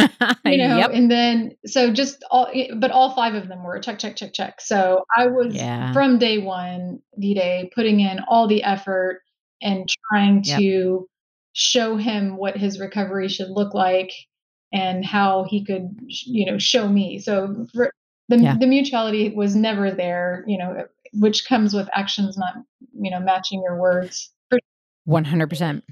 you 0.47 0.59
know 0.59 0.79
yep. 0.79 0.91
and 0.93 1.11
then 1.11 1.53
so 1.67 1.93
just 1.93 2.25
all 2.31 2.51
but 2.77 2.91
all 2.91 3.15
five 3.15 3.35
of 3.35 3.49
them 3.49 3.63
were 3.63 3.79
check 3.79 3.99
check 3.99 4.17
check 4.17 4.33
check 4.33 4.61
so 4.61 5.05
i 5.17 5.27
was 5.27 5.55
yeah. 5.55 5.93
from 5.93 6.19
day 6.19 6.39
one 6.39 6.99
d-day 7.21 7.71
putting 7.75 8.01
in 8.01 8.21
all 8.29 8.49
the 8.49 8.63
effort 8.63 9.23
and 9.61 9.89
trying 10.11 10.43
yep. 10.45 10.59
to 10.59 11.09
show 11.59 11.97
him 11.97 12.37
what 12.37 12.55
his 12.55 12.79
recovery 12.79 13.29
should 13.29 13.49
look 13.49 13.73
like 13.73 14.13
and 14.75 15.07
how 15.07 15.45
he 15.49 15.65
could 15.65 15.99
you 16.07 16.45
know 16.45 16.59
show 16.59 16.87
me. 16.87 17.19
So 17.19 17.67
the, 18.29 18.39
yeah. 18.39 18.57
the 18.59 18.67
mutuality 18.67 19.31
was 19.31 19.57
never 19.57 19.91
there 19.91 20.45
you 20.47 20.59
know 20.59 20.87
which 21.15 21.49
comes 21.49 21.73
with 21.73 21.89
actions 21.95 22.37
not 22.37 22.57
you 22.93 23.11
know 23.11 23.21
matching 23.21 23.63
your 23.63 23.77
words. 23.81 24.31
100% 25.09 25.83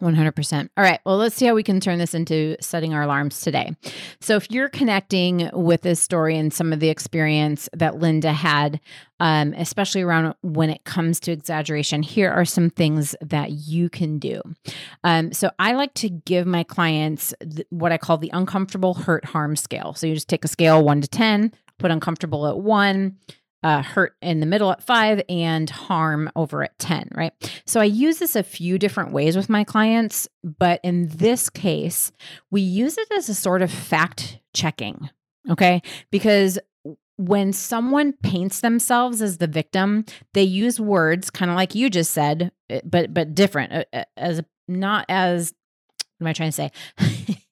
100%. 0.00 0.68
All 0.76 0.84
right. 0.84 1.00
Well, 1.04 1.16
let's 1.16 1.36
see 1.36 1.46
how 1.46 1.54
we 1.54 1.62
can 1.62 1.80
turn 1.80 1.98
this 1.98 2.14
into 2.14 2.56
setting 2.60 2.94
our 2.94 3.02
alarms 3.02 3.40
today. 3.40 3.74
So, 4.20 4.36
if 4.36 4.50
you're 4.50 4.68
connecting 4.68 5.50
with 5.52 5.82
this 5.82 6.00
story 6.00 6.36
and 6.36 6.52
some 6.52 6.72
of 6.72 6.80
the 6.80 6.88
experience 6.88 7.68
that 7.72 7.98
Linda 7.98 8.32
had, 8.32 8.80
um, 9.20 9.52
especially 9.56 10.02
around 10.02 10.34
when 10.42 10.70
it 10.70 10.84
comes 10.84 11.20
to 11.20 11.32
exaggeration, 11.32 12.02
here 12.02 12.30
are 12.30 12.44
some 12.44 12.70
things 12.70 13.14
that 13.20 13.52
you 13.52 13.88
can 13.88 14.18
do. 14.18 14.40
Um, 15.04 15.32
so, 15.32 15.50
I 15.58 15.72
like 15.72 15.94
to 15.94 16.08
give 16.08 16.46
my 16.46 16.62
clients 16.62 17.34
th- 17.40 17.66
what 17.70 17.92
I 17.92 17.98
call 17.98 18.18
the 18.18 18.30
uncomfortable 18.32 18.94
hurt 18.94 19.24
harm 19.24 19.56
scale. 19.56 19.94
So, 19.94 20.06
you 20.06 20.14
just 20.14 20.28
take 20.28 20.44
a 20.44 20.48
scale 20.48 20.84
one 20.84 21.00
to 21.00 21.08
10, 21.08 21.52
put 21.78 21.90
uncomfortable 21.90 22.46
at 22.46 22.58
one, 22.58 23.16
uh, 23.62 23.82
hurt 23.82 24.16
in 24.22 24.40
the 24.40 24.46
middle 24.46 24.70
at 24.70 24.82
five 24.82 25.20
and 25.28 25.68
harm 25.68 26.30
over 26.36 26.62
at 26.62 26.78
10, 26.78 27.10
right? 27.14 27.32
So 27.66 27.80
I 27.80 27.84
use 27.84 28.18
this 28.18 28.36
a 28.36 28.42
few 28.42 28.78
different 28.78 29.12
ways 29.12 29.36
with 29.36 29.48
my 29.48 29.64
clients, 29.64 30.28
but 30.42 30.80
in 30.84 31.08
this 31.08 31.50
case, 31.50 32.12
we 32.50 32.60
use 32.60 32.98
it 32.98 33.08
as 33.16 33.28
a 33.28 33.34
sort 33.34 33.62
of 33.62 33.70
fact 33.70 34.38
checking, 34.54 35.10
okay? 35.50 35.82
Because 36.10 36.58
when 37.16 37.52
someone 37.52 38.12
paints 38.12 38.60
themselves 38.60 39.20
as 39.20 39.38
the 39.38 39.48
victim, 39.48 40.04
they 40.34 40.44
use 40.44 40.78
words 40.80 41.30
kind 41.30 41.50
of 41.50 41.56
like 41.56 41.74
you 41.74 41.90
just 41.90 42.12
said, 42.12 42.52
eh, 42.70 42.80
but 42.84 43.12
but 43.12 43.34
different 43.34 43.72
uh, 43.72 43.84
uh, 43.92 44.04
as 44.16 44.40
not 44.68 45.04
as 45.08 45.52
what 46.18 46.26
am 46.26 46.30
I 46.30 46.32
trying 46.32 46.50
to 46.50 46.52
say? 46.52 46.70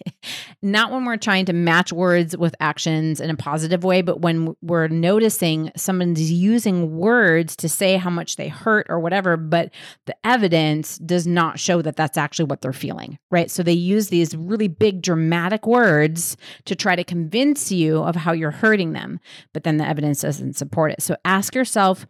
not 0.62 0.90
when 0.90 1.04
we're 1.04 1.16
trying 1.16 1.44
to 1.46 1.52
match 1.52 1.92
words 1.92 2.36
with 2.36 2.54
actions 2.60 3.20
in 3.20 3.30
a 3.30 3.36
positive 3.36 3.84
way, 3.84 4.02
but 4.02 4.20
when 4.20 4.56
we're 4.62 4.88
noticing 4.88 5.70
someone's 5.76 6.30
using 6.30 6.96
words 6.96 7.56
to 7.56 7.68
say 7.68 7.96
how 7.96 8.10
much 8.10 8.36
they 8.36 8.48
hurt 8.48 8.86
or 8.88 8.98
whatever, 8.98 9.36
but 9.36 9.70
the 10.06 10.16
evidence 10.24 10.98
does 10.98 11.26
not 11.26 11.58
show 11.58 11.82
that 11.82 11.96
that's 11.96 12.18
actually 12.18 12.46
what 12.46 12.62
they're 12.62 12.72
feeling, 12.72 13.18
right? 13.30 13.50
So 13.50 13.62
they 13.62 13.72
use 13.72 14.08
these 14.08 14.36
really 14.36 14.68
big 14.68 15.02
dramatic 15.02 15.66
words 15.66 16.36
to 16.64 16.74
try 16.74 16.96
to 16.96 17.04
convince 17.04 17.70
you 17.70 18.02
of 18.02 18.16
how 18.16 18.32
you're 18.32 18.50
hurting 18.50 18.92
them, 18.92 19.20
but 19.52 19.64
then 19.64 19.76
the 19.76 19.86
evidence 19.86 20.20
doesn't 20.20 20.56
support 20.56 20.92
it. 20.92 21.02
So 21.02 21.16
ask 21.24 21.54
yourself, 21.54 22.06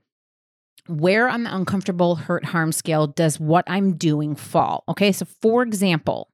where 0.89 1.29
on 1.29 1.43
the 1.43 1.55
uncomfortable 1.55 2.15
hurt 2.15 2.45
harm 2.45 2.71
scale 2.71 3.09
does 3.09 3.41
what 3.41 3.65
I'm 3.67 3.97
doing 3.97 4.37
fall? 4.37 4.85
Okay, 4.89 5.11
so 5.11 5.27
for 5.43 5.63
example, 5.63 6.31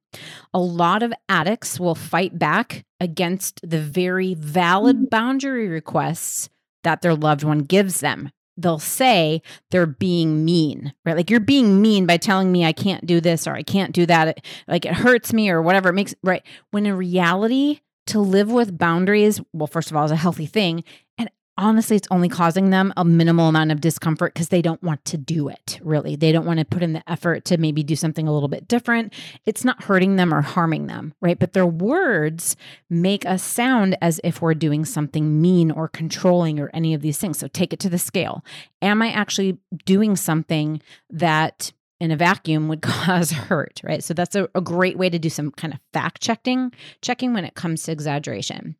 a 0.52 0.58
lot 0.58 1.02
of 1.02 1.12
addicts 1.28 1.80
will 1.80 1.94
fight 1.94 2.38
back 2.38 2.84
against 3.00 3.60
the 3.68 3.80
very 3.80 4.34
valid 4.34 4.96
mm-hmm. 4.96 5.04
boundary 5.06 5.68
requests 5.68 6.48
that 6.84 7.02
their 7.02 7.14
loved 7.14 7.44
one 7.44 7.60
gives 7.60 8.00
them. 8.00 8.30
They'll 8.56 8.78
say 8.78 9.40
they're 9.70 9.86
being 9.86 10.44
mean, 10.44 10.92
right? 11.04 11.16
Like 11.16 11.30
you're 11.30 11.40
being 11.40 11.80
mean 11.80 12.06
by 12.06 12.18
telling 12.18 12.52
me 12.52 12.64
I 12.64 12.72
can't 12.72 13.06
do 13.06 13.20
this 13.20 13.46
or 13.46 13.54
I 13.54 13.62
can't 13.62 13.92
do 13.92 14.04
that. 14.06 14.44
like 14.68 14.84
it 14.84 14.94
hurts 14.94 15.32
me 15.32 15.48
or 15.48 15.62
whatever. 15.62 15.88
It 15.88 15.94
makes 15.94 16.14
right. 16.22 16.42
When 16.70 16.84
in 16.84 16.96
reality, 16.96 17.80
to 18.08 18.20
live 18.20 18.50
with 18.50 18.76
boundaries, 18.78 19.40
well, 19.52 19.66
first 19.66 19.90
of 19.90 19.96
all, 19.96 20.04
is 20.04 20.10
a 20.10 20.16
healthy 20.16 20.46
thing. 20.46 20.84
And 21.18 21.30
honestly, 21.62 21.96
it's 21.96 22.08
only 22.10 22.28
causing 22.28 22.70
them 22.70 22.92
a 22.96 23.04
minimal 23.04 23.48
amount 23.48 23.70
of 23.70 23.80
discomfort 23.80 24.34
because 24.34 24.48
they 24.48 24.60
don't 24.60 24.82
want 24.82 25.04
to 25.04 25.16
do 25.16 25.48
it, 25.48 25.78
really. 25.82 26.16
They 26.16 26.32
don't 26.32 26.44
want 26.44 26.58
to 26.58 26.64
put 26.64 26.82
in 26.82 26.92
the 26.92 27.10
effort 27.10 27.44
to 27.46 27.56
maybe 27.56 27.82
do 27.82 27.94
something 27.94 28.26
a 28.26 28.32
little 28.32 28.48
bit 28.48 28.66
different. 28.66 29.12
It's 29.46 29.64
not 29.64 29.84
hurting 29.84 30.16
them 30.16 30.34
or 30.34 30.42
harming 30.42 30.88
them, 30.88 31.14
right? 31.20 31.38
But 31.38 31.52
their 31.52 31.66
words 31.66 32.56
make 32.90 33.24
us 33.24 33.42
sound 33.42 33.96
as 34.02 34.20
if 34.24 34.42
we're 34.42 34.54
doing 34.54 34.84
something 34.84 35.40
mean 35.40 35.70
or 35.70 35.88
controlling 35.88 36.58
or 36.58 36.70
any 36.74 36.94
of 36.94 37.00
these 37.00 37.18
things. 37.18 37.38
So 37.38 37.46
take 37.46 37.72
it 37.72 37.80
to 37.80 37.88
the 37.88 37.98
scale. 37.98 38.44
Am 38.82 39.00
I 39.00 39.10
actually 39.12 39.58
doing 39.84 40.16
something 40.16 40.82
that 41.10 41.72
in 42.00 42.10
a 42.10 42.16
vacuum 42.16 42.66
would 42.66 42.82
cause 42.82 43.30
hurt, 43.30 43.80
right? 43.84 44.02
So 44.02 44.12
that's 44.12 44.34
a, 44.34 44.48
a 44.56 44.60
great 44.60 44.98
way 44.98 45.08
to 45.08 45.18
do 45.18 45.30
some 45.30 45.52
kind 45.52 45.72
of 45.72 45.78
fact 45.92 46.20
checking, 46.20 46.72
checking 47.00 47.32
when 47.32 47.44
it 47.44 47.54
comes 47.54 47.84
to 47.84 47.92
exaggeration. 47.92 48.74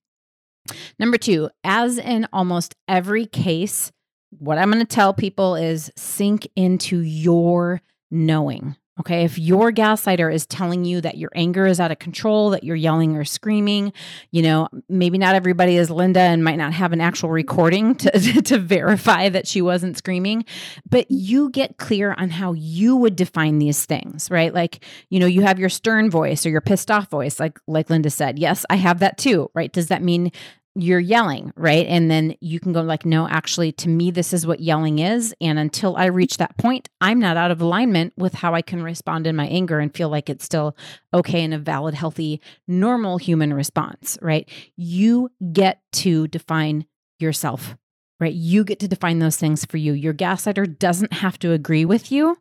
Number 0.99 1.19
two, 1.19 1.51
as 1.65 1.99
in 1.99 2.27
almost 2.33 2.75
every 2.89 3.27
case, 3.27 3.91
what 4.31 4.59
I'm 4.59 4.71
going 4.71 4.85
to 4.85 4.95
tell 4.95 5.13
people 5.13 5.57
is 5.57 5.91
sink 5.97 6.49
into 6.57 7.01
your 7.01 7.83
knowing. 8.11 8.77
Okay. 9.01 9.25
If 9.25 9.39
your 9.39 9.73
gaslighter 9.73 10.33
is 10.33 10.45
telling 10.45 10.85
you 10.85 11.01
that 11.01 11.17
your 11.17 11.31
anger 11.35 11.67
is 11.67 11.81
out 11.81 11.91
of 11.91 11.99
control, 11.99 12.51
that 12.51 12.63
you're 12.63 12.77
yelling 12.77 13.17
or 13.17 13.25
screaming, 13.25 13.93
you 14.33 14.43
know, 14.43 14.69
maybe 14.87 15.17
not 15.17 15.35
everybody 15.35 15.77
is 15.77 15.91
Linda 15.91 16.21
and 16.21 16.45
might 16.45 16.57
not 16.59 16.75
have 16.75 16.93
an 16.93 17.01
actual 17.01 17.31
recording 17.31 17.95
to, 17.97 18.11
to 18.43 18.59
verify 18.59 19.31
that 19.31 19.49
she 19.49 19.63
wasn't 19.63 19.97
screaming, 19.97 20.45
but 20.89 21.11
you 21.11 21.49
get 21.49 21.79
clear 21.79 22.15
on 22.19 22.29
how 22.29 22.53
you 22.53 22.95
would 22.97 23.17
define 23.17 23.59
these 23.59 23.87
things, 23.87 24.31
right? 24.31 24.53
Like, 24.53 24.85
you 25.09 25.19
know, 25.19 25.27
you 25.27 25.41
have 25.41 25.59
your 25.59 25.71
stern 25.71 26.11
voice 26.11 26.45
or 26.45 26.51
your 26.51 26.61
pissed 26.61 26.91
off 26.91 27.09
voice, 27.09 27.41
like, 27.41 27.59
like 27.67 27.89
Linda 27.89 28.11
said. 28.11 28.39
Yes, 28.39 28.67
I 28.69 28.77
have 28.77 28.99
that 28.99 29.17
too, 29.17 29.51
right? 29.55 29.73
Does 29.73 29.87
that 29.87 30.03
mean 30.03 30.33
you're 30.75 31.01
yelling, 31.01 31.53
right? 31.55 31.87
And 31.87 32.11
then 32.11 32.35
you 32.41 32.59
can 32.59 32.73
go 32.73 32.81
like, 32.81 33.05
no, 33.05 33.29
actually, 33.29 33.73
to 33.73 33.89
me, 33.89 34.11
this 34.11 34.33
is 34.33 34.47
what 34.47 34.61
yelling 34.61 35.01
is. 35.01 35.35
And 35.41 35.59
until 35.59 35.97
I 35.97 36.07
reach 36.07 36.39
that 36.39 36.57
point, 36.57 36.89
I'm 37.01 37.19
not 37.19 37.37
out 37.37 37.51
of 37.51 37.61
alignment 37.61 38.15
with 38.17 38.35
how 38.35 38.55
I 38.55 38.63
can 38.63 38.83
respond 38.83 39.27
in 39.27 39.37
my 39.37 39.47
anger 39.47 39.79
and 39.81 39.95
feel 39.95 40.09
like 40.09 40.31
it's 40.31 40.45
still 40.45 40.75
okay 41.13 41.45
and 41.45 41.53
a 41.53 41.59
valid, 41.59 41.95
healthy, 41.95 42.41
normal 42.67 43.19
human 43.19 43.53
response, 43.53 44.19
right? 44.23 44.49
You 44.77 45.31
get 45.53 45.81
to 45.93 46.27
define 46.29 46.87
yourself, 47.19 47.77
right? 48.19 48.33
You 48.35 48.65
get 48.65 48.81
to 48.81 48.89
define 48.89 49.19
those 49.19 49.37
things 49.37 49.67
for 49.67 49.77
you. 49.77 49.93
Your 49.93 50.15
gaslighter 50.15 50.79
doesn't 50.79 51.13
have 51.13 51.39
to 51.41 51.53
agree 51.53 51.85
with 51.85 52.11
you, 52.11 52.39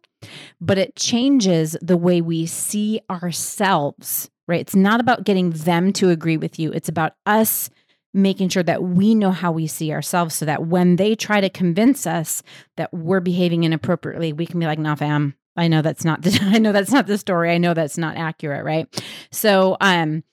but 0.62 0.78
it 0.78 0.96
changes 0.96 1.76
the 1.82 1.98
way 1.98 2.22
we 2.22 2.46
see 2.46 3.02
ourselves, 3.10 4.30
right? 4.48 4.62
It's 4.62 4.76
not 4.76 5.02
about 5.02 5.26
getting 5.26 5.50
them 5.50 5.92
to 5.94 6.10
agree 6.12 6.38
with 6.38 6.60
you, 6.60 6.72
it's 6.72 6.90
about 6.90 7.14
us 7.26 7.70
making 8.14 8.50
sure 8.50 8.64
that 8.64 8.84
we 8.84 9.16
know 9.16 9.32
how 9.32 9.52
we 9.52 9.68
see 9.68 9.92
ourselves 9.92 10.36
so 10.36 10.46
that 10.46 10.68
when 10.68 10.98
they 10.98 11.16
try 11.16 11.40
to 11.40 11.50
convince 11.50 12.06
us 12.06 12.44
that 12.78 12.94
we're 12.94 13.22
behaving 13.22 13.64
inappropriately, 13.64 14.34
we 14.34 14.46
can 14.46 14.60
be 14.60 14.66
like, 14.66 14.80
no, 14.80 14.96
fam, 14.96 15.36
I 15.56 15.68
know 15.68 15.82
that's 15.82 16.06
not 16.06 16.22
the 16.22 16.38
I 16.42 16.60
know 16.60 16.72
that's 16.72 16.92
not 16.92 17.08
the 17.08 17.18
story. 17.18 17.52
I 17.52 17.58
know 17.58 17.74
that's 17.74 17.98
not 17.98 18.18
accurate, 18.18 18.66
right? 18.66 18.88
So 19.32 19.78
um 19.82 20.24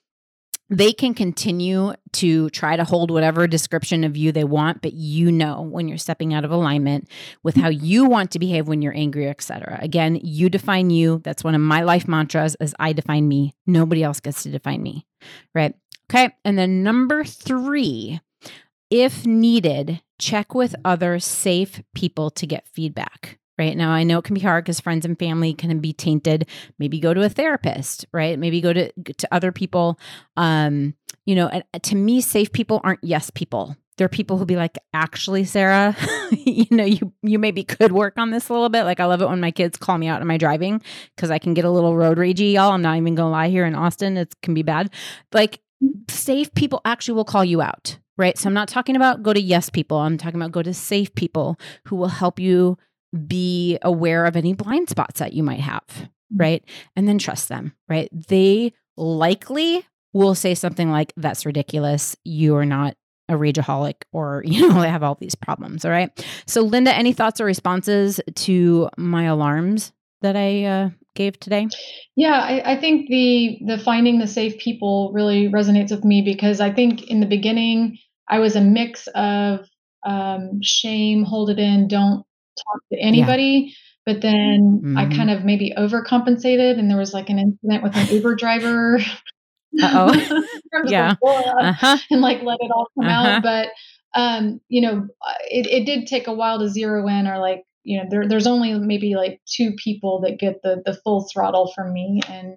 they 0.71 0.93
can 0.93 1.15
continue 1.15 1.95
to 2.13 2.51
try 2.51 2.77
to 2.77 2.85
hold 2.85 3.11
whatever 3.11 3.47
description 3.47 4.05
of 4.05 4.19
you 4.19 4.33
they 4.33 4.45
want, 4.45 4.83
but 4.83 4.93
you 4.93 5.33
know 5.33 5.63
when 5.63 5.89
you're 5.89 5.97
stepping 5.97 6.35
out 6.35 6.45
of 6.45 6.51
alignment 6.51 7.09
with 7.43 7.57
how 7.57 7.69
you 7.69 8.05
want 8.05 8.31
to 8.33 8.39
behave 8.39 8.69
when 8.69 8.83
you're 8.83 8.95
angry, 8.95 9.29
etc. 9.29 9.79
Again, 9.81 10.21
you 10.23 10.51
define 10.51 10.91
you. 10.91 11.23
That's 11.25 11.43
one 11.43 11.55
of 11.55 11.63
my 11.63 11.83
life 11.83 12.07
mantras 12.07 12.55
is 12.61 12.75
I 12.79 12.93
define 12.93 13.27
me. 13.27 13.55
Nobody 13.67 14.03
else 14.03 14.21
gets 14.21 14.43
to 14.43 14.51
define 14.51 14.83
me. 14.83 15.07
Right? 15.55 15.75
Okay. 16.11 16.35
And 16.45 16.59
then 16.59 16.83
number 16.83 17.25
three, 17.25 18.21
if 18.91 19.27
needed, 19.27 20.01
check 20.19 20.55
with 20.55 20.75
other 20.85 21.19
safe 21.19 21.83
people 21.95 22.31
to 22.31 22.47
get 22.47 22.67
feedback. 22.67 23.39
Right 23.59 23.77
now, 23.77 23.91
I 23.91 24.05
know 24.05 24.19
it 24.19 24.25
can 24.25 24.35
be 24.35 24.41
hard 24.41 24.65
because 24.65 24.79
friends 24.79 25.05
and 25.05 25.19
family 25.19 25.53
can 25.53 25.81
be 25.81 25.93
tainted. 25.93 26.49
Maybe 26.79 27.01
go 27.01 27.13
to 27.13 27.25
a 27.25 27.29
therapist, 27.29 28.07
right? 28.13 28.39
Maybe 28.39 28.61
go 28.61 28.73
to 28.73 28.93
to 28.93 29.29
other 29.33 29.51
people. 29.51 29.99
Um, 30.37 30.95
you 31.27 31.35
know, 31.35 31.49
and 31.49 31.65
to 31.83 31.97
me, 31.97 32.21
safe 32.21 32.53
people 32.53 32.81
aren't 32.85 33.03
yes 33.03 33.31
people. 33.31 33.77
They're 33.97 34.09
people 34.09 34.39
who 34.39 34.47
be 34.47 34.55
like, 34.55 34.79
actually, 34.95 35.45
Sarah, 35.45 35.97
you 36.31 36.67
know, 36.71 36.85
you 36.85 37.13
you 37.23 37.41
maybe 37.41 37.65
could 37.65 37.91
work 37.91 38.15
on 38.17 38.31
this 38.31 38.49
a 38.49 38.53
little 38.53 38.69
bit. 38.69 38.85
Like 38.85 39.01
I 39.01 39.07
love 39.07 39.23
it 39.23 39.29
when 39.29 39.41
my 39.41 39.51
kids 39.51 39.77
call 39.77 39.99
me 39.99 40.07
out 40.07 40.21
on 40.21 40.29
my 40.29 40.39
driving 40.39 40.81
because 41.17 41.33
I 41.33 41.41
can 41.41 41.53
get 41.53 41.65
a 41.65 41.71
little 41.71 41.97
road 41.97 42.17
ragey, 42.17 42.53
y'all. 42.53 42.71
I'm 42.71 42.83
not 42.83 42.97
even 42.97 43.17
gonna 43.17 43.33
lie 43.33 43.49
here 43.49 43.67
in 43.67 43.75
Austin, 43.75 44.17
it 44.17 44.33
can 44.41 44.55
be 44.55 44.63
bad. 44.63 44.91
Like 45.33 45.61
safe 46.09 46.53
people 46.55 46.81
actually 46.85 47.15
will 47.15 47.25
call 47.25 47.45
you 47.45 47.63
out, 47.63 47.99
right? 48.17 48.37
So 48.37 48.49
I'm 48.49 48.55
not 48.55 48.69
talking 48.69 48.97
about 48.97 49.23
go 49.23 49.33
to 49.33 49.41
yes 49.41 49.71
people. 49.71 49.99
I'm 49.99 50.19
talking 50.19 50.41
about 50.41 50.53
go 50.53 50.63
to 50.63 50.75
safe 50.75 51.15
people 51.15 51.59
who 51.87 51.97
will 51.97 52.09
help 52.09 52.39
you 52.39 52.79
be 53.27 53.79
aware 53.83 54.27
of 54.27 54.37
any 54.37 54.53
blind 54.53 54.89
spots 54.89 55.21
that 55.21 55.33
you 55.33 55.43
might 55.43 55.61
have, 55.61 55.85
mm-hmm. 55.89 56.37
right? 56.37 56.65
And 56.97 57.09
then 57.09 57.19
trust 57.19 57.49
them, 57.49 57.75
right? 57.89 58.09
They 58.13 58.73
likely 58.97 59.87
will 60.13 60.35
say 60.35 60.55
something 60.55 60.91
like, 60.91 61.13
that's 61.17 61.47
ridiculous. 61.47 62.17
You 62.25 62.57
are 62.57 62.67
not 62.67 62.97
a 63.29 63.35
rageaholic 63.35 64.03
or, 64.13 64.43
you 64.47 64.69
know, 64.69 64.81
they 64.81 64.91
have 64.91 65.03
all 65.03 65.17
these 65.17 65.35
problems. 65.35 65.85
All 65.85 65.91
right. 65.91 66.11
So, 66.47 66.63
Linda, 66.63 66.95
any 66.95 67.13
thoughts 67.13 67.41
or 67.41 67.45
responses 67.45 68.21
to 68.35 68.89
my 68.97 69.25
alarms 69.25 69.93
that 70.23 70.37
I 70.37 70.65
uh, 70.65 70.91
gave 71.19 71.39
today? 71.39 71.67
Yeah, 72.17 72.41
I, 72.41 72.73
I, 72.73 72.81
think 72.81 73.09
the 73.09 73.59
the 73.67 73.79
finding 73.79 74.19
the 74.19 74.27
safe 74.27 74.59
people 74.59 75.11
really 75.13 75.49
resonates 75.49 75.91
with 75.91 76.05
me 76.05 76.23
because 76.23 76.61
I 76.61 76.73
think 76.73 77.03
in 77.11 77.21
the 77.21 77.27
beginning 77.27 77.99
I 78.29 78.39
was 78.39 78.57
a 78.57 78.63
mix 78.63 79.07
of 79.15 79.67
um, 80.07 80.61
shame, 80.63 81.25
hold 81.25 81.51
it 81.51 81.59
in, 81.59 81.89
don't 81.89 82.25
talk 82.57 82.81
to 82.93 82.99
anybody. 82.99 83.67
Yeah. 83.67 83.75
But 84.07 84.23
then 84.23 84.81
mm-hmm. 84.83 84.97
I 84.97 85.15
kind 85.15 85.31
of 85.31 85.45
maybe 85.45 85.75
overcompensated, 85.77 86.79
and 86.79 86.89
there 86.89 86.97
was 86.97 87.13
like 87.13 87.29
an 87.29 87.39
incident 87.39 87.83
with 87.83 87.95
an 87.95 88.07
Uber 88.07 88.37
driver. 88.37 89.01
oh, 89.83 90.47
yeah, 90.87 91.15
uh-huh. 91.23 91.99
and 92.11 92.23
like 92.23 92.43
let 92.43 92.57
it 92.61 92.71
all 92.75 92.89
come 92.99 93.07
uh-huh. 93.07 93.29
out. 93.29 93.43
But 93.43 93.69
um, 94.15 94.63
you 94.69 94.81
know, 94.81 95.07
it, 95.51 95.67
it 95.67 95.85
did 95.85 96.07
take 96.07 96.27
a 96.27 96.33
while 96.33 96.59
to 96.59 96.71
zero 96.71 97.07
in 97.07 97.27
or 97.27 97.39
like 97.39 97.65
you 97.89 97.97
know 97.97 98.05
there, 98.11 98.29
there's 98.29 98.47
only 98.47 98.75
maybe 98.75 99.15
like 99.15 99.41
two 99.47 99.73
people 99.73 100.21
that 100.21 100.39
get 100.39 100.61
the 100.63 100.83
the 100.85 100.93
full 100.93 101.27
throttle 101.33 101.73
from 101.75 101.93
me 101.93 102.21
and 102.29 102.57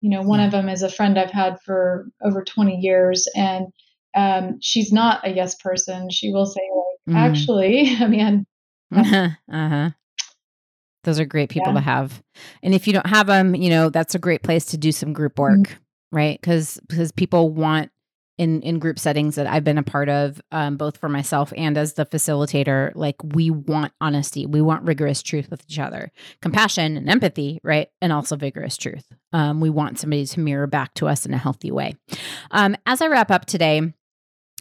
you 0.00 0.10
know 0.10 0.22
one 0.22 0.40
of 0.40 0.50
them 0.50 0.68
is 0.68 0.82
a 0.82 0.90
friend 0.90 1.16
i've 1.16 1.30
had 1.30 1.60
for 1.64 2.08
over 2.22 2.42
20 2.42 2.76
years 2.76 3.28
and 3.36 3.66
um, 4.14 4.58
she's 4.60 4.92
not 4.92 5.26
a 5.26 5.30
yes 5.30 5.54
person 5.54 6.10
she 6.10 6.32
will 6.32 6.46
say 6.46 6.60
like 6.74 7.14
mm. 7.14 7.18
actually 7.18 7.96
i 8.00 8.08
mean 8.08 8.44
uh-huh. 8.94 9.28
uh-huh. 9.50 9.90
those 11.04 11.20
are 11.20 11.24
great 11.24 11.48
people 11.48 11.72
yeah. 11.72 11.78
to 11.78 11.84
have 11.84 12.20
and 12.64 12.74
if 12.74 12.88
you 12.88 12.92
don't 12.92 13.06
have 13.06 13.28
them 13.28 13.54
you 13.54 13.70
know 13.70 13.88
that's 13.88 14.16
a 14.16 14.18
great 14.18 14.42
place 14.42 14.64
to 14.64 14.76
do 14.76 14.90
some 14.90 15.12
group 15.12 15.38
work 15.38 15.60
mm. 15.60 15.76
right 16.10 16.40
because 16.40 16.80
because 16.88 17.12
people 17.12 17.50
want 17.50 17.91
in 18.38 18.62
in 18.62 18.78
group 18.78 18.98
settings 18.98 19.34
that 19.36 19.46
I've 19.46 19.64
been 19.64 19.78
a 19.78 19.82
part 19.82 20.08
of, 20.08 20.40
um, 20.50 20.76
both 20.76 20.96
for 20.96 21.08
myself 21.08 21.52
and 21.56 21.76
as 21.76 21.94
the 21.94 22.06
facilitator, 22.06 22.92
like 22.94 23.16
we 23.22 23.50
want 23.50 23.92
honesty, 24.00 24.46
we 24.46 24.60
want 24.60 24.84
rigorous 24.84 25.22
truth 25.22 25.50
with 25.50 25.62
each 25.68 25.78
other, 25.78 26.10
compassion 26.40 26.96
and 26.96 27.08
empathy, 27.08 27.60
right, 27.62 27.88
and 28.00 28.12
also 28.12 28.36
vigorous 28.36 28.76
truth. 28.76 29.06
Um, 29.32 29.60
we 29.60 29.70
want 29.70 29.98
somebody 29.98 30.26
to 30.26 30.40
mirror 30.40 30.66
back 30.66 30.94
to 30.94 31.08
us 31.08 31.26
in 31.26 31.34
a 31.34 31.38
healthy 31.38 31.70
way. 31.70 31.94
Um, 32.50 32.76
as 32.86 33.00
I 33.00 33.08
wrap 33.08 33.30
up 33.30 33.44
today, 33.44 33.92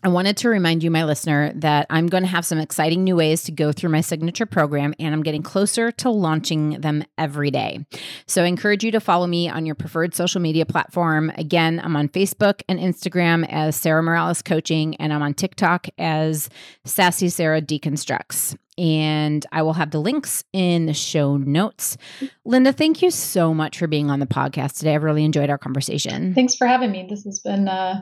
I 0.03 0.09
wanted 0.09 0.35
to 0.37 0.49
remind 0.49 0.83
you, 0.83 0.89
my 0.89 1.03
listener, 1.03 1.51
that 1.55 1.85
I'm 1.91 2.07
going 2.07 2.23
to 2.23 2.29
have 2.29 2.43
some 2.43 2.57
exciting 2.57 3.03
new 3.03 3.15
ways 3.15 3.43
to 3.43 3.51
go 3.51 3.71
through 3.71 3.91
my 3.91 4.01
signature 4.01 4.47
program, 4.47 4.95
and 4.99 5.13
I'm 5.13 5.21
getting 5.21 5.43
closer 5.43 5.91
to 5.91 6.09
launching 6.09 6.81
them 6.81 7.03
every 7.19 7.51
day. 7.51 7.85
So 8.25 8.43
I 8.43 8.47
encourage 8.47 8.83
you 8.83 8.91
to 8.91 8.99
follow 8.99 9.27
me 9.27 9.47
on 9.47 9.65
your 9.65 9.75
preferred 9.75 10.15
social 10.15 10.41
media 10.41 10.65
platform. 10.65 11.31
Again, 11.35 11.79
I'm 11.83 11.95
on 11.95 12.09
Facebook 12.09 12.63
and 12.67 12.79
Instagram 12.79 13.45
as 13.47 13.75
Sarah 13.75 14.01
Morales 14.01 14.41
Coaching, 14.41 14.95
and 14.95 15.13
I'm 15.13 15.21
on 15.21 15.35
TikTok 15.35 15.87
as 15.99 16.49
Sassy 16.83 17.29
Sarah 17.29 17.61
Deconstructs. 17.61 18.57
And 18.77 19.45
I 19.51 19.61
will 19.61 19.73
have 19.73 19.91
the 19.91 19.99
links 19.99 20.43
in 20.53 20.87
the 20.87 20.93
show 20.93 21.37
notes. 21.37 21.97
Linda, 22.45 22.73
thank 22.73 23.03
you 23.03 23.11
so 23.11 23.53
much 23.53 23.77
for 23.77 23.85
being 23.85 24.09
on 24.09 24.19
the 24.19 24.25
podcast 24.25 24.79
today. 24.79 24.95
I've 24.95 25.03
really 25.03 25.25
enjoyed 25.25 25.51
our 25.51 25.59
conversation. 25.59 26.33
Thanks 26.33 26.55
for 26.55 26.65
having 26.65 26.89
me. 26.89 27.05
This 27.07 27.23
has 27.25 27.41
been 27.41 27.67
uh, 27.67 28.01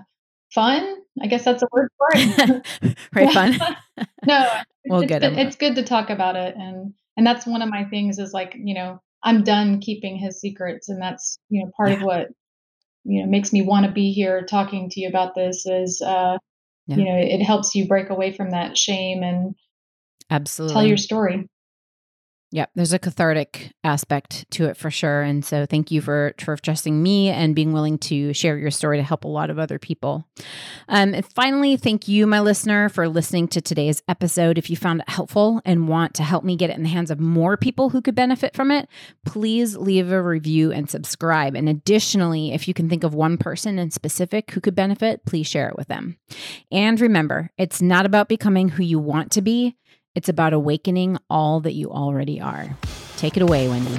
fun. 0.54 0.95
I 1.22 1.28
guess 1.28 1.45
that's 1.45 1.64
a 1.64 1.68
word 1.72 1.89
for 1.97 2.08
it. 2.14 2.97
right, 3.16 3.34
fun. 3.34 3.60
no, 4.26 4.50
well, 4.86 5.02
it's, 5.02 5.10
good. 5.10 5.24
it's 5.24 5.56
good 5.56 5.76
to 5.76 5.84
talk 5.84 6.10
about 6.10 6.36
it, 6.36 6.56
and 6.56 6.93
and 7.18 7.26
that's 7.26 7.45
one 7.45 7.62
of 7.62 7.70
my 7.70 7.86
things 7.86 8.20
is 8.20 8.34
like 8.34 8.56
you 8.58 8.74
know 8.74 9.02
I'm 9.24 9.43
done 9.43 9.80
keeping 9.80 10.18
his 10.18 10.39
secrets, 10.39 10.89
and 10.89 11.02
that's 11.02 11.39
you 11.50 11.64
know 11.64 11.72
part 11.76 11.89
yeah. 11.89 11.95
of 11.97 12.02
what 12.04 12.28
you 13.04 13.22
know 13.22 13.30
makes 13.30 13.54
me 13.54 13.62
want 13.62 13.86
to 13.86 13.91
be 13.91 14.12
here 14.12 14.45
talking 14.45 14.89
to 14.91 15.00
you 15.00 15.08
about 15.08 15.36
this 15.36 15.66
is 15.66 16.02
uh 16.02 16.38
yeah. 16.88 16.95
you 16.95 17.06
know 17.06 17.16
it 17.16 17.41
helps 17.41 17.76
you 17.76 17.88
break 17.88 18.10
away 18.10 18.34
from 18.34 18.52
that 18.52 18.78
shame 18.78 19.24
and 19.24 19.56
absolutely 20.30 20.74
tell 20.74 20.86
your 20.86 20.97
story 20.97 21.47
Yep, 22.52 22.72
there's 22.74 22.93
a 22.93 23.00
cathartic 23.00 23.74
aspect 23.84 24.50
to 24.52 24.66
it 24.66 24.76
for 24.76 24.89
sure. 24.89 25.22
And 25.22 25.45
so 25.45 25.68
thank 25.68 25.91
you 25.91 26.02
for, 26.02 26.34
for 26.39 26.58
trusting 26.58 27.02
me 27.02 27.30
and 27.30 27.54
being 27.54 27.74
willing 27.74 28.00
to 28.00 28.34
share 28.34 28.58
your 28.58 28.72
story 28.72 28.97
to 28.97 29.04
help 29.04 29.24
a 29.24 29.28
lot 29.28 29.52
of 29.52 29.60
other 29.60 29.78
people. 29.78 30.26
Um, 30.88 31.14
and 31.14 31.24
finally, 31.24 31.78
thank 31.78 32.08
you, 32.08 32.26
my 32.26 32.39
listener, 32.39 32.89
for 32.89 33.08
listening 33.08 33.50
to 33.50 33.62
today's 33.62 34.02
episode. 34.08 34.58
If 34.58 34.72
you 34.72 34.78
found 34.78 35.02
it 35.02 35.10
helpful 35.10 35.62
and 35.64 35.88
want 35.88 36.16
to 36.16 36.24
help 36.24 36.43
me 36.43 36.56
get 36.56 36.72
it 36.72 36.78
in 36.78 36.82
the 36.82 36.89
hands 36.89 37.12
of 37.12 37.20
more 37.20 37.56
people 37.56 37.89
who 37.89 38.02
could 38.02 38.16
benefit 38.16 38.56
from 38.56 38.72
it, 38.72 38.89
please 39.26 39.78
leave 39.78 40.12
a 40.12 40.24
review 40.24 40.72
and 40.72 40.89
subscribe. 40.89 41.56
And 41.56 41.70
additionally, 41.70 42.52
if 42.52 42.68
you 42.68 42.74
can 42.74 42.89
think 42.89 43.04
of 43.04 43.14
one 43.14 43.38
person 43.38 43.78
in 43.78 43.91
specific 43.91 44.50
who 44.50 44.62
could 44.62 44.76
benefit, 44.76 45.24
please 45.24 45.45
share 45.45 45.70
it 45.70 45.78
with 45.78 45.88
them. 45.88 46.18
And 46.72 47.00
remember, 47.00 47.52
it's 47.60 47.80
not 47.80 48.08
about 48.08 48.28
becoming 48.28 48.70
who 48.70 48.82
you 48.82 48.97
want 48.97 49.32
to 49.34 49.43
be. 49.43 49.76
It's 50.16 50.28
about 50.30 50.53
awakening 50.53 51.18
all 51.30 51.60
that 51.62 51.74
you 51.74 51.91
already 51.91 52.41
are. 52.41 52.76
Take 53.18 53.38
it 53.38 53.43
away, 53.43 53.70
Wendy. 53.70 53.97